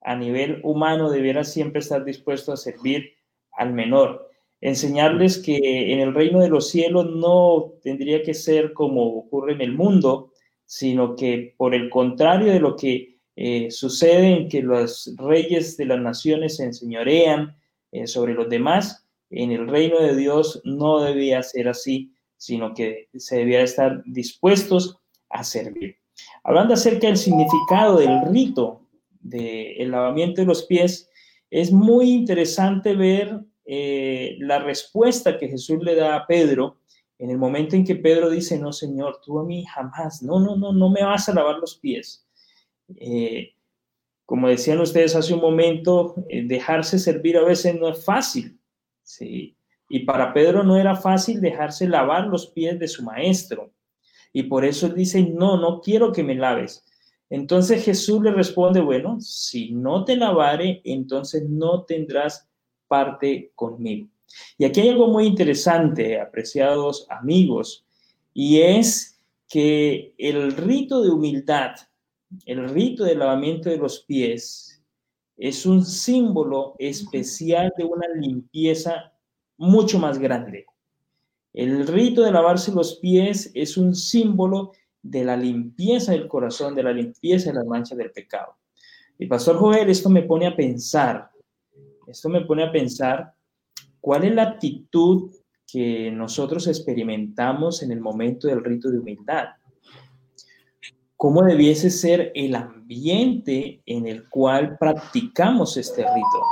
a 0.00 0.16
nivel 0.16 0.60
humano 0.64 1.10
debiera 1.10 1.44
siempre 1.44 1.80
estar 1.80 2.04
dispuesto 2.04 2.52
a 2.52 2.56
servir 2.56 3.14
al 3.52 3.72
menor. 3.72 4.25
Enseñarles 4.60 5.38
que 5.38 5.92
en 5.92 6.00
el 6.00 6.14
reino 6.14 6.40
de 6.40 6.48
los 6.48 6.70
cielos 6.70 7.14
no 7.14 7.74
tendría 7.82 8.22
que 8.22 8.34
ser 8.34 8.72
como 8.72 9.04
ocurre 9.18 9.52
en 9.52 9.60
el 9.60 9.72
mundo, 9.72 10.32
sino 10.64 11.14
que 11.14 11.54
por 11.56 11.74
el 11.74 11.90
contrario 11.90 12.52
de 12.52 12.60
lo 12.60 12.74
que 12.76 13.16
eh, 13.36 13.70
sucede 13.70 14.28
en 14.28 14.48
que 14.48 14.62
los 14.62 15.14
reyes 15.18 15.76
de 15.76 15.84
las 15.84 16.00
naciones 16.00 16.56
se 16.56 16.64
enseñorean 16.64 17.56
eh, 17.92 18.06
sobre 18.06 18.34
los 18.34 18.48
demás. 18.48 19.06
En 19.30 19.50
el 19.50 19.68
reino 19.68 20.00
de 20.00 20.16
Dios 20.16 20.60
no 20.64 21.00
debía 21.00 21.42
ser 21.42 21.68
así, 21.68 22.12
sino 22.36 22.72
que 22.74 23.08
se 23.14 23.36
debía 23.36 23.62
estar 23.62 24.02
dispuestos 24.06 24.98
a 25.28 25.44
servir. 25.44 25.96
Hablando 26.44 26.74
acerca 26.74 27.08
del 27.08 27.16
significado 27.16 27.98
del 27.98 28.22
rito 28.32 28.82
del 29.20 29.90
lavamiento 29.90 30.40
de 30.40 30.46
los 30.46 30.64
pies, 30.64 31.10
es 31.50 31.72
muy 31.72 32.10
interesante 32.10 32.94
ver 32.94 33.40
eh, 33.66 34.36
la 34.38 34.60
respuesta 34.60 35.38
que 35.38 35.48
Jesús 35.48 35.82
le 35.82 35.94
da 35.94 36.16
a 36.16 36.26
Pedro 36.26 36.78
en 37.18 37.30
el 37.30 37.38
momento 37.38 37.76
en 37.76 37.84
que 37.84 37.96
Pedro 37.96 38.30
dice, 38.30 38.58
no, 38.58 38.72
Señor, 38.72 39.20
tú 39.24 39.38
a 39.38 39.44
mí 39.44 39.64
jamás, 39.64 40.22
no, 40.22 40.38
no, 40.38 40.56
no, 40.56 40.72
no 40.72 40.90
me 40.90 41.02
vas 41.02 41.28
a 41.28 41.34
lavar 41.34 41.56
los 41.56 41.76
pies. 41.76 42.26
Eh, 42.96 43.54
como 44.24 44.48
decían 44.48 44.80
ustedes 44.80 45.16
hace 45.16 45.34
un 45.34 45.40
momento, 45.40 46.14
eh, 46.28 46.42
dejarse 46.46 46.98
servir 46.98 47.38
a 47.38 47.44
veces 47.44 47.74
no 47.78 47.88
es 47.88 48.04
fácil. 48.04 48.60
¿sí? 49.02 49.56
Y 49.88 50.00
para 50.00 50.32
Pedro 50.34 50.62
no 50.62 50.76
era 50.76 50.94
fácil 50.94 51.40
dejarse 51.40 51.88
lavar 51.88 52.26
los 52.26 52.48
pies 52.48 52.78
de 52.78 52.88
su 52.88 53.02
maestro. 53.02 53.72
Y 54.32 54.44
por 54.44 54.64
eso 54.64 54.88
dice, 54.88 55.22
no, 55.22 55.56
no 55.56 55.80
quiero 55.80 56.12
que 56.12 56.22
me 56.22 56.34
laves. 56.34 56.84
Entonces 57.30 57.84
Jesús 57.84 58.22
le 58.22 58.32
responde, 58.32 58.80
bueno, 58.80 59.20
si 59.20 59.72
no 59.72 60.04
te 60.04 60.16
lavare, 60.16 60.80
entonces 60.84 61.48
no 61.48 61.84
tendrás 61.84 62.45
parte 62.88 63.52
conmigo. 63.54 64.08
Y 64.58 64.64
aquí 64.64 64.80
hay 64.80 64.88
algo 64.90 65.08
muy 65.08 65.26
interesante, 65.26 66.20
apreciados 66.20 67.06
amigos, 67.10 67.84
y 68.34 68.60
es 68.60 69.20
que 69.48 70.14
el 70.18 70.52
rito 70.52 71.02
de 71.02 71.10
humildad 71.10 71.76
el 72.44 72.68
rito 72.68 73.04
de 73.04 73.14
lavamiento 73.14 73.70
de 73.70 73.76
los 73.76 74.00
pies 74.00 74.82
es 75.36 75.66
un 75.66 75.84
símbolo 75.84 76.74
especial 76.78 77.72
de 77.76 77.84
una 77.84 78.08
limpieza 78.08 79.12
mucho 79.56 79.98
más 79.98 80.18
grande. 80.18 80.66
El 81.52 81.86
rito 81.86 82.22
de 82.22 82.32
lavarse 82.32 82.72
los 82.72 82.96
pies 82.96 83.50
es 83.54 83.76
un 83.76 83.94
símbolo 83.94 84.72
de 85.02 85.24
la 85.24 85.36
limpieza 85.36 86.12
del 86.12 86.26
corazón, 86.26 86.74
de 86.74 86.82
la 86.82 86.92
limpieza 86.92 87.50
de 87.50 87.56
las 87.56 87.66
manchas 87.66 87.96
del 87.96 88.10
pecado. 88.10 88.56
Y 89.18 89.26
Pastor 89.26 89.56
Joel, 89.56 89.88
esto 89.88 90.10
me 90.10 90.22
pone 90.22 90.46
a 90.46 90.56
pensar, 90.56 91.30
esto 92.06 92.28
me 92.28 92.42
pone 92.42 92.64
a 92.64 92.72
pensar 92.72 93.34
cuál 94.00 94.24
es 94.24 94.34
la 94.34 94.42
actitud 94.42 95.30
que 95.66 96.10
nosotros 96.10 96.66
experimentamos 96.68 97.82
en 97.82 97.92
el 97.92 98.00
momento 98.00 98.48
del 98.48 98.62
rito 98.62 98.90
de 98.90 98.98
humildad 98.98 99.48
cómo 101.16 101.42
debiese 101.42 101.90
ser 101.90 102.30
el 102.34 102.54
ambiente 102.54 103.82
en 103.86 104.06
el 104.06 104.28
cual 104.28 104.76
practicamos 104.78 105.76
este 105.76 106.02
rito. 106.02 106.42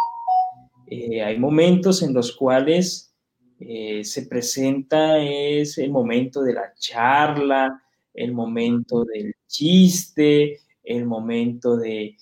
Eh, 0.87 1.23
hay 1.23 1.39
momentos 1.39 2.03
en 2.03 2.15
los 2.15 2.35
cuales 2.35 3.15
eh, 3.61 4.03
se 4.05 4.27
presenta 4.27 5.19
es 5.19 5.79
el 5.79 5.91
momento 5.91 6.43
de 6.43 6.55
la 6.55 6.73
charla, 6.75 7.83
el 8.13 8.33
momento 8.33 9.05
del 9.05 9.35
chiste, 9.47 10.61
el 10.83 11.07
momento 11.07 11.77
de, 11.77 12.17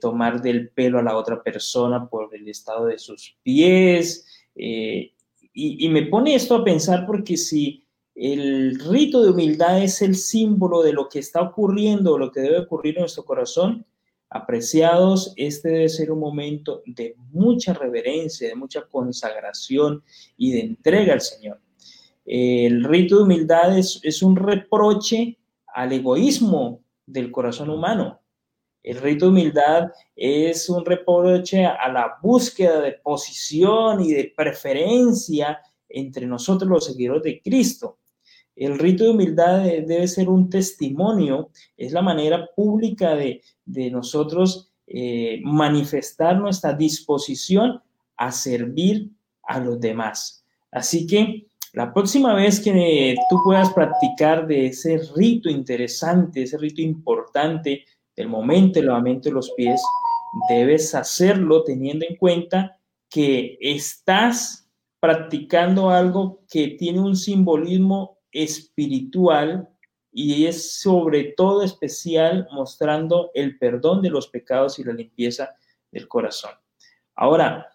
tomar 0.00 0.40
del 0.40 0.70
pelo 0.70 0.98
a 0.98 1.02
la 1.02 1.16
otra 1.16 1.42
persona 1.42 2.08
por 2.08 2.34
el 2.34 2.48
estado 2.48 2.86
de 2.86 2.98
sus 2.98 3.36
pies. 3.42 4.26
Eh, 4.54 5.12
y, 5.52 5.88
me 5.88 6.02
pone 6.06 6.34
esto 6.34 6.54
a 6.54 6.64
pensar 6.64 7.06
porque 7.06 7.36
si 7.36 7.84
el 8.14 8.78
rito 8.78 9.22
de 9.22 9.30
humildad 9.30 9.82
es 9.82 10.00
el 10.02 10.14
símbolo 10.14 10.82
de 10.82 10.92
lo 10.92 11.08
que 11.08 11.18
está 11.18 11.42
ocurriendo, 11.42 12.18
lo 12.18 12.30
que 12.30 12.40
debe 12.40 12.58
ocurrir 12.58 12.96
en 12.96 13.02
nuestro 13.02 13.24
corazón, 13.24 13.84
apreciados, 14.28 15.32
este 15.36 15.70
debe 15.70 15.88
ser 15.88 16.12
un 16.12 16.20
momento 16.20 16.82
de 16.86 17.16
mucha 17.32 17.72
reverencia, 17.72 18.48
de 18.48 18.54
mucha 18.54 18.82
consagración 18.82 20.04
y 20.36 20.52
de 20.52 20.60
entrega 20.60 21.14
al 21.14 21.20
Señor. 21.20 21.60
El 22.24 22.84
rito 22.84 23.16
de 23.16 23.24
humildad 23.24 23.76
es 23.76 24.22
un 24.22 24.36
reproche 24.36 25.38
al 25.66 25.92
egoísmo 25.92 26.84
del 27.06 27.32
corazón 27.32 27.70
humano. 27.70 28.19
El 28.82 29.00
rito 29.00 29.26
de 29.26 29.30
humildad 29.30 29.90
es 30.16 30.68
un 30.70 30.84
reproche 30.84 31.66
a 31.66 31.92
la 31.92 32.18
búsqueda 32.22 32.80
de 32.80 32.92
posición 32.92 34.00
y 34.00 34.12
de 34.12 34.32
preferencia 34.34 35.60
entre 35.88 36.26
nosotros 36.26 36.70
los 36.70 36.86
seguidores 36.86 37.22
de 37.22 37.42
Cristo. 37.42 37.98
El 38.56 38.78
rito 38.78 39.04
de 39.04 39.10
humildad 39.10 39.62
debe 39.62 40.08
ser 40.08 40.28
un 40.28 40.48
testimonio, 40.48 41.50
es 41.76 41.92
la 41.92 42.02
manera 42.02 42.48
pública 42.54 43.14
de, 43.14 43.42
nosotros 43.90 44.72
eh, 44.86 45.40
manifestar 45.44 46.38
nuestra 46.38 46.72
disposición 46.72 47.82
a 48.16 48.32
servir 48.32 49.10
a 49.42 49.60
los 49.60 49.80
demás. 49.80 50.44
Así 50.70 51.06
que 51.06 51.46
la 51.72 51.92
próxima 51.92 52.34
vez 52.34 52.60
que 52.60 53.14
tú 53.28 53.40
puedas 53.44 53.72
practicar 53.72 54.46
de 54.46 54.66
ese 54.66 55.00
rito 55.16 55.48
interesante, 55.48 56.42
ese 56.42 56.58
rito 56.58 56.82
importante 56.82 57.84
del 58.20 58.28
momento 58.28 58.78
del 58.78 58.86
lavamiento 58.86 59.28
de 59.28 59.34
los 59.34 59.50
pies, 59.52 59.80
debes 60.48 60.94
hacerlo 60.94 61.64
teniendo 61.64 62.06
en 62.08 62.16
cuenta 62.16 62.78
que 63.08 63.58
estás 63.60 64.68
practicando 65.00 65.90
algo 65.90 66.42
que 66.48 66.68
tiene 66.78 67.00
un 67.00 67.16
simbolismo 67.16 68.18
espiritual 68.30 69.68
y 70.12 70.44
es 70.46 70.80
sobre 70.80 71.34
todo 71.36 71.62
especial 71.62 72.46
mostrando 72.52 73.30
el 73.34 73.58
perdón 73.58 74.02
de 74.02 74.10
los 74.10 74.28
pecados 74.28 74.78
y 74.78 74.84
la 74.84 74.92
limpieza 74.92 75.54
del 75.90 76.06
corazón. 76.06 76.52
Ahora, 77.14 77.68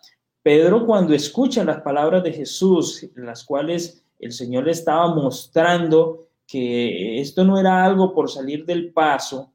Pedro 0.44 0.86
cuando 0.86 1.14
escucha 1.14 1.64
las 1.64 1.82
palabras 1.82 2.24
de 2.24 2.32
Jesús, 2.32 3.04
en 3.16 3.26
las 3.26 3.44
cuales 3.44 4.06
el 4.20 4.32
Señor 4.32 4.66
le 4.66 4.72
estaba 4.72 5.14
mostrando 5.14 6.30
que 6.46 7.20
esto 7.20 7.44
no 7.44 7.60
era 7.60 7.84
algo 7.84 8.14
por 8.14 8.30
salir 8.30 8.66
del 8.66 8.94
paso, 8.94 9.55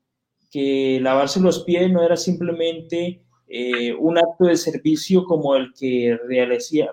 que 0.50 0.98
lavarse 1.00 1.40
los 1.40 1.62
pies 1.64 1.90
no 1.90 2.02
era 2.02 2.16
simplemente 2.16 3.22
eh, 3.46 3.94
un 3.94 4.18
acto 4.18 4.44
de 4.44 4.56
servicio 4.56 5.24
como 5.24 5.56
el 5.56 5.72
que 5.72 6.18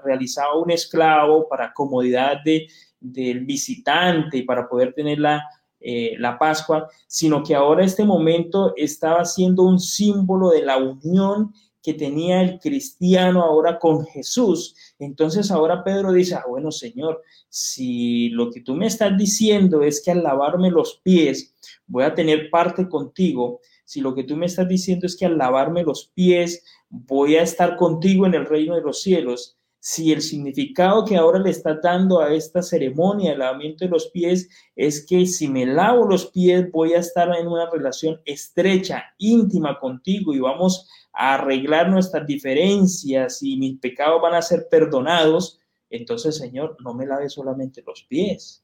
realizaba 0.03 0.57
un 0.57 0.71
esclavo 0.71 1.47
para 1.47 1.73
comodidad 1.73 2.37
de, 2.43 2.67
del 2.99 3.45
visitante 3.45 4.37
y 4.37 4.43
para 4.43 4.67
poder 4.67 4.93
tener 4.93 5.19
la, 5.19 5.43
eh, 5.79 6.15
la 6.17 6.39
Pascua, 6.39 6.89
sino 7.05 7.43
que 7.43 7.53
ahora 7.53 7.85
este 7.85 8.03
momento 8.03 8.73
estaba 8.75 9.23
siendo 9.25 9.63
un 9.63 9.79
símbolo 9.79 10.49
de 10.49 10.63
la 10.63 10.77
unión 10.77 11.53
que 11.87 11.93
tenía 11.93 12.41
el 12.41 12.59
cristiano 12.59 13.41
ahora 13.41 13.79
con 13.79 14.05
Jesús. 14.05 14.75
Entonces 14.99 15.51
ahora 15.51 15.85
Pedro 15.85 16.11
dice, 16.11 16.35
ah, 16.35 16.43
bueno 16.45 16.69
Señor, 16.69 17.21
si 17.47 18.27
lo 18.31 18.51
que 18.51 18.59
tú 18.59 18.75
me 18.75 18.87
estás 18.87 19.17
diciendo 19.17 19.81
es 19.81 20.01
que 20.03 20.11
al 20.11 20.21
lavarme 20.21 20.69
los 20.69 20.99
pies 21.01 21.55
voy 21.85 22.03
a 22.03 22.13
tener 22.13 22.49
parte 22.49 22.89
contigo, 22.89 23.61
si 23.85 24.01
lo 24.01 24.13
que 24.13 24.25
tú 24.25 24.35
me 24.35 24.47
estás 24.47 24.67
diciendo 24.67 25.05
es 25.05 25.15
que 25.15 25.27
al 25.27 25.37
lavarme 25.37 25.83
los 25.83 26.11
pies 26.13 26.61
voy 26.89 27.37
a 27.37 27.43
estar 27.43 27.77
contigo 27.77 28.25
en 28.25 28.33
el 28.33 28.45
reino 28.45 28.75
de 28.75 28.81
los 28.81 29.01
cielos, 29.01 29.55
si 29.79 30.11
el 30.11 30.21
significado 30.21 31.05
que 31.05 31.15
ahora 31.15 31.39
le 31.39 31.51
está 31.51 31.79
dando 31.81 32.19
a 32.19 32.33
esta 32.33 32.61
ceremonia, 32.61 33.33
el 33.33 33.39
lavamiento 33.39 33.85
de 33.85 33.91
los 33.91 34.07
pies, 34.07 34.49
es 34.75 35.05
que 35.05 35.25
si 35.25 35.47
me 35.47 35.65
lavo 35.65 36.05
los 36.05 36.27
pies 36.27 36.71
voy 36.71 36.93
a 36.93 36.99
estar 36.99 37.33
en 37.35 37.47
una 37.47 37.69
relación 37.69 38.19
estrecha, 38.25 39.05
íntima 39.17 39.79
contigo 39.79 40.33
y 40.33 40.39
vamos 40.39 40.89
a 41.13 41.35
arreglar 41.35 41.89
nuestras 41.89 42.25
diferencias 42.27 43.41
y 43.41 43.57
mis 43.57 43.79
pecados 43.79 44.21
van 44.21 44.35
a 44.35 44.41
ser 44.41 44.67
perdonados, 44.69 45.59
entonces 45.89 46.37
Señor, 46.37 46.77
no 46.83 46.93
me 46.93 47.05
lave 47.05 47.29
solamente 47.29 47.83
los 47.85 48.03
pies, 48.03 48.63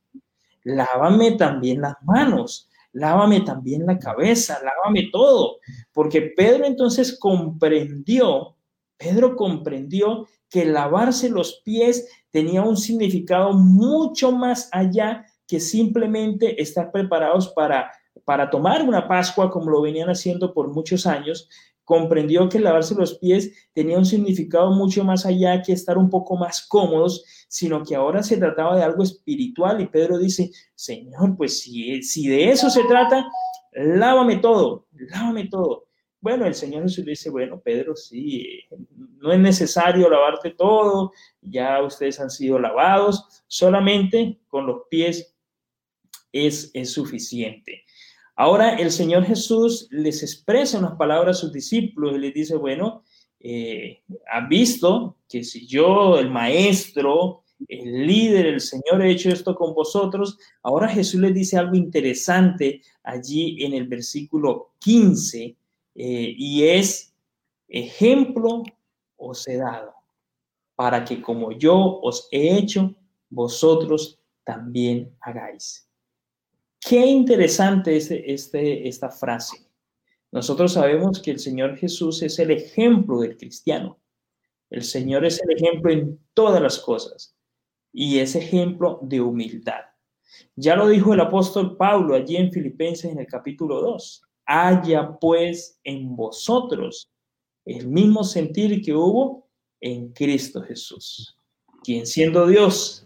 lávame 0.63 1.33
también 1.33 1.81
las 1.81 1.95
manos, 2.03 2.69
lávame 2.91 3.41
también 3.41 3.85
la 3.85 3.97
cabeza, 3.97 4.59
lávame 4.63 5.09
todo, 5.11 5.57
porque 5.91 6.33
Pedro 6.35 6.65
entonces 6.65 7.17
comprendió, 7.19 8.55
Pedro 9.03 9.35
comprendió 9.35 10.27
que 10.49 10.65
lavarse 10.65 11.29
los 11.29 11.61
pies 11.65 12.07
tenía 12.31 12.61
un 12.61 12.77
significado 12.77 13.53
mucho 13.53 14.31
más 14.31 14.69
allá 14.71 15.25
que 15.47 15.59
simplemente 15.59 16.61
estar 16.61 16.91
preparados 16.91 17.49
para, 17.49 17.91
para 18.23 18.49
tomar 18.49 18.87
una 18.87 19.07
Pascua 19.07 19.51
como 19.51 19.69
lo 19.69 19.81
venían 19.81 20.09
haciendo 20.09 20.53
por 20.53 20.69
muchos 20.69 21.05
años, 21.05 21.49
comprendió 21.83 22.47
que 22.47 22.59
lavarse 22.59 22.95
los 22.95 23.17
pies 23.17 23.51
tenía 23.73 23.97
un 23.97 24.05
significado 24.05 24.71
mucho 24.71 25.03
más 25.03 25.25
allá 25.25 25.61
que 25.61 25.73
estar 25.73 25.97
un 25.97 26.09
poco 26.09 26.37
más 26.37 26.65
cómodos, 26.65 27.25
sino 27.49 27.83
que 27.83 27.95
ahora 27.95 28.23
se 28.23 28.37
trataba 28.37 28.77
de 28.77 28.83
algo 28.83 29.03
espiritual 29.03 29.81
y 29.81 29.87
Pedro 29.87 30.17
dice, 30.17 30.49
Señor, 30.75 31.35
pues 31.35 31.59
si, 31.59 32.01
si 32.03 32.27
de 32.29 32.51
eso 32.51 32.69
se 32.69 32.83
trata, 32.85 33.27
lávame 33.73 34.37
todo, 34.37 34.87
lávame 34.91 35.47
todo. 35.49 35.87
Bueno, 36.23 36.45
el 36.45 36.55
Señor 36.55 36.83
Jesús 36.83 37.03
dice, 37.03 37.29
bueno, 37.29 37.59
Pedro, 37.59 37.97
sí, 37.97 38.61
no 39.19 39.33
es 39.33 39.39
necesario 39.41 40.09
lavarte 40.09 40.51
todo, 40.51 41.11
ya 41.41 41.83
ustedes 41.83 42.17
han 42.17 42.29
sido 42.29 42.57
lavados, 42.59 43.43
solamente 43.45 44.39
con 44.47 44.65
los 44.65 44.83
pies 44.89 45.35
es, 46.31 46.71
suficiente. 46.85 47.83
Ahora 48.37 48.77
el 48.77 48.89
Señor 48.91 49.25
Jesús 49.25 49.89
les 49.91 50.23
expresa 50.23 50.79
unas 50.79 50.95
palabras 50.95 51.35
a 51.35 51.41
sus 51.41 51.51
discípulos 51.51 52.15
y 52.15 52.19
les 52.19 52.33
dice, 52.33 52.55
bueno, 52.55 53.03
eh, 53.41 54.01
han 54.31 54.47
visto 54.47 55.17
que 55.27 55.43
si 55.43 55.67
yo, 55.67 56.17
el 56.17 56.31
maestro, 56.31 57.43
el 57.67 58.07
líder, 58.07 58.45
el 58.45 58.61
Señor, 58.61 59.01
he 59.01 59.11
hecho 59.11 59.27
esto 59.27 59.53
con 59.55 59.73
vosotros, 59.73 60.37
ahora 60.61 60.87
Jesús 60.87 61.19
les 61.19 61.33
dice 61.33 61.57
algo 61.57 61.75
interesante 61.75 62.81
allí 63.03 63.61
en 63.65 63.73
el 63.73 63.89
versículo 63.89 64.71
15 64.79 65.57
eh, 65.95 66.33
y 66.37 66.67
es, 66.67 67.13
ejemplo 67.67 68.63
os 69.17 69.47
he 69.47 69.57
dado, 69.57 69.93
para 70.75 71.03
que 71.03 71.21
como 71.21 71.51
yo 71.51 71.99
os 72.01 72.27
he 72.31 72.57
hecho, 72.57 72.95
vosotros 73.29 74.19
también 74.43 75.15
hagáis. 75.21 75.89
Qué 76.79 77.05
interesante 77.05 77.95
es 77.95 78.11
este, 78.11 78.87
esta 78.87 79.09
frase. 79.09 79.57
Nosotros 80.31 80.73
sabemos 80.73 81.21
que 81.21 81.31
el 81.31 81.39
Señor 81.39 81.77
Jesús 81.77 82.21
es 82.23 82.39
el 82.39 82.51
ejemplo 82.51 83.19
del 83.19 83.37
cristiano. 83.37 83.99
El 84.69 84.83
Señor 84.83 85.25
es 85.25 85.41
el 85.41 85.51
ejemplo 85.51 85.91
en 85.91 86.19
todas 86.33 86.61
las 86.61 86.79
cosas 86.79 87.37
y 87.91 88.19
es 88.19 88.35
ejemplo 88.35 88.99
de 89.03 89.21
humildad. 89.21 89.81
Ya 90.55 90.75
lo 90.75 90.87
dijo 90.87 91.13
el 91.13 91.19
apóstol 91.19 91.77
Pablo 91.77 92.15
allí 92.15 92.37
en 92.37 92.51
Filipenses 92.51 93.11
en 93.11 93.19
el 93.19 93.27
capítulo 93.27 93.79
2. 93.81 94.23
Haya 94.45 95.17
pues 95.19 95.79
en 95.83 96.15
vosotros 96.15 97.09
el 97.65 97.87
mismo 97.87 98.23
sentir 98.23 98.81
que 98.81 98.93
hubo 98.93 99.47
en 99.79 100.11
Cristo 100.13 100.61
Jesús, 100.61 101.37
quien 101.83 102.05
siendo 102.05 102.47
Dios 102.47 103.03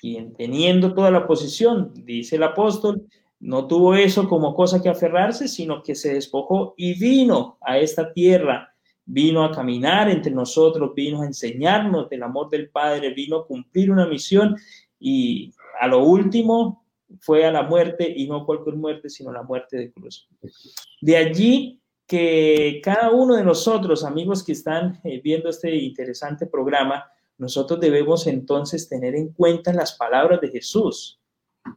quien 0.00 0.34
teniendo 0.34 0.94
toda 0.94 1.10
la 1.10 1.26
posición, 1.26 1.92
dice 1.94 2.36
el 2.36 2.44
apóstol, 2.44 3.06
no 3.40 3.66
tuvo 3.66 3.94
eso 3.94 4.28
como 4.28 4.54
cosa 4.54 4.82
que 4.82 4.88
aferrarse, 4.88 5.48
sino 5.48 5.82
que 5.82 5.94
se 5.94 6.14
despojó 6.14 6.74
y 6.76 6.98
vino 6.98 7.58
a 7.60 7.78
esta 7.78 8.12
tierra, 8.12 8.74
vino 9.04 9.44
a 9.44 9.52
caminar 9.52 10.08
entre 10.10 10.32
nosotros, 10.32 10.92
vino 10.94 11.22
a 11.22 11.26
enseñarnos 11.26 12.08
del 12.08 12.22
amor 12.22 12.48
del 12.50 12.68
Padre, 12.70 13.14
vino 13.14 13.38
a 13.38 13.46
cumplir 13.46 13.90
una 13.90 14.06
misión 14.06 14.56
y 14.98 15.52
a 15.80 15.86
lo 15.86 16.04
último 16.04 16.84
fue 17.20 17.44
a 17.44 17.52
la 17.52 17.62
muerte 17.62 18.12
y 18.14 18.28
no 18.28 18.44
cualquier 18.44 18.76
muerte, 18.76 19.08
sino 19.08 19.32
la 19.32 19.42
muerte 19.42 19.76
de 19.76 19.92
cruz. 19.92 20.28
De 21.00 21.16
allí 21.16 21.80
que 22.06 22.80
cada 22.82 23.10
uno 23.10 23.36
de 23.36 23.44
nosotros, 23.44 24.04
amigos 24.04 24.42
que 24.42 24.52
están 24.52 25.00
eh, 25.04 25.20
viendo 25.22 25.50
este 25.50 25.74
interesante 25.74 26.46
programa, 26.46 27.04
nosotros 27.36 27.78
debemos 27.80 28.26
entonces 28.26 28.88
tener 28.88 29.14
en 29.14 29.32
cuenta 29.32 29.72
las 29.72 29.92
palabras 29.96 30.40
de 30.40 30.48
Jesús, 30.48 31.20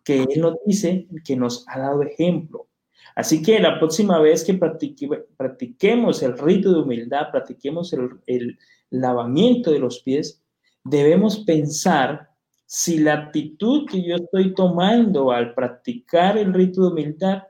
que 0.04 0.24
Él 0.24 0.42
nos 0.42 0.56
dice 0.66 1.08
que 1.24 1.36
nos 1.36 1.66
ha 1.68 1.80
dado 1.80 2.02
ejemplo. 2.02 2.68
Así 3.16 3.42
que 3.42 3.60
la 3.60 3.78
próxima 3.78 4.20
vez 4.20 4.44
que 4.44 4.54
practiquemos 4.54 6.24
el 6.24 6.38
rito 6.38 6.72
de 6.72 6.80
humildad, 6.80 7.32
practiquemos 7.32 7.94
el, 7.94 8.58
lavamiento 8.90 9.72
de 9.72 9.80
los 9.80 10.02
pies, 10.02 10.44
debemos 10.84 11.40
pensar 11.46 12.31
si 12.74 13.00
la 13.00 13.16
actitud 13.16 13.86
que 13.86 14.02
yo 14.02 14.16
estoy 14.16 14.56
tomando 14.56 15.32
al 15.32 15.54
practicar 15.54 16.38
el 16.38 16.54
rito 16.54 16.84
de 16.84 16.88
humildad 16.88 17.44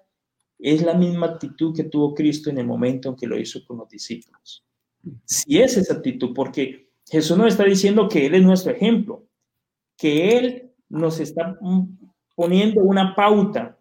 es 0.57 0.82
la 0.82 0.95
misma 0.95 1.28
actitud 1.28 1.76
que 1.76 1.84
tuvo 1.84 2.15
Cristo 2.15 2.49
en 2.49 2.57
el 2.57 2.65
momento 2.65 3.09
en 3.09 3.15
que 3.15 3.28
lo 3.28 3.38
hizo 3.38 3.63
con 3.67 3.78
los 3.78 3.88
discípulos. 3.88 4.65
Si 5.24 5.61
es 5.61 5.78
esa 5.78 5.93
actitud, 5.93 6.34
porque 6.34 6.89
Jesús 7.07 7.38
nos 7.38 7.49
está 7.49 7.65
diciendo 7.65 8.09
que 8.09 8.26
Él 8.26 8.34
es 8.34 8.41
nuestro 8.41 8.72
ejemplo, 8.72 9.28
que 9.95 10.39
Él 10.39 10.72
nos 10.89 11.19
está 11.19 11.55
poniendo 12.36 12.82
una 12.82 13.13
pauta, 13.13 13.78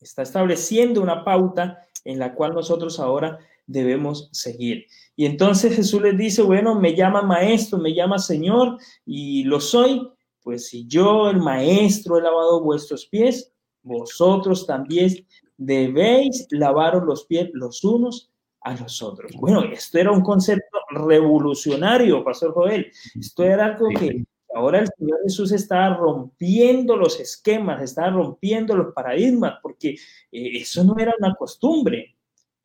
está 0.00 0.22
estableciendo 0.22 1.02
una 1.02 1.26
pauta 1.26 1.78
en 2.06 2.18
la 2.18 2.34
cual 2.34 2.54
nosotros 2.54 2.98
ahora 2.98 3.38
debemos 3.66 4.30
seguir. 4.32 4.86
Y 5.14 5.26
entonces 5.26 5.76
Jesús 5.76 6.00
les 6.00 6.16
dice, 6.16 6.40
bueno, 6.40 6.74
me 6.74 6.96
llama 6.96 7.20
maestro, 7.20 7.76
me 7.78 7.92
llama 7.92 8.18
Señor 8.18 8.78
y 9.04 9.44
lo 9.44 9.60
soy, 9.60 10.10
pues 10.48 10.68
si 10.68 10.86
yo, 10.86 11.28
el 11.28 11.40
maestro, 11.42 12.16
he 12.16 12.22
lavado 12.22 12.62
vuestros 12.62 13.04
pies, 13.04 13.52
vosotros 13.82 14.66
también 14.66 15.12
debéis 15.58 16.46
lavaros 16.48 17.04
los 17.04 17.26
pies 17.26 17.50
los 17.52 17.84
unos 17.84 18.30
a 18.62 18.74
los 18.74 19.02
otros. 19.02 19.30
Bueno, 19.38 19.62
esto 19.64 19.98
era 19.98 20.10
un 20.10 20.22
concepto 20.22 20.78
revolucionario, 20.88 22.24
Pastor 22.24 22.54
Joel. 22.54 22.90
Esto 23.20 23.44
era 23.44 23.66
algo 23.66 23.88
que 23.90 24.24
ahora 24.54 24.78
el 24.78 24.88
Señor 24.96 25.18
Jesús 25.24 25.52
está 25.52 25.94
rompiendo 25.94 26.96
los 26.96 27.20
esquemas, 27.20 27.82
está 27.82 28.08
rompiendo 28.08 28.74
los 28.74 28.94
paradigmas, 28.94 29.58
porque 29.60 29.90
eh, 30.32 30.50
eso 30.54 30.82
no 30.82 30.96
era 30.98 31.12
una 31.18 31.34
costumbre. 31.34 32.16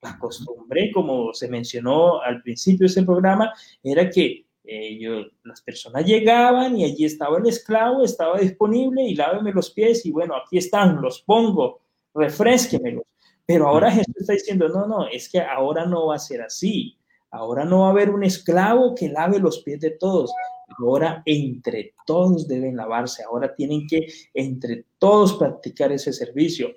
La 0.02 0.18
costumbre, 0.18 0.90
como 0.94 1.34
se 1.34 1.50
mencionó 1.50 2.22
al 2.22 2.42
principio 2.44 2.86
de 2.86 2.88
este 2.88 3.04
programa, 3.04 3.52
era 3.84 4.10
que 4.10 4.46
eh, 4.66 4.98
las 5.44 5.62
personas 5.62 6.06
llegaban 6.06 6.78
y 6.78 6.86
allí 6.86 7.06
estaba 7.06 7.38
el 7.38 7.48
esclavo, 7.48 8.04
estaba 8.04 8.40
disponible 8.40 9.04
y 9.04 9.16
láveme 9.16 9.52
los 9.52 9.72
pies 9.72 10.06
y 10.06 10.12
bueno, 10.12 10.36
aquí 10.36 10.58
están, 10.58 11.02
los 11.02 11.22
pongo, 11.22 11.82
refresquemelos. 12.14 13.04
Pero 13.46 13.68
ahora 13.68 13.92
Jesús 13.92 14.16
está 14.18 14.34
diciendo, 14.34 14.70
no, 14.70 14.88
no, 14.88 15.08
es 15.08 15.28
que 15.30 15.42
ahora 15.42 15.86
no 15.86 16.08
va 16.08 16.16
a 16.16 16.20
ser 16.20 16.42
así. 16.42 16.98
Ahora 17.30 17.66
no 17.66 17.82
va 17.82 17.88
a 17.88 17.92
haber 17.92 18.10
un 18.10 18.24
esclavo 18.24 18.96
que 18.96 19.10
lave 19.10 19.40
los 19.40 19.64
pies 19.64 19.80
de 19.82 19.92
todos. 19.92 20.32
Ahora 20.80 21.24
entre 21.26 21.94
todos 22.06 22.48
deben 22.48 22.78
lavarse. 22.78 23.24
Ahora 23.24 23.54
tienen 23.54 23.86
que 23.88 24.08
entre 24.34 24.86
todos 24.98 25.34
practicar 25.34 25.92
ese 25.92 26.14
servicio. 26.14 26.70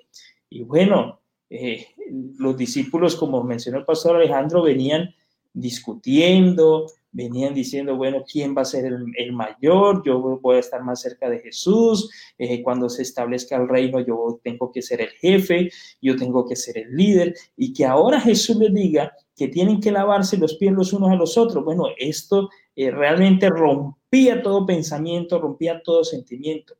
Y 0.49 0.63
bueno, 0.63 1.21
eh, 1.49 1.87
los 2.37 2.57
discípulos, 2.57 3.15
como 3.15 3.43
mencionó 3.43 3.77
el 3.77 3.85
pastor 3.85 4.15
Alejandro, 4.15 4.63
venían 4.63 5.13
discutiendo, 5.53 6.87
venían 7.17 7.55
diciendo, 7.55 7.97
bueno, 7.97 8.23
¿quién 8.31 8.55
va 8.55 8.61
a 8.61 8.65
ser 8.65 8.85
el, 8.85 9.33
mayor? 9.33 10.03
Yo 10.05 10.19
voy 10.19 10.55
a 10.55 10.59
estar 10.59 10.83
más 10.83 11.01
cerca 11.01 11.27
de 11.27 11.39
Jesús. 11.39 12.11
Eh, 12.37 12.61
cuando 12.61 12.89
se 12.89 13.01
establezca 13.01 13.55
el 13.55 13.67
reino, 13.67 13.99
yo 13.99 14.39
tengo 14.43 14.71
que 14.71 14.83
ser 14.83 15.01
el 15.01 15.09
jefe, 15.09 15.71
yo 15.99 16.15
tengo 16.15 16.45
que 16.47 16.55
ser 16.55 16.77
el 16.77 16.95
líder. 16.95 17.33
Y 17.55 17.73
que 17.73 17.85
ahora 17.85 18.21
Jesús 18.21 18.57
les 18.57 18.71
diga 18.71 19.11
que 19.35 19.47
tienen 19.47 19.81
que 19.81 19.91
lavarse 19.91 20.37
los 20.37 20.57
pies 20.57 20.71
los 20.73 20.93
unos 20.93 21.09
a 21.09 21.15
los 21.15 21.39
otros. 21.39 21.65
Bueno, 21.65 21.85
esto 21.97 22.49
eh, 22.75 22.91
realmente 22.91 23.49
rompía 23.49 24.43
todo 24.43 24.67
pensamiento, 24.67 25.39
rompía 25.41 25.81
todo 25.83 26.03
sentimiento. 26.03 26.75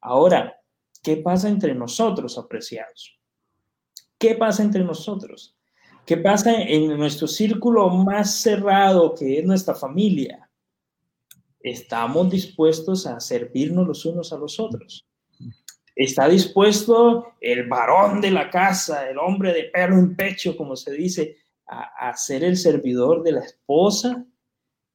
Ahora, 0.00 0.60
¿qué 1.00 1.16
pasa 1.16 1.48
entre 1.48 1.76
nosotros, 1.76 2.36
apreciados? 2.38 3.16
¿Qué 4.18 4.34
pasa 4.34 4.64
entre 4.64 4.82
nosotros? 4.82 5.55
¿Qué 6.06 6.16
pasa 6.16 6.62
en 6.62 6.96
nuestro 6.96 7.26
círculo 7.26 7.90
más 7.90 8.36
cerrado, 8.36 9.12
que 9.12 9.40
es 9.40 9.44
nuestra 9.44 9.74
familia? 9.74 10.48
Estamos 11.58 12.30
dispuestos 12.30 13.08
a 13.08 13.18
servirnos 13.18 13.88
los 13.88 14.06
unos 14.06 14.32
a 14.32 14.38
los 14.38 14.60
otros. 14.60 15.04
Está 15.96 16.28
dispuesto 16.28 17.32
el 17.40 17.68
varón 17.68 18.20
de 18.20 18.30
la 18.30 18.48
casa, 18.50 19.10
el 19.10 19.18
hombre 19.18 19.52
de 19.52 19.64
pelo 19.64 19.96
en 19.96 20.14
pecho, 20.14 20.56
como 20.56 20.76
se 20.76 20.92
dice, 20.92 21.38
a, 21.66 22.16
ser 22.16 22.44
el 22.44 22.56
servidor 22.56 23.24
de 23.24 23.32
la 23.32 23.40
esposa. 23.40 24.24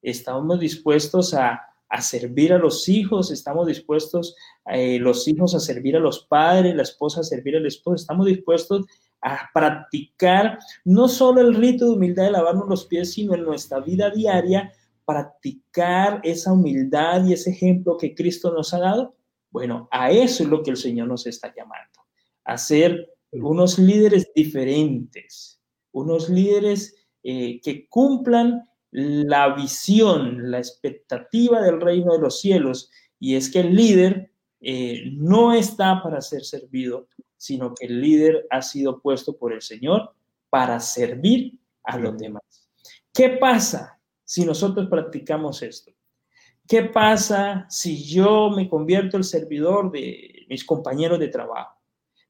Estamos 0.02 0.62
dispuestos 0.62 1.34
a, 1.34 1.68
servir 2.00 2.54
a 2.54 2.58
los 2.58 2.88
hijos, 2.88 3.32
estamos 3.32 3.68
dispuestos 3.68 4.34
eh, 4.72 4.98
los 4.98 5.28
hijos 5.28 5.54
a 5.56 5.60
servir 5.60 5.98
a 5.98 6.00
los 6.00 6.24
padres, 6.24 6.74
la 6.74 6.84
esposa 6.84 7.20
a 7.20 7.24
servir 7.26 7.58
al 7.58 7.66
esposo, 7.66 7.96
estamos 7.96 8.28
dispuestos 8.28 8.86
a 9.22 9.50
practicar 9.54 10.58
no 10.84 11.08
solo 11.08 11.42
el 11.42 11.56
rito 11.56 11.86
de 11.86 11.92
humildad 11.92 12.26
de 12.26 12.32
lavarnos 12.32 12.68
los 12.68 12.86
pies, 12.86 13.14
sino 13.14 13.36
en 13.36 13.44
nuestra 13.44 13.80
vida 13.80 14.10
diaria, 14.10 14.72
practicar 15.06 16.22
esa 16.24 16.54
humildad 16.54 17.26
y 17.26 17.34
ese 17.34 17.52
ejemplo 17.52 17.98
que 17.98 18.16
Cristo 18.16 18.52
nos 18.52 18.74
ha 18.74 18.80
dado. 18.80 19.16
Bueno, 19.50 19.88
a 19.92 20.12
eso 20.12 20.44
es 20.44 20.50
lo 20.50 20.64
que 20.64 20.72
el 20.72 20.78
Señor 20.78 21.08
nos 21.08 21.28
está 21.28 21.54
llamando, 21.54 22.02
a 22.46 22.58
ser 22.58 23.10
unos 23.32 23.78
líderes 23.78 24.32
diferentes, 24.34 25.62
unos 25.92 26.30
líderes 26.30 26.96
eh, 27.24 27.60
que 27.62 27.88
cumplan 27.88 28.68
la 28.92 29.54
visión, 29.56 30.52
la 30.52 30.58
expectativa 30.58 31.62
del 31.62 31.80
reino 31.80 32.14
de 32.14 32.20
los 32.20 32.40
cielos, 32.40 32.90
y 33.20 33.36
es 33.36 33.50
que 33.50 33.60
el 33.60 33.76
líder 33.76 34.32
eh, 34.60 35.04
no 35.14 35.54
está 35.54 36.02
para 36.02 36.22
ser 36.22 36.44
servido, 36.44 37.08
sino 37.42 37.74
que 37.74 37.88
el 37.88 38.00
líder 38.00 38.46
ha 38.52 38.62
sido 38.62 39.02
puesto 39.02 39.36
por 39.36 39.52
el 39.52 39.64
Señor 39.64 40.14
para 40.52 40.80
servir 40.80 41.58
a 41.84 41.98
los 41.98 42.16
demás. 42.16 42.70
¿Qué 43.12 43.30
pasa 43.30 44.00
si 44.24 44.46
nosotros 44.46 44.88
practicamos 44.88 45.64
esto? 45.64 45.92
¿Qué 46.68 46.84
pasa 46.84 47.66
si 47.68 48.04
yo 48.04 48.52
me 48.52 48.70
convierto 48.70 49.18
el 49.18 49.24
servidor 49.24 49.92
de 49.92 50.46
mis 50.50 50.64
compañeros 50.64 51.18
de 51.18 51.30
trabajo? 51.30 51.82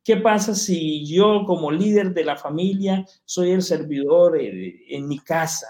¿Qué 0.01 0.15
pasa 0.15 0.55
si 0.55 1.05
yo 1.05 1.43
como 1.45 1.71
líder 1.71 2.13
de 2.13 2.23
la 2.23 2.37
familia 2.37 3.05
soy 3.25 3.51
el 3.51 3.63
servidor 3.63 4.39
en 4.39 5.09
mi 5.09 5.19
casa? 5.19 5.67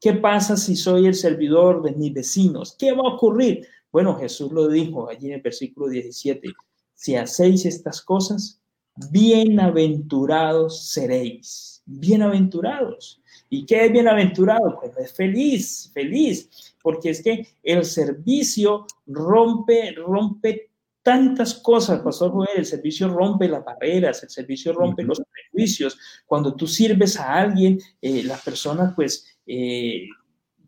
¿Qué 0.00 0.14
pasa 0.14 0.56
si 0.56 0.74
soy 0.74 1.06
el 1.06 1.14
servidor 1.14 1.82
de 1.82 1.92
mis 1.92 2.14
vecinos? 2.14 2.74
¿Qué 2.78 2.92
va 2.92 3.02
a 3.02 3.14
ocurrir? 3.16 3.68
Bueno, 3.92 4.16
Jesús 4.16 4.50
lo 4.50 4.66
dijo 4.66 5.10
allí 5.10 5.26
en 5.26 5.34
el 5.34 5.42
versículo 5.42 5.88
17. 5.88 6.48
Si 6.94 7.16
hacéis 7.16 7.66
estas 7.66 8.00
cosas, 8.00 8.62
bienaventurados 9.10 10.88
seréis, 10.88 11.82
bienaventurados. 11.86 13.22
¿Y 13.50 13.64
qué 13.64 13.86
es 13.86 13.92
bienaventurado? 13.92 14.78
Pues 14.80 14.96
es 14.98 15.12
feliz, 15.14 15.90
feliz, 15.94 16.74
porque 16.82 17.10
es 17.10 17.22
que 17.22 17.46
el 17.62 17.84
servicio 17.84 18.86
rompe, 19.06 19.92
rompe 19.92 20.70
tantas 21.02 21.54
cosas, 21.54 22.00
Pastor 22.00 22.32
Joel, 22.32 22.50
el 22.56 22.66
servicio 22.66 23.08
rompe 23.08 23.48
las 23.48 23.64
barreras, 23.64 24.22
el 24.22 24.28
servicio 24.28 24.74
rompe 24.74 25.02
los 25.02 25.22
prejuicios. 25.32 25.98
Cuando 26.26 26.54
tú 26.54 26.66
sirves 26.66 27.18
a 27.18 27.34
alguien, 27.34 27.78
eh, 28.02 28.22
las 28.24 28.42
personas 28.42 28.92
pues 28.94 29.38
eh, 29.46 30.08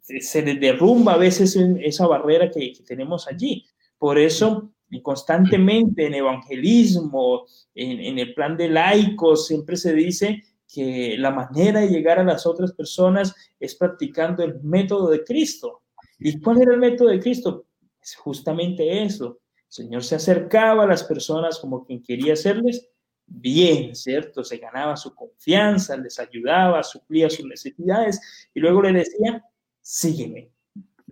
se 0.01 0.43
les 0.43 0.59
derrumba 0.59 1.15
a 1.15 1.19
veces 1.19 1.57
esa 1.57 2.07
barrera 2.07 2.51
que, 2.51 2.73
que 2.73 2.83
tenemos 2.85 3.29
allí. 3.29 3.67
Por 3.99 4.19
eso 4.19 4.73
y 4.91 5.01
constantemente 5.03 6.07
en 6.07 6.15
evangelismo, 6.15 7.47
en, 7.75 8.19
el 8.19 8.35
plan 8.35 8.57
de 8.57 8.69
laicos, 8.69 9.47
siempre 9.47 9.77
se 9.77 9.95
dice 9.95 10.43
que 10.67 11.17
la 11.17 11.31
manera 11.31 11.81
de 11.81 11.89
llegar 11.89 12.19
a 12.19 12.25
las 12.25 12.45
otras 12.45 12.73
personas 12.73 13.35
es 13.59 13.75
practicando 13.77 14.43
el 14.43 14.61
método 14.63 15.11
de 15.11 15.25
Cristo. 15.25 15.83
¿Y 16.19 16.41
cuál 16.41 16.63
era 16.63 16.75
el 16.75 16.81
método 16.81 17.09
de 17.09 17.21
Cristo? 17.21 17.67
Es 18.03 18.17
justamente 18.17 19.03
eso. 19.03 19.39
El 19.57 19.73
Señor 19.73 20.05
se 20.05 20.17
acercaba 20.17 20.85
a 20.85 20.89
las 20.89 21.05
personas 21.05 21.59
como 21.59 21.85
quien 21.85 22.03
quería 22.03 22.33
hacerles 22.33 22.89
bien, 23.27 23.95
¿cierto? 23.95 24.43
Se 24.43 24.59
ganaba 24.59 24.97
su 24.97 25.15
confianza, 25.15 25.97
les 25.97 26.19
ayudaba, 26.19 26.83
suplía 26.83 27.31
sus 27.31 27.47
necesidades 27.47 28.21
y 28.53 28.59
luego 28.59 28.83
le 28.83 28.93
decía, 28.93 29.45
sígueme. 29.81 30.51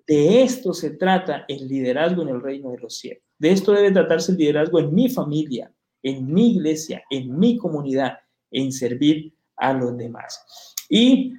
De 0.05 0.43
esto 0.43 0.73
se 0.73 0.91
trata 0.91 1.45
el 1.47 1.69
liderazgo 1.69 2.23
en 2.23 2.31
el 2.31 2.41
reino 2.41 2.73
de 2.73 2.79
los 2.79 2.99
cielos. 2.99 3.28
De 3.39 3.53
esto 3.53 3.73
debe 3.73 3.93
tratarse 3.93 4.33
el 4.33 4.39
liderazgo 4.39 4.81
en 4.81 4.95
mi 4.95 5.09
familia, 5.09 5.73
en 6.03 6.33
mi 6.33 6.53
iglesia, 6.57 7.03
en 7.11 7.39
mi 7.39 7.57
comunidad, 7.57 8.19
en 8.51 8.73
servir 8.73 9.33
a 9.57 9.73
los 9.73 9.97
demás. 9.97 10.75
Y 10.89 11.35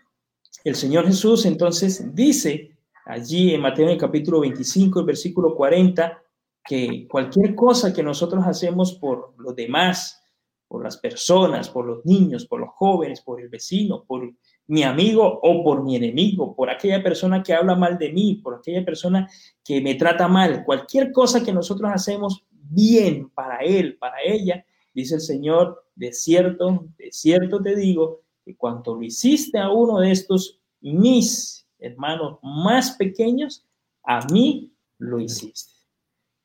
el 0.63 0.75
Señor 0.75 1.05
Jesús 1.05 1.45
entonces 1.45 2.13
dice 2.13 2.71
allí 3.05 3.53
en 3.53 3.61
Mateo 3.61 3.85
en 3.85 3.93
el 3.93 3.97
capítulo 3.97 4.41
25, 4.41 4.99
el 4.99 5.05
versículo 5.05 5.55
40, 5.55 6.21
que 6.63 7.07
cualquier 7.09 7.55
cosa 7.55 7.91
que 7.91 8.03
nosotros 8.03 8.45
hacemos 8.45 8.93
por 8.93 9.33
los 9.37 9.55
demás, 9.55 10.21
por 10.67 10.83
las 10.83 10.97
personas, 10.97 11.69
por 11.69 11.85
los 11.85 12.05
niños, 12.05 12.45
por 12.45 12.59
los 12.59 12.69
jóvenes, 12.75 13.21
por 13.21 13.41
el 13.41 13.49
vecino, 13.49 14.03
por 14.05 14.31
mi 14.69 14.83
amigo 14.83 15.39
o 15.41 15.63
por 15.63 15.83
mi 15.83 15.95
enemigo, 15.95 16.55
por 16.55 16.69
aquella 16.69 17.01
persona 17.01 17.41
que 17.41 17.53
habla 17.53 17.75
mal 17.75 17.97
de 17.97 18.13
mí, 18.13 18.35
por 18.35 18.53
aquella 18.53 18.85
persona 18.85 19.27
que 19.63 19.81
me 19.81 19.95
trata 19.95 20.27
mal, 20.27 20.63
cualquier 20.63 21.11
cosa 21.11 21.43
que 21.43 21.51
nosotros 21.51 21.89
hacemos 21.91 22.45
bien 22.51 23.29
para 23.31 23.57
él, 23.61 23.97
para 23.97 24.17
ella, 24.23 24.63
dice 24.93 25.15
el 25.15 25.21
Señor, 25.21 25.85
de 25.95 26.13
cierto, 26.13 26.85
de 26.99 27.11
cierto 27.11 27.59
te 27.63 27.75
digo, 27.75 28.21
que 28.45 28.55
cuando 28.55 28.93
lo 28.93 29.01
hiciste 29.01 29.57
a 29.57 29.71
uno 29.71 29.99
de 29.99 30.11
estos 30.11 30.59
mis 30.81 31.67
hermanos 31.79 32.37
más 32.43 32.91
pequeños, 32.91 33.65
a 34.03 34.23
mí 34.27 34.71
lo 34.99 35.19
hiciste. 35.19 35.73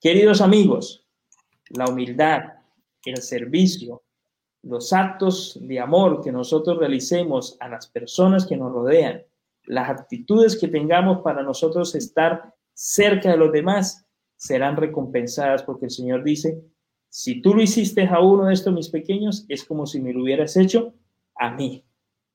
Queridos 0.01 0.41
amigos, 0.41 1.07
la 1.69 1.91
humildad, 1.91 2.55
el 3.05 3.19
servicio, 3.19 4.03
los 4.65 4.93
actos 4.93 5.59
de 5.61 5.79
amor 5.79 6.23
que 6.23 6.33
nosotros 6.33 6.79
realicemos 6.79 7.57
a 7.61 7.69
las 7.69 7.87
personas 7.87 8.47
que 8.47 8.57
nos 8.57 8.73
rodean, 8.73 9.23
las 9.67 9.91
actitudes 9.91 10.59
que 10.59 10.69
tengamos 10.69 11.21
para 11.23 11.43
nosotros 11.43 11.95
estar 11.95 12.55
cerca 12.73 13.31
de 13.31 13.37
los 13.37 13.53
demás, 13.53 14.07
serán 14.37 14.77
recompensadas 14.77 15.63
porque 15.63 15.87
el 15.87 15.91
Señor 15.91 16.25
dice, 16.25 16.63
si 17.09 17.41
tú 17.41 17.55
lo 17.55 17.63
hiciste 17.63 18.07
a 18.07 18.21
uno 18.21 18.47
de 18.47 18.55
estos 18.55 18.75
mis 18.75 18.89
pequeños, 18.89 19.47
es 19.49 19.65
como 19.65 19.87
si 19.87 20.01
me 20.01 20.13
lo 20.13 20.23
hubieras 20.23 20.57
hecho 20.57 20.95
a 21.37 21.55
mí, 21.55 21.85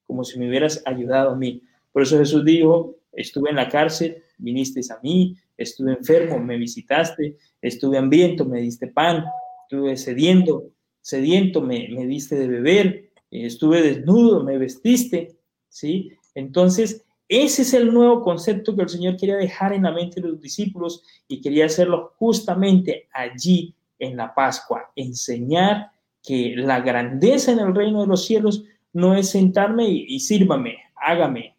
como 0.08 0.24
si 0.24 0.40
me 0.40 0.48
hubieras 0.48 0.82
ayudado 0.86 1.32
a 1.32 1.36
mí. 1.36 1.62
Por 1.92 2.04
eso 2.04 2.18
Jesús 2.18 2.46
dijo, 2.46 2.96
estuve 3.12 3.50
en 3.50 3.58
la 3.58 3.70
cárcel, 3.70 4.24
viniste 4.38 4.82
a 4.92 5.00
mí, 5.04 5.36
estuve 5.58 5.94
enfermo, 5.94 6.40
me 6.40 6.58
visitaste, 6.58 7.38
estuve 7.62 7.98
hambriento, 7.98 8.46
me 8.46 8.62
diste 8.62 8.88
pan, 8.88 9.26
estuve 9.64 9.98
sediento, 9.98 10.64
sediento, 11.10 11.62
me, 11.62 11.88
me 11.90 12.06
diste 12.06 12.36
de 12.36 12.48
beber, 12.48 13.10
estuve 13.32 13.82
desnudo, 13.82 14.44
me 14.44 14.58
vestiste, 14.58 15.38
¿sí? 15.68 16.12
Entonces, 16.36 17.06
ese 17.28 17.62
es 17.62 17.74
el 17.74 17.94
nuevo 17.94 18.22
concepto 18.22 18.76
que 18.76 18.84
el 18.84 18.90
Señor 18.90 19.18
quería 19.18 19.36
dejar 19.36 19.74
en 19.74 19.84
la 19.84 19.92
mente 19.92 20.22
de 20.22 20.30
los 20.30 20.42
discípulos 20.42 21.04
y 21.28 21.42
quería 21.42 21.66
hacerlo 21.66 22.14
justamente 22.18 23.08
allí 23.14 23.76
en 24.00 24.18
la 24.18 24.34
Pascua, 24.34 24.92
enseñar 24.96 25.92
que 26.24 26.54
la 26.56 26.80
grandeza 26.80 27.52
en 27.52 27.60
el 27.60 27.76
reino 27.76 28.02
de 28.02 28.08
los 28.08 28.26
cielos 28.26 28.64
no 28.94 29.16
es 29.16 29.30
sentarme 29.30 29.88
y, 29.88 30.06
y 30.08 30.20
sírvame, 30.20 30.78
hágame. 30.96 31.56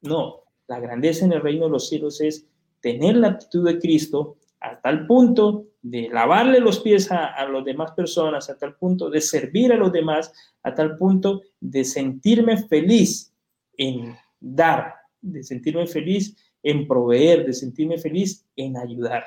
No, 0.00 0.42
la 0.66 0.80
grandeza 0.80 1.24
en 1.24 1.32
el 1.32 1.42
reino 1.42 1.66
de 1.66 1.72
los 1.72 1.88
cielos 1.88 2.20
es 2.20 2.46
tener 2.80 3.16
la 3.16 3.28
actitud 3.28 3.66
de 3.66 3.78
Cristo 3.78 4.36
a 4.62 4.80
tal 4.80 5.06
punto 5.06 5.66
de 5.82 6.08
lavarle 6.08 6.60
los 6.60 6.80
pies 6.80 7.10
a, 7.10 7.26
a 7.26 7.48
las 7.48 7.64
demás 7.64 7.92
personas, 7.92 8.48
a 8.48 8.56
tal 8.56 8.76
punto 8.76 9.10
de 9.10 9.20
servir 9.20 9.72
a 9.72 9.76
los 9.76 9.92
demás, 9.92 10.32
a 10.62 10.74
tal 10.74 10.96
punto 10.96 11.42
de 11.60 11.84
sentirme 11.84 12.56
feliz 12.56 13.32
en 13.76 14.16
dar, 14.40 14.94
de 15.20 15.42
sentirme 15.42 15.86
feliz 15.86 16.36
en 16.62 16.86
proveer, 16.86 17.44
de 17.44 17.52
sentirme 17.52 17.98
feliz 17.98 18.46
en 18.56 18.76
ayudar. 18.76 19.24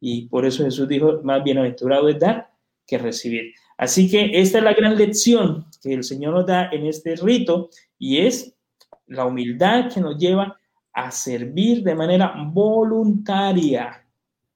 Y 0.00 0.28
por 0.28 0.44
eso 0.44 0.64
Jesús 0.64 0.86
dijo, 0.86 1.22
más 1.22 1.42
bienaventurado 1.42 2.08
es 2.08 2.18
dar 2.18 2.50
que 2.86 2.98
recibir. 2.98 3.54
Así 3.78 4.10
que 4.10 4.30
esta 4.34 4.58
es 4.58 4.64
la 4.64 4.74
gran 4.74 4.96
lección 4.96 5.66
que 5.82 5.94
el 5.94 6.04
Señor 6.04 6.34
nos 6.34 6.46
da 6.46 6.68
en 6.70 6.86
este 6.86 7.16
rito 7.16 7.70
y 7.98 8.18
es 8.18 8.54
la 9.06 9.24
humildad 9.24 9.92
que 9.92 10.00
nos 10.00 10.18
lleva 10.18 10.58
a 10.92 11.10
servir 11.10 11.82
de 11.82 11.94
manera 11.94 12.34
voluntaria 12.52 14.03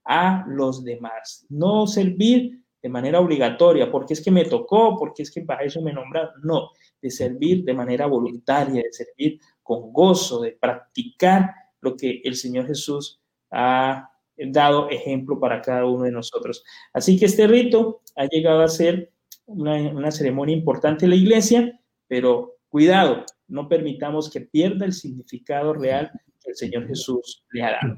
a 0.08 0.46
los 0.48 0.82
demás, 0.84 1.46
no 1.50 1.86
servir 1.86 2.64
de 2.82 2.88
manera 2.88 3.20
obligatoria, 3.20 3.90
porque 3.90 4.14
es 4.14 4.24
que 4.24 4.30
me 4.30 4.46
tocó, 4.46 4.96
porque 4.96 5.22
es 5.22 5.30
que 5.30 5.42
para 5.42 5.64
eso 5.64 5.82
me 5.82 5.92
nombraron, 5.92 6.32
no, 6.42 6.70
de 7.02 7.10
servir 7.10 7.62
de 7.64 7.74
manera 7.74 8.06
voluntaria, 8.06 8.82
de 8.82 8.92
servir 8.92 9.38
con 9.62 9.92
gozo, 9.92 10.40
de 10.40 10.52
practicar 10.52 11.52
lo 11.82 11.94
que 11.94 12.22
el 12.24 12.36
Señor 12.36 12.66
Jesús 12.66 13.20
ha 13.50 14.10
dado 14.34 14.88
ejemplo 14.88 15.38
para 15.38 15.60
cada 15.60 15.84
uno 15.84 16.04
de 16.04 16.12
nosotros. 16.12 16.64
Así 16.94 17.18
que 17.18 17.26
este 17.26 17.46
rito 17.46 18.00
ha 18.16 18.24
llegado 18.24 18.62
a 18.62 18.68
ser 18.68 19.12
una, 19.44 19.74
una 19.90 20.10
ceremonia 20.10 20.56
importante 20.56 21.04
en 21.04 21.10
la 21.10 21.16
iglesia, 21.16 21.78
pero 22.06 22.54
cuidado, 22.70 23.26
no 23.46 23.68
permitamos 23.68 24.30
que 24.30 24.40
pierda 24.40 24.86
el 24.86 24.94
significado 24.94 25.74
real 25.74 26.10
que 26.42 26.50
el 26.50 26.56
Señor 26.56 26.86
Jesús 26.86 27.44
le 27.50 27.62
ha 27.62 27.72
dado. 27.72 27.96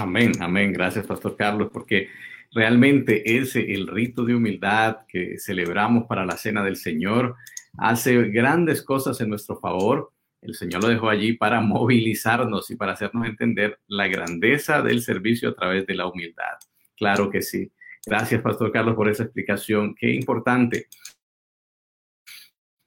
Amén, 0.00 0.32
amén. 0.40 0.72
Gracias, 0.72 1.06
Pastor 1.06 1.36
Carlos, 1.36 1.68
porque 1.70 2.08
realmente 2.52 3.36
ese, 3.36 3.74
el 3.74 3.86
rito 3.86 4.24
de 4.24 4.34
humildad 4.34 5.00
que 5.06 5.38
celebramos 5.38 6.06
para 6.06 6.24
la 6.24 6.38
cena 6.38 6.64
del 6.64 6.76
Señor, 6.76 7.36
hace 7.76 8.16
grandes 8.30 8.82
cosas 8.82 9.20
en 9.20 9.28
nuestro 9.28 9.58
favor. 9.58 10.10
El 10.40 10.54
Señor 10.54 10.82
lo 10.82 10.88
dejó 10.88 11.10
allí 11.10 11.34
para 11.34 11.60
movilizarnos 11.60 12.70
y 12.70 12.76
para 12.76 12.92
hacernos 12.92 13.26
entender 13.26 13.78
la 13.88 14.08
grandeza 14.08 14.80
del 14.80 15.02
servicio 15.02 15.50
a 15.50 15.54
través 15.54 15.86
de 15.86 15.94
la 15.94 16.06
humildad. 16.06 16.56
Claro 16.96 17.28
que 17.28 17.42
sí. 17.42 17.70
Gracias, 18.06 18.40
Pastor 18.40 18.72
Carlos, 18.72 18.94
por 18.94 19.10
esa 19.10 19.24
explicación. 19.24 19.94
Qué 19.94 20.14
importante 20.14 20.86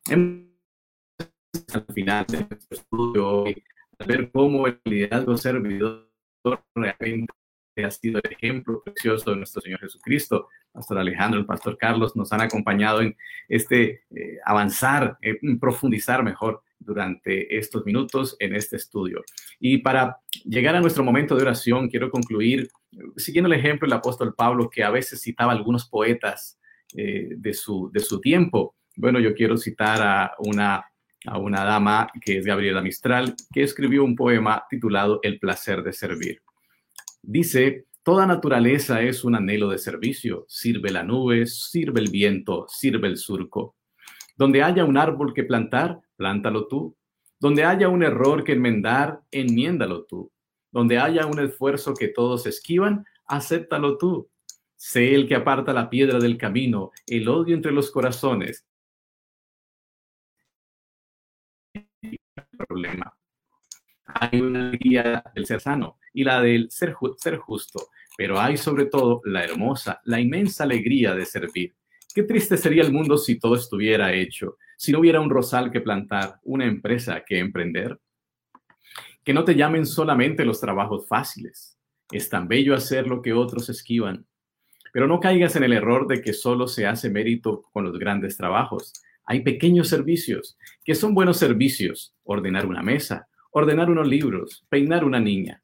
al 0.09 1.85
final 1.93 2.25
de 2.27 2.47
nuestro 2.49 2.77
estudio 2.77 3.27
hoy, 3.27 3.63
ver 4.07 4.31
cómo 4.31 4.65
el 4.65 4.81
liderazgo 4.83 5.37
servidor 5.37 6.12
realmente 6.75 7.33
ha 7.83 7.91
sido 7.91 8.19
el 8.23 8.31
ejemplo 8.31 8.83
precioso 8.83 9.31
de 9.31 9.37
nuestro 9.37 9.61
Señor 9.61 9.79
Jesucristo. 9.79 10.47
Pastor 10.71 10.97
Alejandro, 10.97 11.39
el 11.39 11.45
Pastor 11.45 11.77
Carlos 11.77 12.15
nos 12.15 12.31
han 12.33 12.41
acompañado 12.41 13.01
en 13.01 13.15
este 13.47 14.03
eh, 14.15 14.39
avanzar, 14.45 15.17
en 15.21 15.59
profundizar 15.59 16.23
mejor 16.23 16.61
durante 16.79 17.57
estos 17.57 17.85
minutos 17.85 18.35
en 18.39 18.55
este 18.55 18.75
estudio. 18.75 19.23
Y 19.59 19.79
para 19.79 20.17
llegar 20.43 20.75
a 20.75 20.81
nuestro 20.81 21.03
momento 21.03 21.35
de 21.35 21.43
oración, 21.43 21.89
quiero 21.89 22.09
concluir 22.09 22.69
siguiendo 23.17 23.51
el 23.51 23.59
ejemplo 23.59 23.87
del 23.87 23.97
apóstol 23.97 24.33
Pablo, 24.35 24.69
que 24.69 24.83
a 24.83 24.89
veces 24.89 25.21
citaba 25.21 25.51
algunos 25.51 25.87
poetas 25.87 26.59
eh, 26.95 27.29
de, 27.37 27.53
su, 27.53 27.89
de 27.91 27.99
su 27.99 28.19
tiempo. 28.19 28.75
Bueno, 28.95 29.19
yo 29.19 29.33
quiero 29.33 29.57
citar 29.57 30.01
a 30.01 30.35
una 30.39 30.85
a 31.25 31.37
una 31.37 31.63
dama 31.63 32.09
que 32.21 32.37
es 32.37 32.45
Gabriela 32.45 32.81
Mistral, 32.81 33.35
que 33.51 33.63
escribió 33.63 34.03
un 34.03 34.15
poema 34.15 34.63
titulado 34.69 35.19
El 35.23 35.39
placer 35.39 35.83
de 35.83 35.93
servir. 35.93 36.41
Dice, 37.21 37.85
toda 38.03 38.25
naturaleza 38.25 39.01
es 39.01 39.23
un 39.23 39.35
anhelo 39.35 39.69
de 39.69 39.77
servicio, 39.77 40.45
sirve 40.47 40.91
la 40.91 41.03
nube, 41.03 41.45
sirve 41.45 42.01
el 42.01 42.11
viento, 42.11 42.65
sirve 42.67 43.07
el 43.07 43.17
surco. 43.17 43.75
Donde 44.35 44.63
haya 44.63 44.83
un 44.83 44.97
árbol 44.97 45.33
que 45.33 45.43
plantar, 45.43 45.99
plántalo 46.15 46.67
tú. 46.67 46.95
Donde 47.39 47.63
haya 47.63 47.89
un 47.89 48.03
error 48.03 48.43
que 48.43 48.53
enmendar, 48.53 49.21
enmiéndalo 49.31 50.05
tú. 50.05 50.31
Donde 50.71 50.97
haya 50.97 51.25
un 51.25 51.39
esfuerzo 51.39 51.93
que 51.93 52.07
todos 52.07 52.45
esquivan, 52.45 53.05
acéptalo 53.27 53.97
tú. 53.97 54.29
Sé 54.75 55.15
el 55.15 55.27
que 55.27 55.35
aparta 55.35 55.71
la 55.71 55.89
piedra 55.89 56.19
del 56.19 56.37
camino, 56.37 56.91
el 57.07 57.29
odio 57.29 57.55
entre 57.55 57.71
los 57.71 57.89
corazones, 57.91 58.65
problema. 62.65 63.15
Hay 64.05 64.41
una 64.41 64.67
alegría 64.67 65.23
del 65.33 65.45
ser 65.45 65.61
sano 65.61 65.97
y 66.13 66.23
la 66.23 66.41
del 66.41 66.69
ser, 66.69 66.95
ser 67.17 67.37
justo, 67.37 67.87
pero 68.17 68.39
hay 68.39 68.57
sobre 68.57 68.85
todo 68.85 69.21
la 69.25 69.43
hermosa, 69.43 70.01
la 70.05 70.19
inmensa 70.19 70.63
alegría 70.63 71.15
de 71.15 71.25
servir. 71.25 71.75
Qué 72.13 72.23
triste 72.23 72.57
sería 72.57 72.83
el 72.83 72.91
mundo 72.91 73.17
si 73.17 73.39
todo 73.39 73.55
estuviera 73.55 74.13
hecho, 74.13 74.57
si 74.77 74.91
no 74.91 74.99
hubiera 74.99 75.19
un 75.19 75.29
rosal 75.29 75.71
que 75.71 75.81
plantar, 75.81 76.39
una 76.43 76.65
empresa 76.65 77.23
que 77.25 77.39
emprender. 77.39 77.99
Que 79.23 79.33
no 79.33 79.43
te 79.43 79.55
llamen 79.55 79.85
solamente 79.85 80.45
los 80.45 80.59
trabajos 80.59 81.07
fáciles. 81.07 81.79
Es 82.11 82.29
tan 82.29 82.47
bello 82.47 82.75
hacer 82.75 83.07
lo 83.07 83.21
que 83.21 83.33
otros 83.33 83.69
esquivan. 83.69 84.27
Pero 84.91 85.07
no 85.07 85.19
caigas 85.19 85.55
en 85.55 85.63
el 85.63 85.73
error 85.73 86.07
de 86.07 86.21
que 86.21 86.33
solo 86.33 86.67
se 86.67 86.85
hace 86.85 87.09
mérito 87.09 87.63
con 87.71 87.85
los 87.85 87.97
grandes 87.97 88.37
trabajos. 88.37 88.93
Hay 89.25 89.41
pequeños 89.41 89.87
servicios 89.87 90.57
que 90.83 90.95
son 90.95 91.13
buenos 91.13 91.37
servicios. 91.37 92.13
Ordenar 92.23 92.65
una 92.65 92.81
mesa, 92.81 93.27
ordenar 93.51 93.89
unos 93.89 94.07
libros, 94.07 94.65
peinar 94.69 95.03
una 95.03 95.19
niña. 95.19 95.63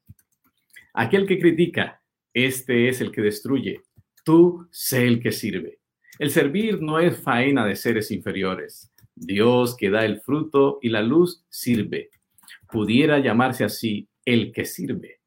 Aquel 0.94 1.26
que 1.26 1.38
critica, 1.38 2.02
este 2.32 2.88
es 2.88 3.00
el 3.00 3.12
que 3.12 3.22
destruye. 3.22 3.80
Tú 4.24 4.66
sé 4.70 5.06
el 5.06 5.20
que 5.20 5.32
sirve. 5.32 5.78
El 6.18 6.30
servir 6.30 6.82
no 6.82 6.98
es 6.98 7.22
faena 7.22 7.64
de 7.64 7.76
seres 7.76 8.10
inferiores. 8.10 8.92
Dios 9.14 9.76
que 9.76 9.90
da 9.90 10.04
el 10.04 10.20
fruto 10.20 10.78
y 10.82 10.88
la 10.88 11.02
luz 11.02 11.44
sirve. 11.48 12.10
Pudiera 12.70 13.18
llamarse 13.18 13.64
así 13.64 14.08
el 14.24 14.52
que 14.52 14.64
sirve. 14.64 15.20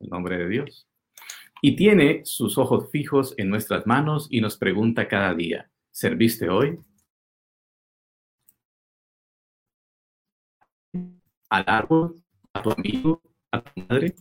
El 0.00 0.08
nombre 0.08 0.36
de 0.38 0.48
Dios. 0.48 0.86
Y 1.62 1.76
tiene 1.76 2.22
sus 2.24 2.58
ojos 2.58 2.90
fijos 2.90 3.34
en 3.38 3.48
nuestras 3.48 3.86
manos 3.86 4.28
y 4.30 4.40
nos 4.40 4.56
pregunta 4.56 5.08
cada 5.08 5.34
día, 5.34 5.70
¿serviste 5.90 6.48
hoy? 6.48 6.78
Al 11.48 11.64
árbol, 11.66 12.22
a 12.52 12.62
tu 12.62 12.70
amigo, 12.70 13.22
a 13.50 13.62
tu 13.62 13.80
madre. 13.88 14.14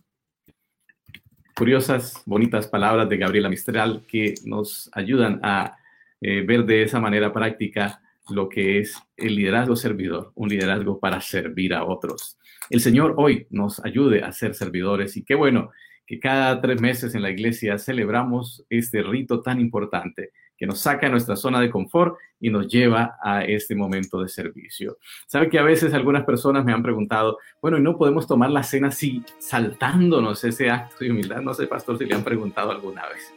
Curiosas, 1.56 2.22
bonitas 2.26 2.68
palabras 2.68 3.08
de 3.08 3.18
Gabriela 3.18 3.50
Mistral 3.50 4.04
que 4.08 4.36
nos 4.46 4.90
ayudan 4.94 5.40
a 5.44 5.78
eh, 6.22 6.42
ver 6.46 6.66
de 6.66 6.84
esa 6.84 7.00
manera 7.00 7.32
práctica 7.32 8.02
lo 8.30 8.50
que 8.50 8.80
es 8.80 8.98
el 9.16 9.36
liderazgo 9.36 9.76
servidor, 9.76 10.32
un 10.36 10.50
liderazgo 10.50 11.00
para 11.00 11.22
servir 11.22 11.74
a 11.74 11.86
otros. 11.86 12.38
El 12.70 12.80
Señor 12.80 13.14
hoy 13.18 13.48
nos 13.50 13.84
ayude 13.86 14.24
a 14.24 14.32
ser 14.32 14.56
servidores 14.56 15.16
y 15.18 15.24
qué 15.24 15.36
bueno 15.36 15.72
que 16.08 16.20
cada 16.20 16.62
tres 16.62 16.82
meses 16.82 17.16
en 17.16 17.22
la 17.22 17.30
iglesia 17.30 17.78
celebramos 17.78 18.66
este 18.70 19.02
rito 19.02 19.42
tan 19.42 19.60
importante 19.60 20.32
que 20.58 20.66
nos 20.66 20.80
saca 20.80 21.08
de 21.08 21.12
nuestra 21.12 21.36
zona 21.36 21.60
de 21.60 21.70
confort 21.70 22.18
y 22.40 22.50
nos 22.50 22.68
lleva 22.68 23.18
a 23.22 23.44
este 23.44 23.76
momento 23.76 24.22
de 24.22 24.30
servicio. 24.30 24.98
Sabe 25.28 25.50
que 25.50 25.60
a 25.60 25.64
veces 25.64 25.94
algunas 25.94 26.24
personas 26.24 26.64
me 26.64 26.74
han 26.74 26.84
preguntado, 26.84 27.38
bueno, 27.62 27.78
¿y 27.78 27.82
no 27.82 27.98
podemos 27.98 28.28
tomar 28.28 28.52
la 28.52 28.64
cena 28.64 28.90
así 28.90 29.24
saltándonos 29.40 30.44
ese 30.44 30.70
acto 30.70 30.98
de 31.00 31.12
humildad? 31.12 31.42
No 31.42 31.54
sé, 31.54 31.68
pastor, 31.68 31.98
si 31.98 32.06
le 32.06 32.16
han 32.16 32.24
preguntado 32.24 32.72
alguna 32.72 33.04
vez. 33.08 33.34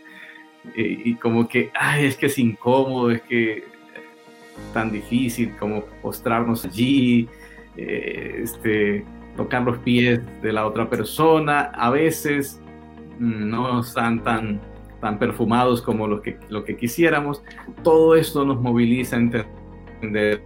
Y, 0.75 1.15
como 1.15 1.49
que, 1.49 1.71
ay, 1.75 2.07
es 2.07 2.17
que 2.17 2.27
es 2.27 2.39
incómodo, 2.39 3.11
es 3.11 3.23
que 3.23 3.65
tan 4.75 4.91
difícil 4.91 5.57
como 5.57 5.85
postrarnos 6.03 6.65
allí, 6.65 7.29
eh, 7.77 8.41
este, 8.43 9.05
tocar 9.37 9.63
los 9.63 9.79
pies 9.79 10.21
de 10.43 10.53
la 10.53 10.67
otra 10.67 10.91
persona. 10.91 11.71
A 11.75 11.91
veces 11.91 12.61
mm, 13.19 13.49
no 13.49 13.81
están 13.81 14.23
tan, 14.23 14.61
tan 15.01 15.19
perfumados 15.19 15.83
como 15.83 16.07
lo 16.07 16.23
que, 16.23 16.39
lo 16.49 16.65
que 16.65 16.77
quisiéramos. 16.77 17.43
Todo 17.83 18.15
esto 18.15 18.45
nos 18.45 18.61
moviliza 18.61 19.17
a 19.17 19.21
entender 19.21 20.43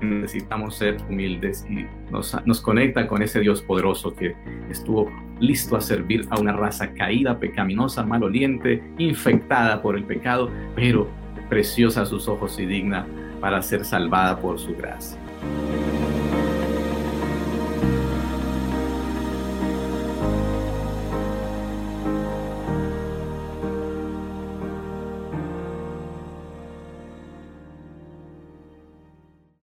necesitamos 0.00 0.76
ser 0.76 0.96
humildes 1.08 1.66
y 1.68 1.86
nos, 2.10 2.36
nos, 2.46 2.60
conecta 2.60 3.08
con 3.08 3.22
ese 3.22 3.40
Dios 3.40 3.62
poderoso 3.62 4.14
que 4.14 4.36
estuvo 4.70 5.10
listo 5.40 5.76
a 5.76 5.80
servir 5.80 6.26
a 6.30 6.38
una 6.38 6.52
raza 6.52 6.92
caída, 6.92 7.38
pecaminosa, 7.38 8.04
maloliente, 8.04 8.82
infectada 8.98 9.82
por 9.82 9.96
el 9.96 10.04
pecado, 10.04 10.50
pero 10.74 11.08
preciosa 11.48 12.02
a 12.02 12.06
sus 12.06 12.28
ojos 12.28 12.58
y 12.58 12.66
digna 12.66 13.06
para 13.40 13.62
ser 13.62 13.84
salvada 13.84 14.38
por 14.38 14.58
su 14.58 14.74
gracia. 14.76 15.18